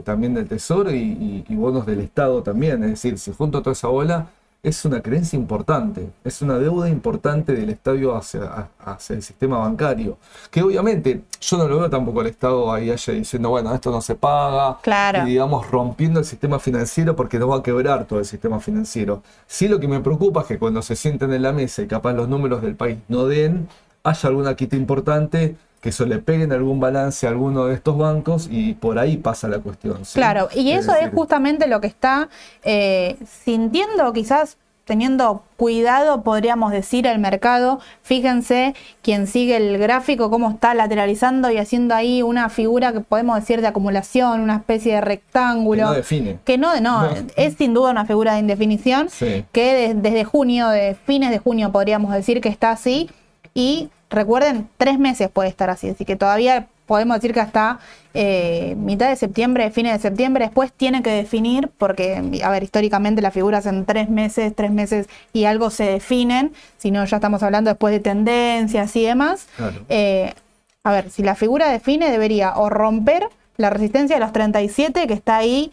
también 0.05 0.35
del 0.35 0.49
Tesoro 0.49 0.91
y, 0.91 1.45
y, 1.49 1.55
bonos 1.55 1.87
del 1.87 2.01
Estado 2.01 2.43
también. 2.43 2.83
Es 2.85 2.91
decir, 2.91 3.19
si 3.19 3.33
junto 3.33 3.59
a 3.59 3.63
toda 3.63 3.73
esa 3.73 3.89
bola 3.89 4.27
es 4.69 4.85
una 4.85 5.01
creencia 5.01 5.39
importante, 5.39 6.11
es 6.25 6.43
una 6.43 6.59
deuda 6.59 6.89
importante 6.89 7.53
del 7.53 7.71
Estado 7.71 8.17
hacia, 8.17 8.69
hacia, 8.85 9.15
el 9.15 9.23
sistema 9.23 9.59
bancario. 9.59 10.19
Que 10.51 10.61
obviamente 10.61 11.23
yo 11.41 11.57
no 11.57 11.69
lo 11.69 11.79
veo 11.79 11.89
tampoco 11.89 12.21
al 12.21 12.27
Estado 12.27 12.73
ahí 12.73 12.91
haya 12.91 13.13
diciendo, 13.13 13.51
bueno, 13.51 13.73
esto 13.73 13.93
no 13.93 14.01
se 14.01 14.17
paga, 14.17 14.79
y 15.23 15.31
digamos 15.31 15.71
rompiendo 15.71 16.19
el 16.19 16.27
sistema 16.27 16.59
financiero 16.59 17.15
porque 17.15 17.39
no 17.39 17.47
va 17.47 17.59
a 17.59 17.63
quebrar 17.63 18.07
todo 18.07 18.19
el 18.19 18.25
sistema 18.25 18.59
financiero. 18.59 19.23
Sí 19.47 19.69
lo 19.69 19.79
que 19.79 19.87
me 19.87 20.01
preocupa 20.01 20.41
es 20.41 20.49
que 20.49 20.59
cuando 20.59 20.83
se 20.83 20.97
sienten 20.97 21.33
en 21.33 21.43
la 21.43 21.53
mesa 21.53 21.83
y 21.83 21.87
capaz 21.87 22.15
los 22.15 22.29
números 22.29 22.61
del 22.61 22.75
país 22.75 22.99
no 23.07 23.27
den, 23.27 23.69
haya 24.03 24.29
alguna 24.29 24.57
quita 24.57 24.75
importante 24.75 25.55
que 25.87 25.91
eso 25.91 26.05
le 26.05 26.19
peguen 26.19 26.51
algún 26.51 26.81
balance 26.81 27.29
a 27.29 27.31
alguno 27.31 27.67
de 27.67 27.75
estos 27.75 27.97
bancos 27.97 28.49
y 28.51 28.75
por 28.75 28.99
ahí 28.99 29.19
pasa 29.19 29.47
la 29.47 29.61
cuestión. 29.61 30.01
Claro, 30.15 30.49
y 30.53 30.73
eso 30.73 30.93
es, 30.97 31.11
justamente 31.15 31.69
lo 31.69 31.81
que 31.81 31.87
está 31.87 32.29
eh, 32.65 33.17
sintiendo 33.45 34.13
quizás 34.13 34.57
teniendo 34.85 35.45
cuidado, 35.57 36.23
podríamos 36.23 36.73
decir, 36.73 37.07
el 37.07 37.21
mercado. 37.21 37.79
Fíjense, 38.03 38.75
quien 39.01 39.29
sigue 39.29 39.57
el 39.57 39.79
gráfico, 39.79 40.29
cómo 40.29 40.51
está 40.51 40.75
lateralizando 40.75 41.53
y 41.53 41.59
haciendo 41.59 41.95
ahí 41.95 42.21
una 42.21 42.49
figura 42.49 42.93
que 42.93 42.99
podemos 42.99 43.39
decir 43.39 43.61
de 43.61 43.69
acumulación, 43.69 44.41
una 44.41 44.57
especie 44.57 44.95
de 44.95 45.03
rectángulo. 45.03 45.83
Que 45.83 45.89
no 45.89 45.93
define. 45.93 46.39
Que 46.45 46.59
no, 46.59 46.81
no, 46.81 47.09
es 47.37 47.55
sin 47.55 47.75
duda 47.75 47.93
una 47.93 48.07
figura 48.07 48.35
de 48.35 48.41
indefinición, 48.41 49.09
que 49.53 49.95
desde 49.95 50.25
junio, 50.25 50.69
de 50.69 50.97
fines 51.07 51.31
de 51.31 51.39
junio 51.39 51.71
podríamos 51.71 52.13
decir 52.13 52.41
que 52.41 52.49
está 52.49 52.73
así. 52.73 53.09
Y 53.57 53.89
recuerden, 54.11 54.69
tres 54.77 54.99
meses 54.99 55.31
puede 55.31 55.49
estar 55.49 55.71
así, 55.71 55.89
así 55.89 56.05
que 56.05 56.15
todavía 56.15 56.67
podemos 56.85 57.17
decir 57.17 57.33
que 57.33 57.41
hasta 57.41 57.81
eh, 58.13 58.75
mitad 58.77 59.09
de 59.09 59.17
septiembre, 59.17 59.71
fines 59.71 59.95
de 59.95 59.99
septiembre, 59.99 60.45
después 60.45 60.75
tiene 60.75 61.03
que 61.03 61.11
definir, 61.11 61.71
porque, 61.79 62.41
a 62.45 62.51
ver, 62.51 62.63
históricamente 62.63 63.23
las 63.23 63.33
figuras 63.33 63.65
en 63.65 63.87
tres 63.87 64.11
meses, 64.11 64.55
tres 64.55 64.71
meses 64.71 65.09
y 65.33 65.47
algo 65.47 65.71
se 65.71 65.85
definen, 65.85 66.53
si 66.77 66.91
no 66.91 67.03
ya 67.07 67.17
estamos 67.17 67.43
hablando 67.43 67.71
después 67.71 67.93
de 67.93 68.01
tendencias 68.01 68.95
y 68.95 69.05
demás. 69.05 69.49
Eh, 69.89 70.35
a 70.85 70.93
ver, 70.93 71.09
si 71.11 71.23
la 71.23 71.35
figura 71.35 71.71
define, 71.71 72.11
debería 72.11 72.59
o 72.59 72.69
romper 72.69 73.27
la 73.57 73.71
resistencia 73.71 74.17
de 74.17 74.21
los 74.21 74.33
37, 74.33 75.07
que 75.07 75.15
está 75.15 75.39
ahí 75.39 75.73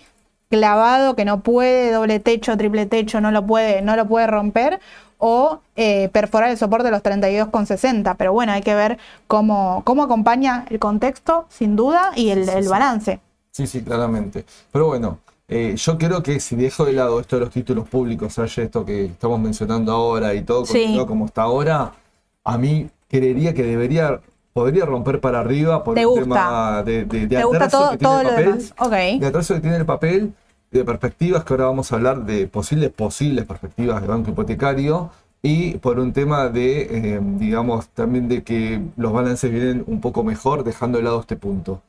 clavado, 0.49 1.15
que 1.15 1.25
no 1.25 1.41
puede, 1.41 1.91
doble 1.91 2.19
techo, 2.19 2.55
triple 2.55 2.85
techo, 2.85 3.19
no 3.19 3.31
lo 3.31 3.43
puede, 3.45 3.81
no 3.81 3.95
lo 3.95 4.07
puede 4.07 4.27
romper, 4.27 4.79
o 5.25 5.61
eh, 5.77 6.09
perforar 6.09 6.49
el 6.49 6.57
soporte 6.57 6.83
de 6.83 6.91
los 6.91 7.01
32,60. 7.01 8.15
Pero 8.17 8.33
bueno, 8.33 8.51
hay 8.51 8.61
que 8.61 8.75
ver 8.75 8.97
cómo, 9.27 9.81
cómo 9.85 10.03
acompaña 10.03 10.65
el 10.69 10.79
contexto, 10.79 11.45
sin 11.47 11.77
duda, 11.77 12.11
y 12.17 12.29
el, 12.31 12.45
balance. 12.67 13.21
Sí, 13.49 13.65
sí, 13.65 13.81
claramente. 13.81 14.43
Pero 14.73 14.87
bueno, 14.87 15.19
eh, 15.47 15.75
yo 15.77 15.97
creo 15.97 16.21
que 16.21 16.41
si 16.41 16.57
dejo 16.57 16.83
de 16.83 16.91
lado 16.91 17.21
esto 17.21 17.37
de 17.37 17.45
los 17.45 17.51
títulos 17.53 17.87
públicos, 17.87 18.37
haya 18.37 18.63
esto 18.63 18.83
que 18.83 19.05
estamos 19.05 19.39
mencionando 19.39 19.93
ahora 19.93 20.33
y 20.33 20.41
todo 20.43 20.65
Sí. 20.65 20.99
como 21.07 21.25
está 21.27 21.43
ahora, 21.43 21.93
a 22.43 22.57
mí 22.57 22.89
creería 23.07 23.53
que 23.53 23.63
debería, 23.63 24.19
podría 24.51 24.85
romper 24.85 25.21
para 25.21 25.39
arriba 25.39 25.85
por 25.85 25.95
¿Te 25.95 26.05
un 26.05 26.15
gusta? 26.15 26.23
tema 26.25 26.83
de, 26.83 27.05
de, 27.05 27.27
de 27.27 27.37
¿Te 27.37 27.43
gusta 27.45 27.69
todo, 27.69 27.91
que 27.91 27.97
tiene 27.97 28.11
todo 28.11 28.21
el 28.21 28.27
papel. 28.27 28.45
demás? 28.45 29.19
De 29.21 29.25
atraso 29.27 29.53
que 29.53 29.59
tiene 29.61 29.77
el 29.77 29.85
papel, 29.85 30.33
de 30.79 30.85
perspectivas, 30.85 31.43
que 31.43 31.53
ahora 31.53 31.65
vamos 31.65 31.91
a 31.91 31.95
hablar 31.95 32.25
de 32.25 32.47
posibles, 32.47 32.89
posibles 32.91 33.45
perspectivas 33.45 34.01
de 34.01 34.07
banco 34.07 34.31
hipotecario, 34.31 35.11
y 35.41 35.77
por 35.77 35.99
un 35.99 36.13
tema 36.13 36.47
de, 36.47 37.15
eh, 37.15 37.19
digamos, 37.21 37.89
también 37.89 38.29
de 38.29 38.43
que 38.43 38.81
los 38.95 39.11
balances 39.11 39.51
vienen 39.51 39.83
un 39.87 39.99
poco 39.99 40.23
mejor, 40.23 40.63
dejando 40.63 40.97
de 40.97 41.03
lado 41.03 41.19
este 41.19 41.35
punto. 41.35 41.81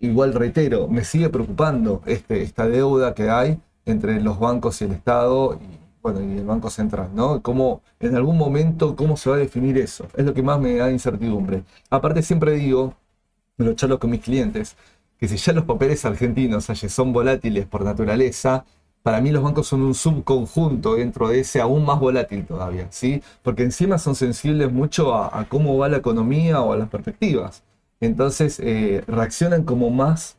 Igual 0.00 0.32
reitero, 0.34 0.88
me 0.88 1.04
sigue 1.04 1.28
preocupando 1.28 2.02
este, 2.06 2.42
esta 2.42 2.66
deuda 2.66 3.14
que 3.14 3.28
hay 3.28 3.60
entre 3.84 4.20
los 4.20 4.38
bancos 4.38 4.80
y 4.80 4.86
el 4.86 4.92
Estado 4.92 5.58
y, 5.60 5.78
bueno, 6.02 6.22
y 6.22 6.38
el 6.38 6.44
Banco 6.44 6.70
Central, 6.70 7.10
¿no? 7.14 7.42
Cómo, 7.42 7.82
en 8.00 8.16
algún 8.16 8.38
momento, 8.38 8.96
¿cómo 8.96 9.16
se 9.16 9.28
va 9.28 9.36
a 9.36 9.38
definir 9.40 9.76
eso? 9.78 10.06
Es 10.16 10.24
lo 10.24 10.32
que 10.32 10.42
más 10.42 10.58
me 10.58 10.76
da 10.76 10.90
incertidumbre. 10.90 11.64
Aparte, 11.90 12.22
siempre 12.22 12.52
digo, 12.52 12.94
me 13.58 13.66
lo 13.66 13.74
charlo 13.74 13.98
con 13.98 14.10
mis 14.10 14.22
clientes, 14.22 14.76
que 15.18 15.28
si 15.28 15.36
ya 15.36 15.52
los 15.52 15.64
papeles 15.64 16.04
argentinos 16.04 16.64
son 16.64 17.12
volátiles 17.12 17.66
por 17.66 17.84
naturaleza, 17.84 18.64
para 19.02 19.20
mí 19.20 19.30
los 19.30 19.42
bancos 19.42 19.68
son 19.68 19.82
un 19.82 19.94
subconjunto 19.94 20.96
dentro 20.96 21.28
de 21.28 21.40
ese 21.40 21.60
aún 21.60 21.84
más 21.84 22.00
volátil 22.00 22.44
todavía, 22.44 22.88
¿sí? 22.90 23.22
Porque 23.42 23.62
encima 23.62 23.98
son 23.98 24.16
sensibles 24.16 24.72
mucho 24.72 25.14
a, 25.14 25.38
a 25.38 25.44
cómo 25.44 25.78
va 25.78 25.88
la 25.88 25.98
economía 25.98 26.60
o 26.60 26.72
a 26.72 26.76
las 26.76 26.88
perspectivas. 26.88 27.62
Entonces 28.00 28.60
eh, 28.60 29.04
reaccionan 29.06 29.64
como 29.64 29.90
más, 29.90 30.36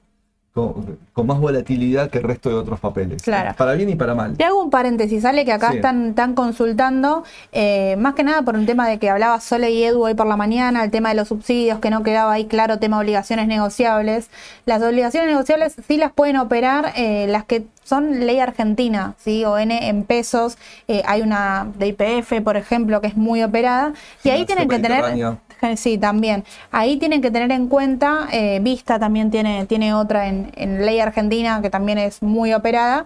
con, 0.58 0.98
con 1.14 1.28
más 1.28 1.40
volatilidad 1.40 2.10
que 2.10 2.18
el 2.18 2.24
resto 2.24 2.50
de 2.50 2.56
otros 2.56 2.80
papeles. 2.80 3.22
Claro. 3.22 3.54
Para 3.56 3.74
bien 3.74 3.90
y 3.90 3.96
para 3.96 4.16
mal. 4.16 4.36
Te 4.36 4.44
hago 4.44 4.64
un 4.64 4.72
paréntesis, 4.72 5.24
Ale, 5.24 5.46
que 5.46 5.52
acá 5.52 5.70
Sí. 5.70 5.76
están, 5.78 6.10
están 6.10 6.34
consultando, 6.34 7.24
eh, 7.52 7.96
más 8.00 8.16
que 8.16 8.24
nada 8.24 8.42
por 8.42 8.56
un 8.56 8.66
tema 8.66 8.88
de 8.88 8.98
que 8.98 9.10
hablaba 9.10 9.40
Sole 9.40 9.70
y 9.70 9.84
Edu 9.84 10.04
hoy 10.04 10.16
por 10.16 10.26
la 10.26 10.36
mañana, 10.36 10.84
el 10.84 10.90
tema 10.90 11.10
de 11.10 11.16
los 11.16 11.28
subsidios, 11.28 11.80
que 11.80 11.92
no 11.92 12.02
quedaba 12.02 12.32
ahí 12.34 12.46
claro, 12.46 12.80
tema 12.80 12.98
obligaciones 12.98 13.48
negociables. 13.48 14.30
Las 14.66 14.82
obligaciones 14.82 15.30
negociables 15.30 15.76
sí 15.88 15.98
las 15.98 16.12
pueden 16.12 16.38
operar 16.38 16.94
eh, 16.96 17.28
las 17.28 17.44
que 17.46 17.66
son 17.84 18.26
ley 18.26 18.40
argentina, 18.40 19.14
¿sí? 19.18 19.46
ON 19.46 19.72
en 19.72 20.04
pesos. 20.04 20.58
Eh, 20.88 21.04
hay 21.06 21.22
una 21.22 21.68
de 21.78 21.88
IPF, 21.88 22.42
por 22.44 22.58
ejemplo, 22.58 23.00
que 23.00 23.08
es 23.08 23.16
muy 23.16 23.44
operada. 23.44 23.94
Y 24.24 24.30
ahí 24.30 24.46
tienen 24.46 24.68
que 24.68 24.80
tener... 24.80 25.38
Sí, 25.76 25.98
también. 25.98 26.44
Ahí 26.72 26.98
tienen 26.98 27.22
que 27.22 27.32
tener 27.32 27.52
en 27.52 27.68
cuenta, 27.68 28.28
eh, 28.32 28.60
Vista 28.62 29.00
también 29.00 29.32
tiene, 29.32 29.66
tiene 29.66 29.94
otra 29.94 30.28
en, 30.28 30.86
ley 30.86 31.00
argentina 31.00 31.62
que 31.62 31.70
también 31.70 31.98
es 31.98 32.22
muy 32.22 32.54
operada. 32.54 33.06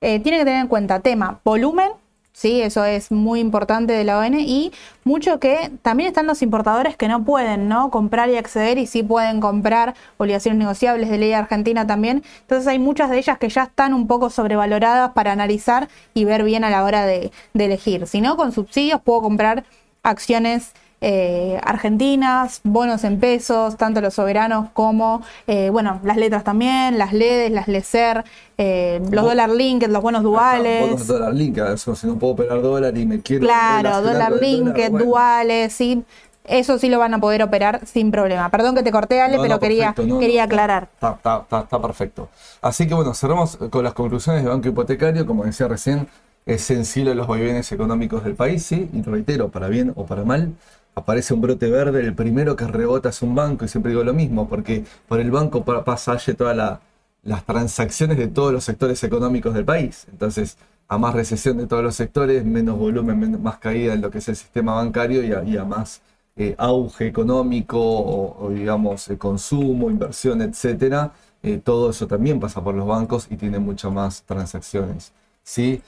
Eh, 0.00 0.20
tienen 0.20 0.40
que 0.40 0.44
tener 0.44 0.60
en 0.60 0.68
cuenta 0.68 1.00
tema 1.00 1.40
volumen, 1.44 1.90
sí, 2.32 2.60
eso 2.60 2.84
es 2.84 3.10
muy 3.10 3.40
importante 3.40 3.94
de 3.94 4.04
la 4.04 4.18
ON 4.18 4.34
y 4.38 4.72
mucho 5.04 5.40
que 5.40 5.70
también 5.80 6.08
están 6.08 6.26
los 6.26 6.42
importadores 6.42 6.96
que 6.96 7.08
no 7.08 7.24
pueden, 7.24 7.68
¿no? 7.68 7.90
Comprar 7.90 8.28
y 8.28 8.36
acceder 8.36 8.76
y 8.76 8.86
sí 8.86 9.02
pueden 9.02 9.40
comprar 9.40 9.94
obligaciones 10.18 10.58
negociables 10.58 11.08
de 11.08 11.16
ley 11.16 11.32
argentina 11.32 11.86
también. 11.86 12.22
Entonces 12.42 12.68
hay 12.68 12.78
muchas 12.78 13.10
de 13.10 13.18
ellas 13.18 13.38
que 13.38 13.48
ya 13.48 13.64
están 13.64 13.94
un 13.94 14.06
poco 14.06 14.28
sobrevaloradas 14.28 15.12
para 15.12 15.32
analizar 15.32 15.88
y 16.12 16.26
ver 16.26 16.44
bien 16.44 16.62
a 16.64 16.70
la 16.70 16.84
hora 16.84 17.06
de 17.06 17.32
elegir. 17.54 18.06
Si 18.06 18.20
no, 18.20 18.36
con 18.36 18.52
subsidios 18.52 19.00
puedo 19.00 19.22
comprar 19.22 19.64
acciones 20.02 20.74
eh, 21.00 21.60
argentinas, 21.62 22.60
bonos 22.64 23.04
en 23.04 23.20
pesos, 23.20 23.76
tanto 23.76 24.00
los 24.00 24.14
soberanos 24.14 24.70
como, 24.72 25.22
eh, 25.46 25.68
bueno, 25.70 26.00
las 26.04 26.16
letras 26.16 26.42
también, 26.44 26.98
las 26.98 27.12
LEDs, 27.12 27.50
las 27.52 27.68
LECER, 27.68 28.24
eh, 28.58 29.00
los 29.10 29.24
dólar 29.24 29.50
linked, 29.50 29.88
los 29.90 30.02
bonos 30.02 30.22
duales. 30.22 30.80
Bonos 30.90 31.06
dólar 31.06 31.34
link, 31.34 31.58
eso, 31.58 31.94
si 31.94 32.06
no 32.06 32.18
puedo 32.18 32.32
operar 32.32 32.62
dólar 32.62 32.96
y 32.96 33.04
me 33.06 33.20
quiero. 33.20 33.44
Claro, 33.46 34.00
dólar 34.02 34.32
linked, 34.40 34.90
bueno. 34.90 35.06
duales, 35.06 35.72
sí. 35.72 36.02
Eso 36.44 36.78
sí 36.78 36.88
lo 36.88 37.00
van 37.00 37.12
a 37.12 37.18
poder 37.18 37.42
operar 37.42 37.80
sin 37.86 38.12
problema. 38.12 38.48
Perdón 38.50 38.76
que 38.76 38.84
te 38.84 38.92
corté, 38.92 39.20
Ale, 39.20 39.36
No, 39.36 39.42
pero 39.42 39.54
no, 39.54 39.60
quería, 39.60 39.94
no, 40.06 40.18
quería 40.20 40.44
aclarar. 40.44 40.88
Está, 40.94 41.10
está- 41.14 41.38
está- 41.42 41.60
está 41.62 41.82
perfecto. 41.82 42.28
Así 42.62 42.86
que 42.86 42.94
bueno, 42.94 43.14
cerramos 43.14 43.56
con 43.56 43.82
las 43.82 43.94
conclusiones 43.94 44.44
de 44.44 44.48
Banco 44.48 44.68
Hipotecario. 44.68 45.26
Como 45.26 45.44
decía 45.44 45.66
recién, 45.66 46.06
es 46.46 46.62
sensible 46.62 47.10
a 47.10 47.14
los 47.14 47.26
vaivenes 47.26 47.72
económicos 47.72 48.22
del 48.22 48.36
país, 48.36 48.64
sí, 48.64 48.88
y 48.92 49.02
reitero, 49.02 49.48
para 49.48 49.66
bien 49.66 49.92
o 49.96 50.06
para 50.06 50.22
mal. 50.24 50.52
Aparece 50.98 51.34
un 51.34 51.42
brote 51.42 51.70
verde, 51.70 52.00
el 52.00 52.14
primero 52.14 52.56
que 52.56 52.66
rebota 52.66 53.10
es 53.10 53.20
un 53.22 53.34
banco, 53.34 53.64
y 53.64 53.68
siempre 53.68 53.90
digo 53.90 54.02
lo 54.02 54.14
mismo, 54.14 54.48
porque 54.48 54.84
por 55.06 55.20
el 55.20 55.30
banco 55.30 55.62
pa- 55.64 55.84
pasa 55.84 56.16
todas 56.36 56.56
la- 56.56 56.80
las 57.22 57.44
transacciones 57.44 58.16
de 58.16 58.28
todos 58.28 58.52
los 58.52 58.64
sectores 58.64 59.02
económicos 59.04 59.52
del 59.54 59.64
país. 59.64 60.06
Entonces, 60.10 60.56
a 60.88 60.96
más 60.98 61.14
recesión 61.14 61.58
de 61.58 61.66
todos 61.66 61.82
los 61.82 61.96
sectores, 61.96 62.44
menos 62.44 62.78
volumen, 62.78 63.42
más 63.42 63.58
caída 63.58 63.92
en 63.94 64.00
lo 64.00 64.10
que 64.10 64.18
es 64.18 64.28
el 64.28 64.36
sistema 64.36 64.74
bancario 64.74 65.22
y 65.22 65.56
a, 65.56 65.64
más 65.64 66.00
eh, 66.36 66.54
auge 66.58 67.06
económico 67.08 67.78
o, 67.78 68.50
digamos 68.50 69.08
eh, 69.10 69.18
consumo, 69.18 69.90
inversión, 69.90 70.40
etcétera, 70.42 71.12
eh, 71.42 71.58
todo 71.62 71.90
eso 71.90 72.06
también 72.06 72.40
pasa 72.40 72.62
por 72.62 72.74
los 72.74 72.86
bancos 72.86 73.26
y 73.30 73.36
tiene 73.36 73.58
muchas 73.58 73.92
más 73.92 74.22
transacciones. 74.22 75.12
¿sí? 75.42 75.82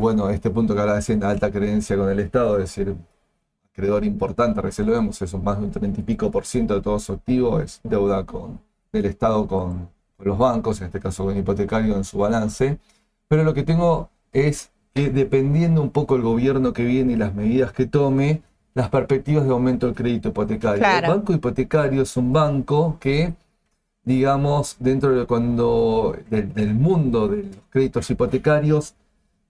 Bueno, 0.00 0.28
este 0.30 0.50
punto 0.50 0.74
que 0.74 0.80
ahora 0.80 0.94
decían, 0.96 1.22
alta 1.24 1.50
creencia 1.50 1.96
con 1.96 2.08
el 2.10 2.20
Estado, 2.20 2.56
es 2.58 2.64
decir, 2.64 2.94
acreedor 3.76 4.06
importante, 4.06 4.62
recién 4.62 4.86
lo 4.86 4.94
vemos, 4.94 5.20
es 5.20 5.34
un 5.34 5.44
más 5.44 5.58
de 5.58 5.66
un 5.66 5.70
30 5.70 6.00
y 6.00 6.02
pico 6.02 6.30
por 6.30 6.46
ciento 6.46 6.74
de 6.74 6.80
todo 6.80 6.98
su 6.98 7.12
activo, 7.12 7.60
es 7.60 7.80
deuda 7.84 8.24
con, 8.24 8.58
del 8.90 9.04
Estado 9.04 9.46
con, 9.46 9.90
con 10.16 10.26
los 10.26 10.38
bancos, 10.38 10.80
en 10.80 10.86
este 10.86 10.98
caso 10.98 11.26
con 11.26 11.36
hipotecario 11.36 11.94
en 11.94 12.04
su 12.04 12.16
balance. 12.16 12.78
Pero 13.28 13.44
lo 13.44 13.52
que 13.52 13.64
tengo 13.64 14.08
es 14.32 14.70
que 14.94 15.10
dependiendo 15.10 15.82
un 15.82 15.90
poco 15.90 16.16
el 16.16 16.22
gobierno 16.22 16.72
que 16.72 16.84
viene 16.84 17.12
y 17.12 17.16
las 17.16 17.34
medidas 17.34 17.72
que 17.72 17.84
tome, 17.84 18.40
las 18.72 18.88
perspectivas 18.88 19.44
de 19.44 19.50
aumento 19.50 19.84
del 19.84 19.94
crédito 19.94 20.30
hipotecario. 20.30 20.78
Claro. 20.78 21.08
El 21.08 21.18
banco 21.18 21.34
hipotecario 21.34 22.00
es 22.00 22.16
un 22.16 22.32
banco 22.32 22.96
que, 22.98 23.34
digamos, 24.04 24.76
dentro 24.78 25.14
de 25.14 25.26
cuando 25.26 26.16
del, 26.30 26.54
del 26.54 26.74
mundo 26.74 27.28
de 27.28 27.42
los 27.42 27.56
créditos 27.68 28.10
hipotecarios, 28.10 28.94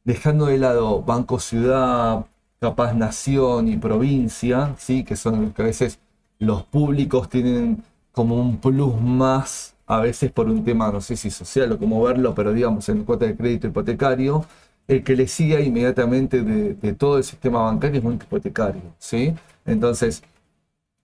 dejando 0.03 0.47
de 0.47 0.59
lado 0.59 1.03
banco 1.03 1.39
ciudad, 1.39 2.27
capaz 2.61 2.95
nación 2.95 3.69
y 3.69 3.77
provincia, 3.77 4.75
¿sí? 4.79 5.05
que 5.05 5.17
son 5.17 5.53
que 5.53 5.63
a 5.63 5.67
veces 5.67 5.99
los 6.39 6.65
públicos 6.65 7.29
tienen 7.29 7.83
como 8.13 8.37
un 8.41 8.59
plus 8.59 9.01
más, 9.01 9.75
a 9.87 10.01
veces 10.01 10.33
por 10.33 10.49
un 10.49 10.65
tema, 10.65 10.91
no 10.91 11.01
sé 11.01 11.17
si 11.17 11.31
social 11.31 11.73
o 11.73 11.79
cómo 11.79 12.03
verlo, 12.03 12.35
pero 12.35 12.53
digamos 12.53 12.89
en 12.89 13.05
cuota 13.05 13.27
de 13.27 13.37
crédito 13.37 13.69
hipotecario, 13.69 14.45
el 14.89 15.05
que 15.05 15.17
le 15.17 15.27
sigue 15.29 15.61
inmediatamente 15.63 16.43
de, 16.43 16.93
todo 16.95 17.19
el 17.19 17.25
sistema 17.25 17.63
bancario 17.63 17.99
es 17.99 18.05
banco 18.05 18.25
hipotecario, 18.25 18.83
¿sí? 18.99 19.35
Entonces, 19.65 20.23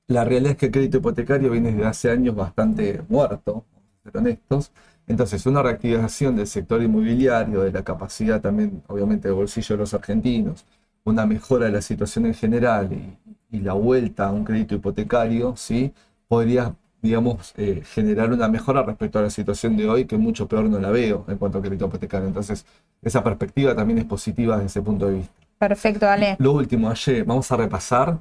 la 0.08 0.24
realidad 0.24 0.52
es 0.52 0.58
que 0.58 0.66
el 0.66 0.72
crédito 0.72 0.98
hipotecario 0.98 1.50
viene 1.50 1.72
desde 1.72 1.86
hace 1.86 2.10
años 2.10 2.34
bastante 2.36 3.02
muerto, 3.08 3.64
vamos 3.72 3.90
a 4.00 4.10
ser 4.10 4.16
honestos. 4.18 4.72
Entonces, 5.06 5.44
una 5.46 5.62
reactivación 5.62 6.36
del 6.36 6.46
sector 6.46 6.82
inmobiliario, 6.82 7.62
de 7.62 7.72
la 7.72 7.82
capacidad 7.82 8.40
también, 8.40 8.82
obviamente, 8.86 9.28
de 9.28 9.34
bolsillo 9.34 9.76
de 9.76 9.80
los 9.80 9.94
argentinos, 9.94 10.64
una 11.04 11.26
mejora 11.26 11.66
de 11.66 11.72
la 11.72 11.82
situación 11.82 12.26
en 12.26 12.34
general 12.34 12.92
y, 12.92 13.56
y 13.56 13.60
la 13.60 13.74
vuelta 13.74 14.28
a 14.28 14.32
un 14.32 14.44
crédito 14.44 14.74
hipotecario, 14.74 15.54
¿sí? 15.56 15.92
podría, 16.28 16.74
digamos, 17.02 17.52
eh, 17.58 17.82
generar 17.84 18.32
una 18.32 18.48
mejora 18.48 18.82
respecto 18.82 19.18
a 19.18 19.22
la 19.22 19.30
situación 19.30 19.76
de 19.76 19.88
hoy, 19.88 20.06
que 20.06 20.16
mucho 20.16 20.48
peor 20.48 20.64
no 20.64 20.78
la 20.78 20.90
veo 20.90 21.26
en 21.28 21.36
cuanto 21.36 21.58
a 21.58 21.60
crédito 21.60 21.86
hipotecario. 21.86 22.26
Entonces, 22.26 22.64
esa 23.02 23.22
perspectiva 23.22 23.74
también 23.76 23.98
es 23.98 24.06
positiva 24.06 24.56
desde 24.56 24.68
ese 24.68 24.82
punto 24.82 25.06
de 25.06 25.16
vista. 25.16 25.34
Perfecto, 25.58 26.08
Ale. 26.08 26.36
Lo 26.38 26.52
último, 26.52 26.88
ayer 26.88 27.24
vamos 27.24 27.52
a 27.52 27.56
repasar 27.58 28.18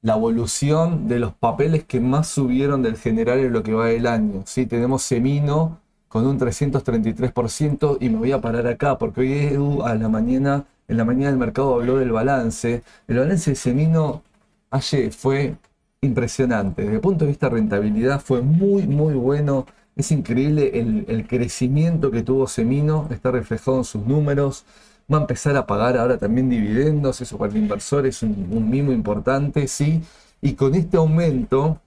la 0.00 0.14
evolución 0.14 1.06
de 1.08 1.18
los 1.18 1.34
papeles 1.34 1.84
que 1.84 2.00
más 2.00 2.26
subieron 2.26 2.82
del 2.82 2.96
general 2.96 3.38
en 3.38 3.52
lo 3.52 3.62
que 3.62 3.74
va 3.74 3.86
del 3.86 4.06
año. 4.06 4.42
¿sí? 4.46 4.66
Tenemos 4.66 5.02
Semino 5.02 5.78
con 6.08 6.26
un 6.26 6.38
333% 6.38 7.98
y 8.00 8.08
me 8.08 8.16
voy 8.16 8.32
a 8.32 8.40
parar 8.40 8.66
acá 8.66 8.98
porque 8.98 9.20
hoy 9.20 9.32
Edu 9.32 9.82
a 9.82 9.94
la 9.94 10.08
mañana, 10.08 10.64
en 10.88 10.96
la 10.96 11.04
mañana 11.04 11.30
del 11.30 11.38
mercado 11.38 11.74
habló 11.74 11.96
del 11.96 12.12
balance. 12.12 12.82
El 13.08 13.18
balance 13.18 13.50
de 13.50 13.56
Semino 13.56 14.22
ayer 14.70 15.12
fue 15.12 15.56
impresionante. 16.00 16.82
Desde 16.82 16.96
el 16.96 17.00
punto 17.00 17.24
de 17.24 17.30
vista 17.30 17.48
de 17.48 17.56
rentabilidad 17.56 18.20
fue 18.20 18.42
muy, 18.42 18.86
muy 18.86 19.14
bueno. 19.14 19.66
Es 19.96 20.10
increíble 20.10 20.78
el, 20.78 21.26
crecimiento 21.26 22.10
que 22.10 22.22
tuvo 22.22 22.46
Semino, 22.46 23.08
está 23.10 23.30
reflejado 23.30 23.78
en 23.78 23.84
sus 23.84 24.04
números. 24.06 24.64
Va 25.12 25.18
a 25.18 25.20
empezar 25.22 25.56
a 25.56 25.66
pagar 25.66 25.96
ahora 25.96 26.16
también 26.18 26.48
dividendos, 26.48 27.20
eso 27.20 27.36
para 27.36 27.52
el 27.52 27.58
inversor 27.58 28.06
es 28.06 28.22
un, 28.22 28.48
un 28.50 28.70
mimo 28.70 28.92
importante, 28.92 29.68
sí. 29.68 30.02
Y 30.40 30.54
con 30.54 30.74
este 30.74 30.96
aumento, 30.96 31.80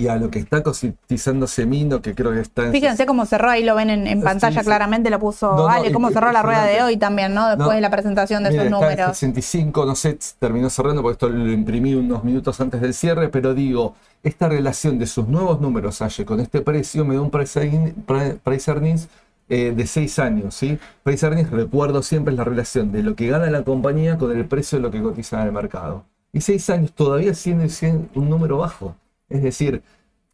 y 0.00 0.06
a 0.06 0.14
lo 0.14 0.30
que 0.30 0.38
está 0.38 0.62
cotizando 0.62 1.48
Semino, 1.48 2.00
que 2.00 2.14
creo 2.14 2.30
que 2.32 2.38
está 2.40 2.66
en... 2.66 2.70
Fíjense 2.72 3.04
cómo 3.04 3.26
cerró, 3.26 3.50
ahí 3.50 3.64
lo 3.64 3.74
ven 3.74 3.90
en, 3.90 4.22
pantalla 4.22 4.62
claramente, 4.62 5.10
lo 5.10 5.18
puso 5.18 5.56
No, 5.56 5.66
Ale, 5.68 5.90
cómo 5.92 6.08
y- 6.08 6.12
cerró 6.12 6.30
la 6.30 6.40
rueda 6.40 6.64
de 6.66 6.80
hoy 6.82 6.96
también, 6.96 7.34
¿no? 7.34 7.48
Después 7.48 7.66
No. 7.68 7.74
de 7.74 7.80
la 7.80 7.90
presentación 7.90 8.44
de 8.44 8.50
Mira, 8.50 8.62
sus 8.62 8.66
está 8.72 8.76
en 8.78 8.82
números. 8.90 9.18
65, 9.18 9.84
no 9.86 9.96
sé, 9.96 10.16
terminó 10.38 10.70
cerrando 10.70 11.02
porque 11.02 11.14
esto 11.14 11.28
lo 11.28 11.50
imprimí 11.52 11.94
unos 11.94 12.22
minutos 12.22 12.60
antes 12.60 12.80
del 12.80 12.94
cierre, 12.94 13.28
pero 13.28 13.54
digo, 13.54 13.96
esta 14.22 14.48
relación 14.48 15.00
de 15.00 15.08
sus 15.08 15.26
nuevos 15.26 15.60
números, 15.60 16.00
Aye, 16.00 16.24
con 16.24 16.38
este 16.38 16.60
precio, 16.60 17.04
me 17.04 17.16
da 17.16 17.20
un 17.20 17.30
price, 17.30 17.60
earning- 17.60 17.92
pri- 18.06 18.38
price 18.44 18.70
earnings 18.70 19.08
eh, 19.48 19.72
de 19.76 19.84
6 19.84 20.18
años, 20.20 20.54
¿sí? 20.54 20.78
Price 21.02 21.26
earnings, 21.26 21.50
recuerdo 21.50 22.04
siempre, 22.04 22.32
es 22.34 22.38
la 22.38 22.44
relación 22.44 22.92
de 22.92 23.02
lo 23.02 23.16
que 23.16 23.26
gana 23.26 23.50
la 23.50 23.62
compañía 23.64 24.16
con 24.16 24.30
el 24.30 24.44
precio 24.46 24.78
de 24.78 24.82
lo 24.82 24.92
que 24.92 25.02
cotiza 25.02 25.40
en 25.40 25.48
el 25.48 25.52
mercado. 25.52 26.04
Y 26.32 26.40
6 26.40 26.70
años 26.70 26.92
todavía 26.92 27.34
siendo 27.34 27.64
un 28.14 28.28
número 28.30 28.58
bajo. 28.58 28.94
Es 29.28 29.42
decir, 29.42 29.82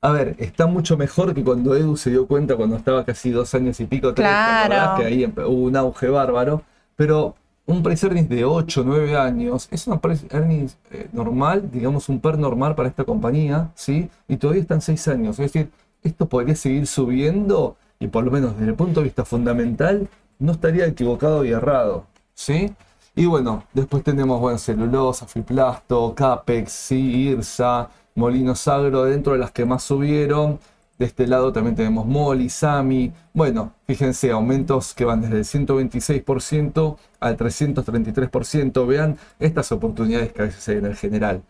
a 0.01 0.11
ver, 0.11 0.37
está 0.39 0.67
mucho 0.67 0.97
mejor 0.97 1.35
que 1.35 1.43
cuando 1.43 1.75
Edu 1.75 1.97
se 1.97 2.11
dio 2.11 2.27
cuenta 2.27 2.57
cuando 2.57 2.77
estaba 2.77 3.05
casi 3.05 3.31
dos 3.31 3.55
años 3.55 3.81
y 3.81 3.87
pico, 3.87 4.13
tres, 4.15 4.29
¿te 4.29 4.67
Claro. 4.67 5.01
que 5.01 5.07
ahí 5.07 5.25
hubo 5.25 5.49
un 5.65 5.77
auge 5.77 6.09
bárbaro. 6.09 6.63
Pero 6.97 7.35
un 7.67 7.83
price 7.83 8.07
earnings 8.07 8.29
de 8.29 8.45
8, 8.45 8.83
9 8.85 9.17
años 9.17 9.69
es 9.71 9.87
una 9.87 9.99
price 9.99 10.27
earnings 10.31 10.77
eh, 10.91 11.09
normal, 11.13 11.71
digamos 11.73 12.09
un 12.09 12.21
PER 12.21 12.39
normal 12.39 12.75
para 12.75 12.89
esta 12.89 13.05
compañía, 13.05 13.71
¿sí? 13.75 14.11
Y 14.29 14.37
todavía 14.37 14.63
están 14.63 14.81
6 14.83 15.09
años. 15.09 15.39
Es 15.39 15.53
decir, 15.53 15.71
esto 16.03 16.27
podría 16.29 16.55
seguir 16.55 16.87
subiendo 16.87 17.77
y 17.99 18.09
por 18.09 18.25
lo 18.25 18.31
menos 18.31 18.53
desde 18.59 18.71
el 18.73 18.77
punto 18.77 19.01
de 19.01 19.05
vista 19.05 19.25
fundamental 19.25 20.07
no 20.39 20.53
estaría 20.53 20.87
equivocado 20.87 21.45
y 21.45 21.51
errado, 21.53 22.05
¿sí? 22.35 22.73
Y 23.17 23.27
bueno, 23.27 23.65
después 23.73 24.03
tenemos, 24.05 24.41
bueno, 24.41 24.59
celulosa, 24.59 25.27
fiplasto, 25.27 26.15
Capex, 26.15 26.71
sí, 26.73 27.29
IRSA, 27.29 27.89
Molinos 28.15 28.69
Agro, 28.69 29.05
dentro 29.05 29.33
de 29.33 29.39
las 29.39 29.51
que 29.51 29.65
más 29.65 29.83
subieron. 29.83 30.59
De 30.99 31.07
este 31.07 31.27
lado 31.27 31.53
también 31.53 31.75
tenemos 31.75 32.07
Moli, 32.07 32.49
Sami. 32.49 33.13
Bueno, 33.33 33.73
fíjense, 33.87 34.31
aumentos 34.31 34.95
que 34.95 35.05
van 35.05 35.21
desde 35.23 35.39
el 35.39 35.45
126% 35.45 36.97
al 37.21 37.37
333%. 37.37 38.87
Vean 38.87 39.17
estas 39.41 39.73
oportunidades 39.73 40.33
que 40.33 40.43
a 40.43 40.45
veces 40.47 40.69
hay 40.69 40.77
en 40.79 40.87
el 40.87 40.97
general. 40.97 41.43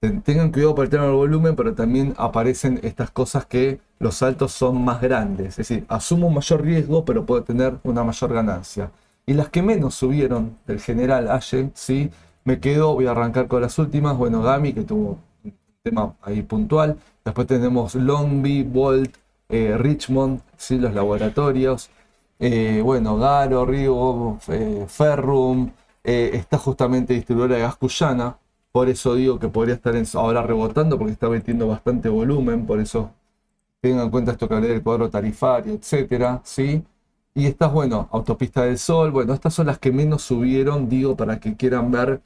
Ten- 0.00 0.22
Tengan 0.22 0.52
cuidado 0.52 0.74
por 0.74 0.84
el 0.84 0.90
tema 0.90 1.04
del 1.04 1.14
volumen, 1.14 1.56
pero 1.56 1.74
también 1.74 2.14
aparecen 2.18 2.80
estas 2.82 3.10
cosas 3.10 3.46
que 3.46 3.80
los 3.98 4.16
saltos 4.16 4.52
son 4.52 4.82
más 4.84 5.00
grandes. 5.00 5.48
Es 5.50 5.56
decir, 5.68 5.84
asumo 5.88 6.26
un 6.28 6.34
mayor 6.34 6.62
riesgo, 6.62 7.04
pero 7.04 7.24
puedo 7.26 7.42
tener 7.44 7.78
una 7.84 8.04
mayor 8.04 8.32
ganancia. 8.34 8.90
Y 9.26 9.34
las 9.34 9.48
que 9.50 9.62
menos 9.62 9.94
subieron 9.94 10.58
del 10.66 10.80
general 10.80 11.30
Aye, 11.30 11.70
¿sí? 11.74 12.10
Me 12.44 12.58
quedo, 12.60 12.94
voy 12.94 13.06
a 13.06 13.12
arrancar 13.12 13.46
con 13.48 13.62
las 13.62 13.78
últimas. 13.78 14.16
Bueno, 14.16 14.42
Gami, 14.42 14.72
que 14.72 14.82
tuvo 14.82 15.18
tema 15.82 16.14
ahí 16.22 16.42
puntual. 16.42 16.98
Después 17.24 17.46
tenemos 17.46 17.94
Longby, 17.94 18.62
Bolt, 18.64 19.16
eh, 19.48 19.76
Richmond, 19.78 20.40
¿sí? 20.56 20.78
los 20.78 20.94
laboratorios. 20.94 21.90
Eh, 22.38 22.80
bueno, 22.84 23.16
Garo, 23.18 23.64
Rigo, 23.64 24.38
eh, 24.48 24.84
Ferrum. 24.88 25.70
eh, 26.04 26.30
está 26.34 26.58
justamente 26.58 27.14
distribuidora 27.14 27.56
de 27.56 27.62
gas 27.62 27.76
Cuyana. 27.76 28.38
Por 28.72 28.88
eso 28.88 29.14
digo 29.14 29.38
que 29.38 29.48
podría 29.48 29.74
estar 29.74 29.94
ahora 30.14 30.42
rebotando 30.42 30.98
porque 30.98 31.12
está 31.12 31.28
metiendo 31.28 31.68
bastante 31.68 32.08
volumen. 32.08 32.66
Por 32.66 32.80
eso 32.80 33.10
tengan 33.80 34.04
en 34.06 34.10
cuenta 34.10 34.32
esto 34.32 34.48
que 34.48 34.54
hablé 34.54 34.68
del 34.68 34.82
cuadro 34.82 35.10
tarifario, 35.10 35.74
etcétera, 35.74 36.40
¿sí? 36.44 36.84
Y 37.34 37.46
estas, 37.46 37.72
bueno, 37.72 38.08
Autopista 38.12 38.64
del 38.64 38.78
Sol, 38.78 39.10
bueno, 39.12 39.34
estas 39.34 39.54
son 39.54 39.66
las 39.68 39.78
que 39.78 39.92
menos 39.92 40.22
subieron, 40.22 40.88
digo, 40.88 41.16
para 41.16 41.40
que 41.40 41.56
quieran 41.56 41.90
ver 41.90 42.22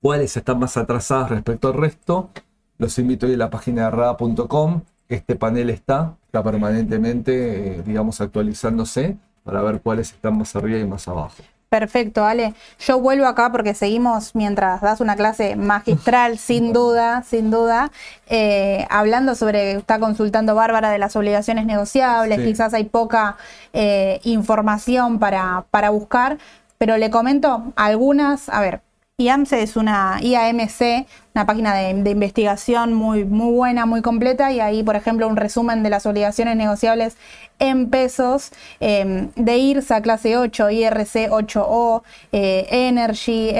cuáles 0.00 0.36
están 0.36 0.58
más 0.60 0.76
atrasadas 0.76 1.30
respecto 1.30 1.68
al 1.68 1.74
resto. 1.74 2.30
Los 2.78 2.98
invito 2.98 3.26
a 3.26 3.28
ir 3.30 3.34
a 3.36 3.38
la 3.38 3.50
página 3.50 3.84
de 3.84 3.90
rada.com. 3.90 4.82
Este 5.08 5.36
panel 5.36 5.70
está, 5.70 6.14
está 6.26 6.42
permanentemente, 6.42 7.78
eh, 7.78 7.82
digamos, 7.84 8.20
actualizándose 8.20 9.16
para 9.44 9.62
ver 9.62 9.80
cuáles 9.80 10.12
están 10.12 10.36
más 10.38 10.54
arriba 10.56 10.78
y 10.78 10.84
más 10.84 11.06
abajo. 11.08 11.42
Perfecto, 11.68 12.24
Ale. 12.24 12.54
Yo 12.78 13.00
vuelvo 13.00 13.26
acá 13.26 13.50
porque 13.50 13.74
seguimos 13.74 14.34
mientras 14.34 14.80
das 14.80 15.00
una 15.00 15.16
clase 15.16 15.56
magistral, 15.56 16.38
sin 16.38 16.72
duda, 16.72 17.22
sin 17.24 17.50
duda, 17.50 17.90
eh, 18.28 18.86
hablando 18.90 19.34
sobre, 19.34 19.72
está 19.72 19.98
consultando 19.98 20.54
Bárbara 20.54 20.90
de 20.90 20.98
las 20.98 21.16
obligaciones 21.16 21.66
negociables, 21.66 22.38
Sí. 22.38 22.44
quizás 22.44 22.72
hay 22.74 22.84
poca 22.84 23.36
eh, 23.72 24.20
información 24.24 25.18
para, 25.18 25.64
para 25.70 25.90
buscar, 25.90 26.38
pero 26.78 26.96
le 26.98 27.10
comento 27.10 27.72
algunas, 27.74 28.48
a 28.48 28.60
ver, 28.60 28.80
IAMSE 29.20 29.62
es 29.62 29.76
una 29.76 30.18
IAMC, 30.20 31.06
una 31.34 31.46
página 31.46 31.74
de, 31.74 32.10
investigación 32.10 32.92
muy, 32.92 33.24
muy 33.24 33.50
buena, 33.50 33.86
muy 33.86 34.02
completa, 34.02 34.52
y 34.52 34.60
ahí, 34.60 34.82
por 34.82 34.94
ejemplo, 34.94 35.26
un 35.26 35.36
resumen 35.36 35.82
de 35.82 35.88
las 35.88 36.04
obligaciones 36.04 36.54
negociables 36.54 37.16
en 37.58 37.88
pesos 37.88 38.52
eh, 38.78 39.28
de 39.34 39.56
IRSA 39.56 40.02
clase 40.02 40.36
8, 40.36 40.68
IRC 40.68 41.30
8O, 41.30 42.02
eh, 42.32 42.66
Energy, 42.70 43.52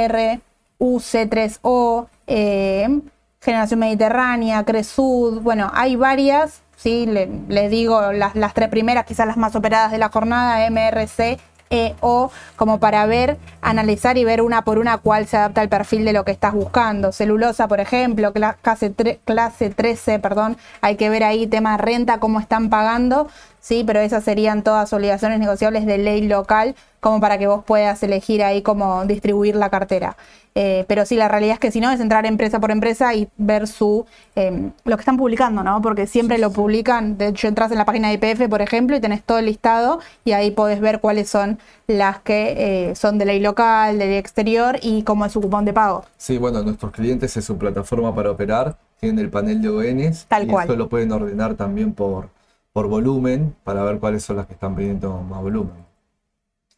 RUC3O, 0.78 2.08
eh, 2.26 3.00
Generación 3.40 3.80
Mediterránea, 3.80 4.62
Cresud, 4.62 5.40
bueno, 5.40 5.70
hay 5.72 5.96
varias, 5.96 6.60
¿sí? 6.76 7.06
Le- 7.06 7.68
digo 7.70 8.12
las, 8.12 8.34
las 8.34 8.52
tres 8.52 8.68
primeras, 8.68 9.06
quizás 9.06 9.26
las 9.26 9.38
más 9.38 9.56
operadas 9.56 9.90
de 9.90 9.96
la 9.96 10.10
jornada, 10.10 10.68
MRC, 10.68 11.38
EO, 11.70 12.30
como 12.56 12.78
para 12.80 13.06
ver, 13.06 13.36
analizar 13.60 14.18
y 14.18 14.24
ver 14.24 14.42
una 14.42 14.62
por 14.62 14.78
una 14.78 14.98
cuál 14.98 15.26
se 15.26 15.36
adapta 15.36 15.60
al 15.60 15.68
perfil 15.68 16.04
de 16.04 16.12
lo 16.12 16.24
que 16.24 16.32
estás 16.32 16.52
buscando. 16.54 17.12
Celulosa, 17.12 17.68
por 17.68 17.80
ejemplo, 17.80 18.32
cla- 18.32 18.56
clase, 18.62 18.92
clase 19.24 19.70
13, 19.70 20.18
perdón, 20.18 20.56
hay 20.80 20.96
que 20.96 21.10
ver 21.10 21.24
ahí 21.24 21.46
tema 21.46 21.76
renta, 21.76 22.18
cómo 22.20 22.40
están 22.40 22.70
pagando, 22.70 23.28
sí, 23.66 23.82
pero 23.84 23.98
esas 23.98 24.22
serían 24.22 24.62
todas 24.62 24.92
obligaciones 24.92 25.40
negociables 25.40 25.86
de 25.86 25.98
ley 25.98 26.28
local, 26.28 26.76
como 27.00 27.20
para 27.20 27.36
que 27.36 27.48
vos 27.48 27.64
puedas 27.64 28.00
elegir 28.04 28.44
ahí 28.44 28.62
cómo 28.62 29.04
distribuir 29.06 29.56
la 29.56 29.70
cartera. 29.70 30.16
Eh, 30.54 30.84
pero 30.88 31.04
sí, 31.04 31.16
la 31.16 31.28
realidad 31.28 31.54
es 31.54 31.58
que 31.58 31.70
si 31.72 31.80
no, 31.80 31.90
es 31.90 32.00
entrar 32.00 32.24
empresa 32.26 32.60
por 32.60 32.70
empresa 32.70 33.12
y 33.14 33.28
ver 33.36 33.66
su 33.66 34.06
eh, 34.36 34.70
lo 34.84 34.96
que 34.96 35.00
están 35.00 35.16
publicando, 35.16 35.64
¿no? 35.64 35.82
Porque 35.82 36.06
siempre 36.06 36.38
lo 36.38 36.50
publican. 36.50 37.18
De 37.18 37.28
hecho, 37.28 37.48
entras 37.48 37.72
en 37.72 37.78
la 37.78 37.84
página 37.84 38.08
de 38.08 38.14
IPF, 38.14 38.48
por 38.48 38.62
ejemplo, 38.62 38.96
y 38.96 39.00
tenés 39.00 39.22
todo 39.22 39.38
el 39.38 39.46
listado 39.46 39.98
y 40.24 40.32
ahí 40.32 40.52
podés 40.52 40.80
ver 40.80 41.00
cuáles 41.00 41.28
son 41.28 41.58
las 41.88 42.20
que 42.20 42.90
eh, 42.90 42.94
son 42.94 43.18
de 43.18 43.26
ley 43.26 43.40
local, 43.40 43.98
de 43.98 44.06
ley 44.06 44.16
exterior 44.16 44.78
y 44.80 45.02
cómo 45.02 45.26
es 45.26 45.32
su 45.32 45.40
cupón 45.40 45.64
de 45.64 45.72
pago. 45.72 46.04
Sí, 46.16 46.38
bueno, 46.38 46.62
nuestros 46.62 46.92
clientes 46.92 47.36
es 47.36 47.44
su 47.44 47.58
plataforma 47.58 48.14
para 48.14 48.30
operar, 48.30 48.76
tienen 49.00 49.18
el 49.18 49.28
panel 49.28 49.60
de 49.60 49.68
ONs 49.68 50.24
Tal 50.26 50.44
y 50.44 50.46
cual. 50.46 50.64
esto 50.64 50.76
lo 50.76 50.88
pueden 50.88 51.12
ordenar 51.12 51.54
también 51.54 51.92
por, 51.92 52.30
por 52.76 52.88
volumen 52.88 53.56
para 53.64 53.82
ver 53.84 53.98
cuáles 53.98 54.22
son 54.22 54.36
las 54.36 54.46
que 54.46 54.52
están 54.52 54.76
pidiendo 54.76 55.10
más 55.22 55.40
volumen. 55.40 55.72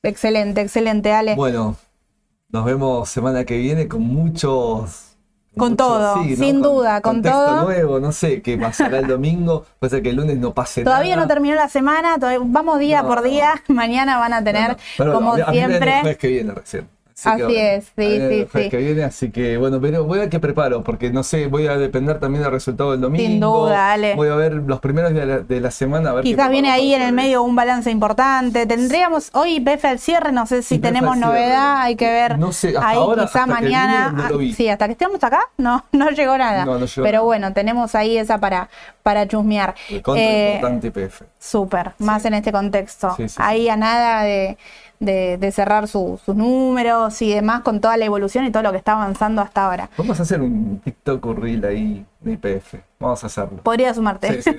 Excelente, 0.05 0.61
excelente, 0.61 1.13
Ale. 1.13 1.35
Bueno, 1.35 1.75
nos 2.51 2.65
vemos 2.65 3.09
semana 3.09 3.45
que 3.45 3.57
viene 3.59 3.89
con 3.89 4.03
muchos... 4.03 5.17
Con 5.57 5.77
todo, 5.77 6.23
sí, 6.23 6.31
¿no? 6.31 6.37
sin 6.37 6.63
duda, 6.63 7.01
con 7.01 7.21
todo. 7.21 7.65
nuevo, 7.65 7.99
no 7.99 8.13
sé 8.13 8.43
qué 8.43 8.57
pasará 8.57 9.01
el 9.01 9.07
domingo, 9.09 9.65
puede 9.81 9.91
ser 9.91 10.03
que 10.05 10.11
el 10.11 10.15
lunes 10.17 10.39
no 10.39 10.55
pase 10.55 10.85
Todavía 10.85 11.17
nada. 11.17 11.27
no 11.27 11.29
terminó 11.35 11.57
la 11.57 11.69
semana, 11.69 12.15
todavía- 12.15 12.39
vamos 12.45 12.79
día 12.79 13.03
No, 13.03 13.09
por 13.09 13.17
no. 13.17 13.23
día. 13.25 13.61
Mañana 13.67 14.19
van 14.19 14.35
a 14.35 14.45
tener. 14.45 14.77
Pero 14.97 15.15
como 15.15 15.33
a 15.33 15.37
mí- 15.37 15.43
a 15.43 15.51
mí 15.51 15.57
siempre. 15.57 16.17
que 16.17 16.29
viene 16.29 16.53
recién. 16.55 16.89
Así 17.25 17.43
que, 17.49 17.75
es, 17.77 17.85
sí, 17.97 18.19
sí, 18.19 18.49
sí. 18.53 18.69
que 18.71 18.77
viene, 18.77 19.03
así 19.05 19.31
que 19.31 19.57
bueno, 19.57 19.81
pero 19.81 20.05
voy 20.05 20.19
a 20.19 20.21
ver 20.23 20.31
qué 20.31 20.39
preparo, 20.39 20.85
porque 20.85 21.11
no 21.11 21.23
sé, 21.23 21.49
voy 21.49 21.67
a 21.67 21.77
depender 21.77 22.21
también 22.21 22.43
del 22.45 22.53
resultado 22.53 22.93
del 22.93 23.01
domingo. 23.01 23.27
Sin 23.27 23.41
duda, 23.41 23.93
Ale. 23.93 24.15
Voy 24.15 24.29
a 24.29 24.35
ver 24.37 24.53
los 24.55 24.79
primeros 24.81 25.13
días 25.13 25.27
de 25.27 25.33
la, 25.35 25.39
de 25.41 25.61
la 25.61 25.71
semana. 25.71 26.11
A 26.11 26.15
ver 26.15 26.23
qué 26.25 26.31
Quizás 26.31 26.49
viene 26.51 26.71
ahí 26.71 26.95
en 26.95 27.03
el 27.03 27.13
medio 27.13 27.43
un 27.43 27.57
balance 27.57 27.91
importante. 27.91 28.67
Tendríamos 28.67 29.31
hoy 29.35 29.57
IPF 29.57 29.85
al 29.87 29.99
cierre, 29.99 30.31
no 30.33 30.47
sé 30.47 30.63
si 30.63 30.79
tenemos 30.79 31.17
novedad, 31.17 31.79
hay 31.81 31.97
que 31.97 32.09
ver. 32.09 32.39
No 32.39 32.53
sé, 32.53 32.69
hasta 32.69 32.89
ahí 32.89 32.97
ahora, 32.99 33.23
quizá 33.27 33.41
hasta 33.43 33.57
que 33.57 33.63
mañana. 33.63 34.09
vine, 34.11 34.23
no 34.23 34.29
lo 34.29 34.39
vi. 34.39 34.53
sí, 34.53 34.69
hasta 34.69 34.87
que 34.87 34.93
estemos 34.93 35.23
acá, 35.25 35.41
no, 35.57 35.85
no 35.93 36.11
llegó 36.11 36.39
nada. 36.39 36.65
No, 36.65 36.79
no 36.79 36.87
llegó 36.87 37.03
Pero 37.03 37.13
nada. 37.19 37.25
bueno, 37.25 37.53
tenemos 37.53 37.95
ahí 37.95 38.17
esa 38.17 38.39
para, 38.39 38.69
para 39.03 39.27
chusmear. 39.27 39.75
Eh, 39.91 39.97
importante 40.61 40.87
IPF. 40.89 41.23
Súper, 41.39 41.93
más 41.99 42.25
en 42.25 42.35
este 42.35 42.53
contexto. 42.53 43.17
Ahí 43.39 43.69
a 43.69 43.77
nada 43.77 44.23
de, 44.23 44.57
de- 45.01 45.37
de 45.39 45.53
cerrar 45.53 45.87
su- 45.89 46.19
sus 46.25 46.35
números 46.37 47.08
y 47.23 47.33
demás 47.33 47.63
con 47.63 47.81
toda 47.81 47.97
la 47.97 48.05
evolución 48.05 48.45
y 48.45 48.51
todo 48.51 48.63
lo 48.63 48.71
que 48.73 48.79
está 48.79 48.93
avanzando 48.93 49.43
hasta 49.43 49.65
ahora. 49.67 49.91
Vamos 49.97 50.19
a 50.21 50.23
hacer 50.23 50.41
un 50.41 50.81
TikTok 50.85 51.25
o 51.27 51.35
reel 51.35 51.65
ahí 51.65 52.07
de 52.21 52.33
IPF. 52.33 52.75
Vamos 53.01 53.23
a 53.25 53.27
hacerlo. 53.29 53.59
Podría 53.63 53.95
sumarte. 53.95 54.43
Sí, 54.43 54.53
sí. 54.53 54.59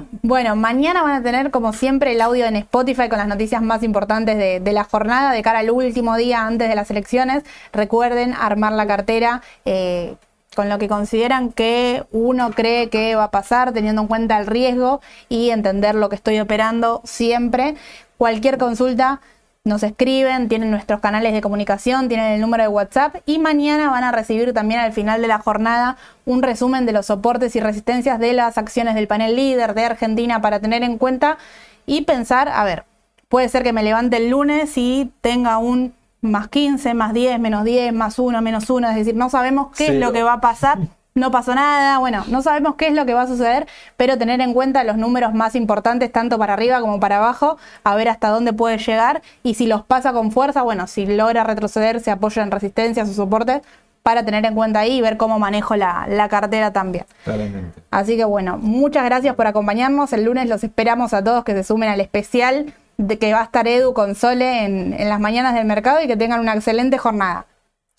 Bueno, 0.22 0.56
mañana 0.56 1.02
van 1.02 1.12
a 1.12 1.22
tener 1.22 1.50
como 1.50 1.72
siempre 1.72 2.12
el 2.12 2.20
audio 2.20 2.46
en 2.46 2.56
Spotify 2.56 3.08
con 3.08 3.18
las 3.18 3.28
noticias 3.28 3.62
más 3.62 3.82
importantes 3.82 4.36
de, 4.38 4.60
de 4.60 4.72
la 4.72 4.84
jornada 4.84 5.32
de 5.32 5.42
cara 5.42 5.60
al 5.60 5.70
último 5.70 6.16
día 6.16 6.46
antes 6.46 6.68
de 6.68 6.74
las 6.74 6.90
elecciones. 6.90 7.44
Recuerden 7.72 8.34
armar 8.34 8.72
la 8.72 8.86
cartera. 8.86 9.42
eh, 9.64 10.16
con 10.54 10.70
lo 10.70 10.78
que 10.78 10.88
consideran 10.88 11.52
que 11.52 12.04
uno 12.12 12.50
cree 12.50 12.88
que 12.88 13.14
va 13.14 13.24
a 13.24 13.30
pasar, 13.30 13.72
teniendo 13.74 14.00
en 14.00 14.08
cuenta 14.08 14.38
el 14.38 14.46
riesgo 14.46 15.02
y 15.28 15.50
entender 15.50 15.94
lo 15.94 16.08
que 16.08 16.16
estoy 16.16 16.40
operando 16.40 17.02
siempre. 17.04 17.74
Cualquier 18.16 18.56
consulta, 18.56 19.20
nos 19.66 19.82
escriben, 19.82 20.48
tienen 20.48 20.70
nuestros 20.70 21.00
canales 21.00 21.32
de 21.32 21.40
comunicación, 21.40 22.08
tienen 22.08 22.32
el 22.32 22.40
número 22.40 22.62
de 22.62 22.68
WhatsApp 22.68 23.16
y 23.26 23.40
mañana 23.40 23.90
van 23.90 24.04
a 24.04 24.12
recibir 24.12 24.54
también 24.54 24.78
al 24.78 24.92
final 24.92 25.20
de 25.20 25.26
la 25.26 25.38
jornada 25.38 25.96
un 26.24 26.42
resumen 26.42 26.86
de 26.86 26.92
los 26.92 27.06
soportes 27.06 27.56
y 27.56 27.60
resistencias 27.60 28.20
de 28.20 28.32
las 28.32 28.58
acciones 28.58 28.94
del 28.94 29.08
panel 29.08 29.34
líder 29.34 29.74
de 29.74 29.84
Argentina 29.84 30.40
para 30.40 30.60
tener 30.60 30.84
en 30.84 30.98
cuenta 30.98 31.36
y 31.84 32.02
pensar, 32.02 32.48
a 32.48 32.62
ver, 32.62 32.84
puede 33.28 33.48
ser 33.48 33.64
que 33.64 33.72
me 33.72 33.82
levante 33.82 34.18
el 34.18 34.30
lunes 34.30 34.78
y 34.78 35.10
tenga 35.20 35.58
un 35.58 35.94
más 36.20 36.46
15, 36.46 36.94
más 36.94 37.12
10, 37.12 37.40
menos 37.40 37.64
10, 37.64 37.92
más 37.92 38.20
1, 38.20 38.40
menos 38.42 38.70
1, 38.70 38.88
es 38.90 38.94
decir, 38.94 39.16
no 39.16 39.30
sabemos 39.30 39.74
qué 39.76 39.88
es 39.88 39.94
lo 39.94 40.12
que 40.12 40.22
va 40.22 40.34
a 40.34 40.40
pasar 40.40 40.78
no 41.16 41.30
pasó 41.30 41.54
nada, 41.54 41.98
bueno, 41.98 42.24
no 42.28 42.42
sabemos 42.42 42.76
qué 42.76 42.88
es 42.88 42.94
lo 42.94 43.06
que 43.06 43.14
va 43.14 43.22
a 43.22 43.26
suceder, 43.26 43.66
pero 43.96 44.18
tener 44.18 44.40
en 44.40 44.52
cuenta 44.52 44.84
los 44.84 44.96
números 44.98 45.34
más 45.34 45.54
importantes, 45.54 46.12
tanto 46.12 46.38
para 46.38 46.52
arriba 46.52 46.80
como 46.80 47.00
para 47.00 47.16
abajo, 47.16 47.56
a 47.84 47.96
ver 47.96 48.08
hasta 48.08 48.28
dónde 48.28 48.52
puede 48.52 48.78
llegar 48.78 49.22
y 49.42 49.54
si 49.54 49.66
los 49.66 49.82
pasa 49.82 50.12
con 50.12 50.30
fuerza, 50.30 50.62
bueno, 50.62 50.86
si 50.86 51.06
logra 51.06 51.42
retroceder, 51.42 52.00
se 52.00 52.10
apoya 52.10 52.42
en 52.42 52.50
resistencia, 52.50 53.02
o 53.02 53.06
soporte, 53.06 53.62
para 54.02 54.24
tener 54.24 54.44
en 54.44 54.54
cuenta 54.54 54.80
ahí 54.80 54.98
y 54.98 55.00
ver 55.00 55.16
cómo 55.16 55.38
manejo 55.38 55.74
la, 55.74 56.28
cartera 56.30 56.72
también. 56.72 57.06
Claramente. 57.24 57.80
Así 57.90 58.16
que 58.16 58.24
bueno, 58.24 58.58
muchas 58.58 59.04
gracias 59.04 59.34
por 59.34 59.46
acompañarnos. 59.46 60.12
El 60.12 60.24
lunes 60.24 60.48
los 60.48 60.62
esperamos 60.62 61.12
a 61.14 61.24
todos 61.24 61.42
que 61.44 61.54
se 61.54 61.64
sumen 61.64 61.88
al 61.88 62.00
especial 62.00 62.72
de 62.98 63.18
que 63.18 63.32
va 63.32 63.40
a 63.40 63.44
estar 63.44 63.66
Edu 63.66 63.94
con 63.94 64.14
Sole 64.14 64.64
en, 64.64 65.08
las 65.08 65.18
mañanas 65.18 65.54
del 65.54 65.64
mercado 65.64 66.02
y 66.02 66.06
que 66.06 66.16
tengan 66.16 66.40
una 66.40 66.54
excelente 66.54 66.98
jornada. 66.98 67.46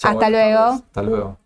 Hasta 0.02 0.30
luego. 0.30 0.60
Hasta 0.60 1.02
luego. 1.02 1.38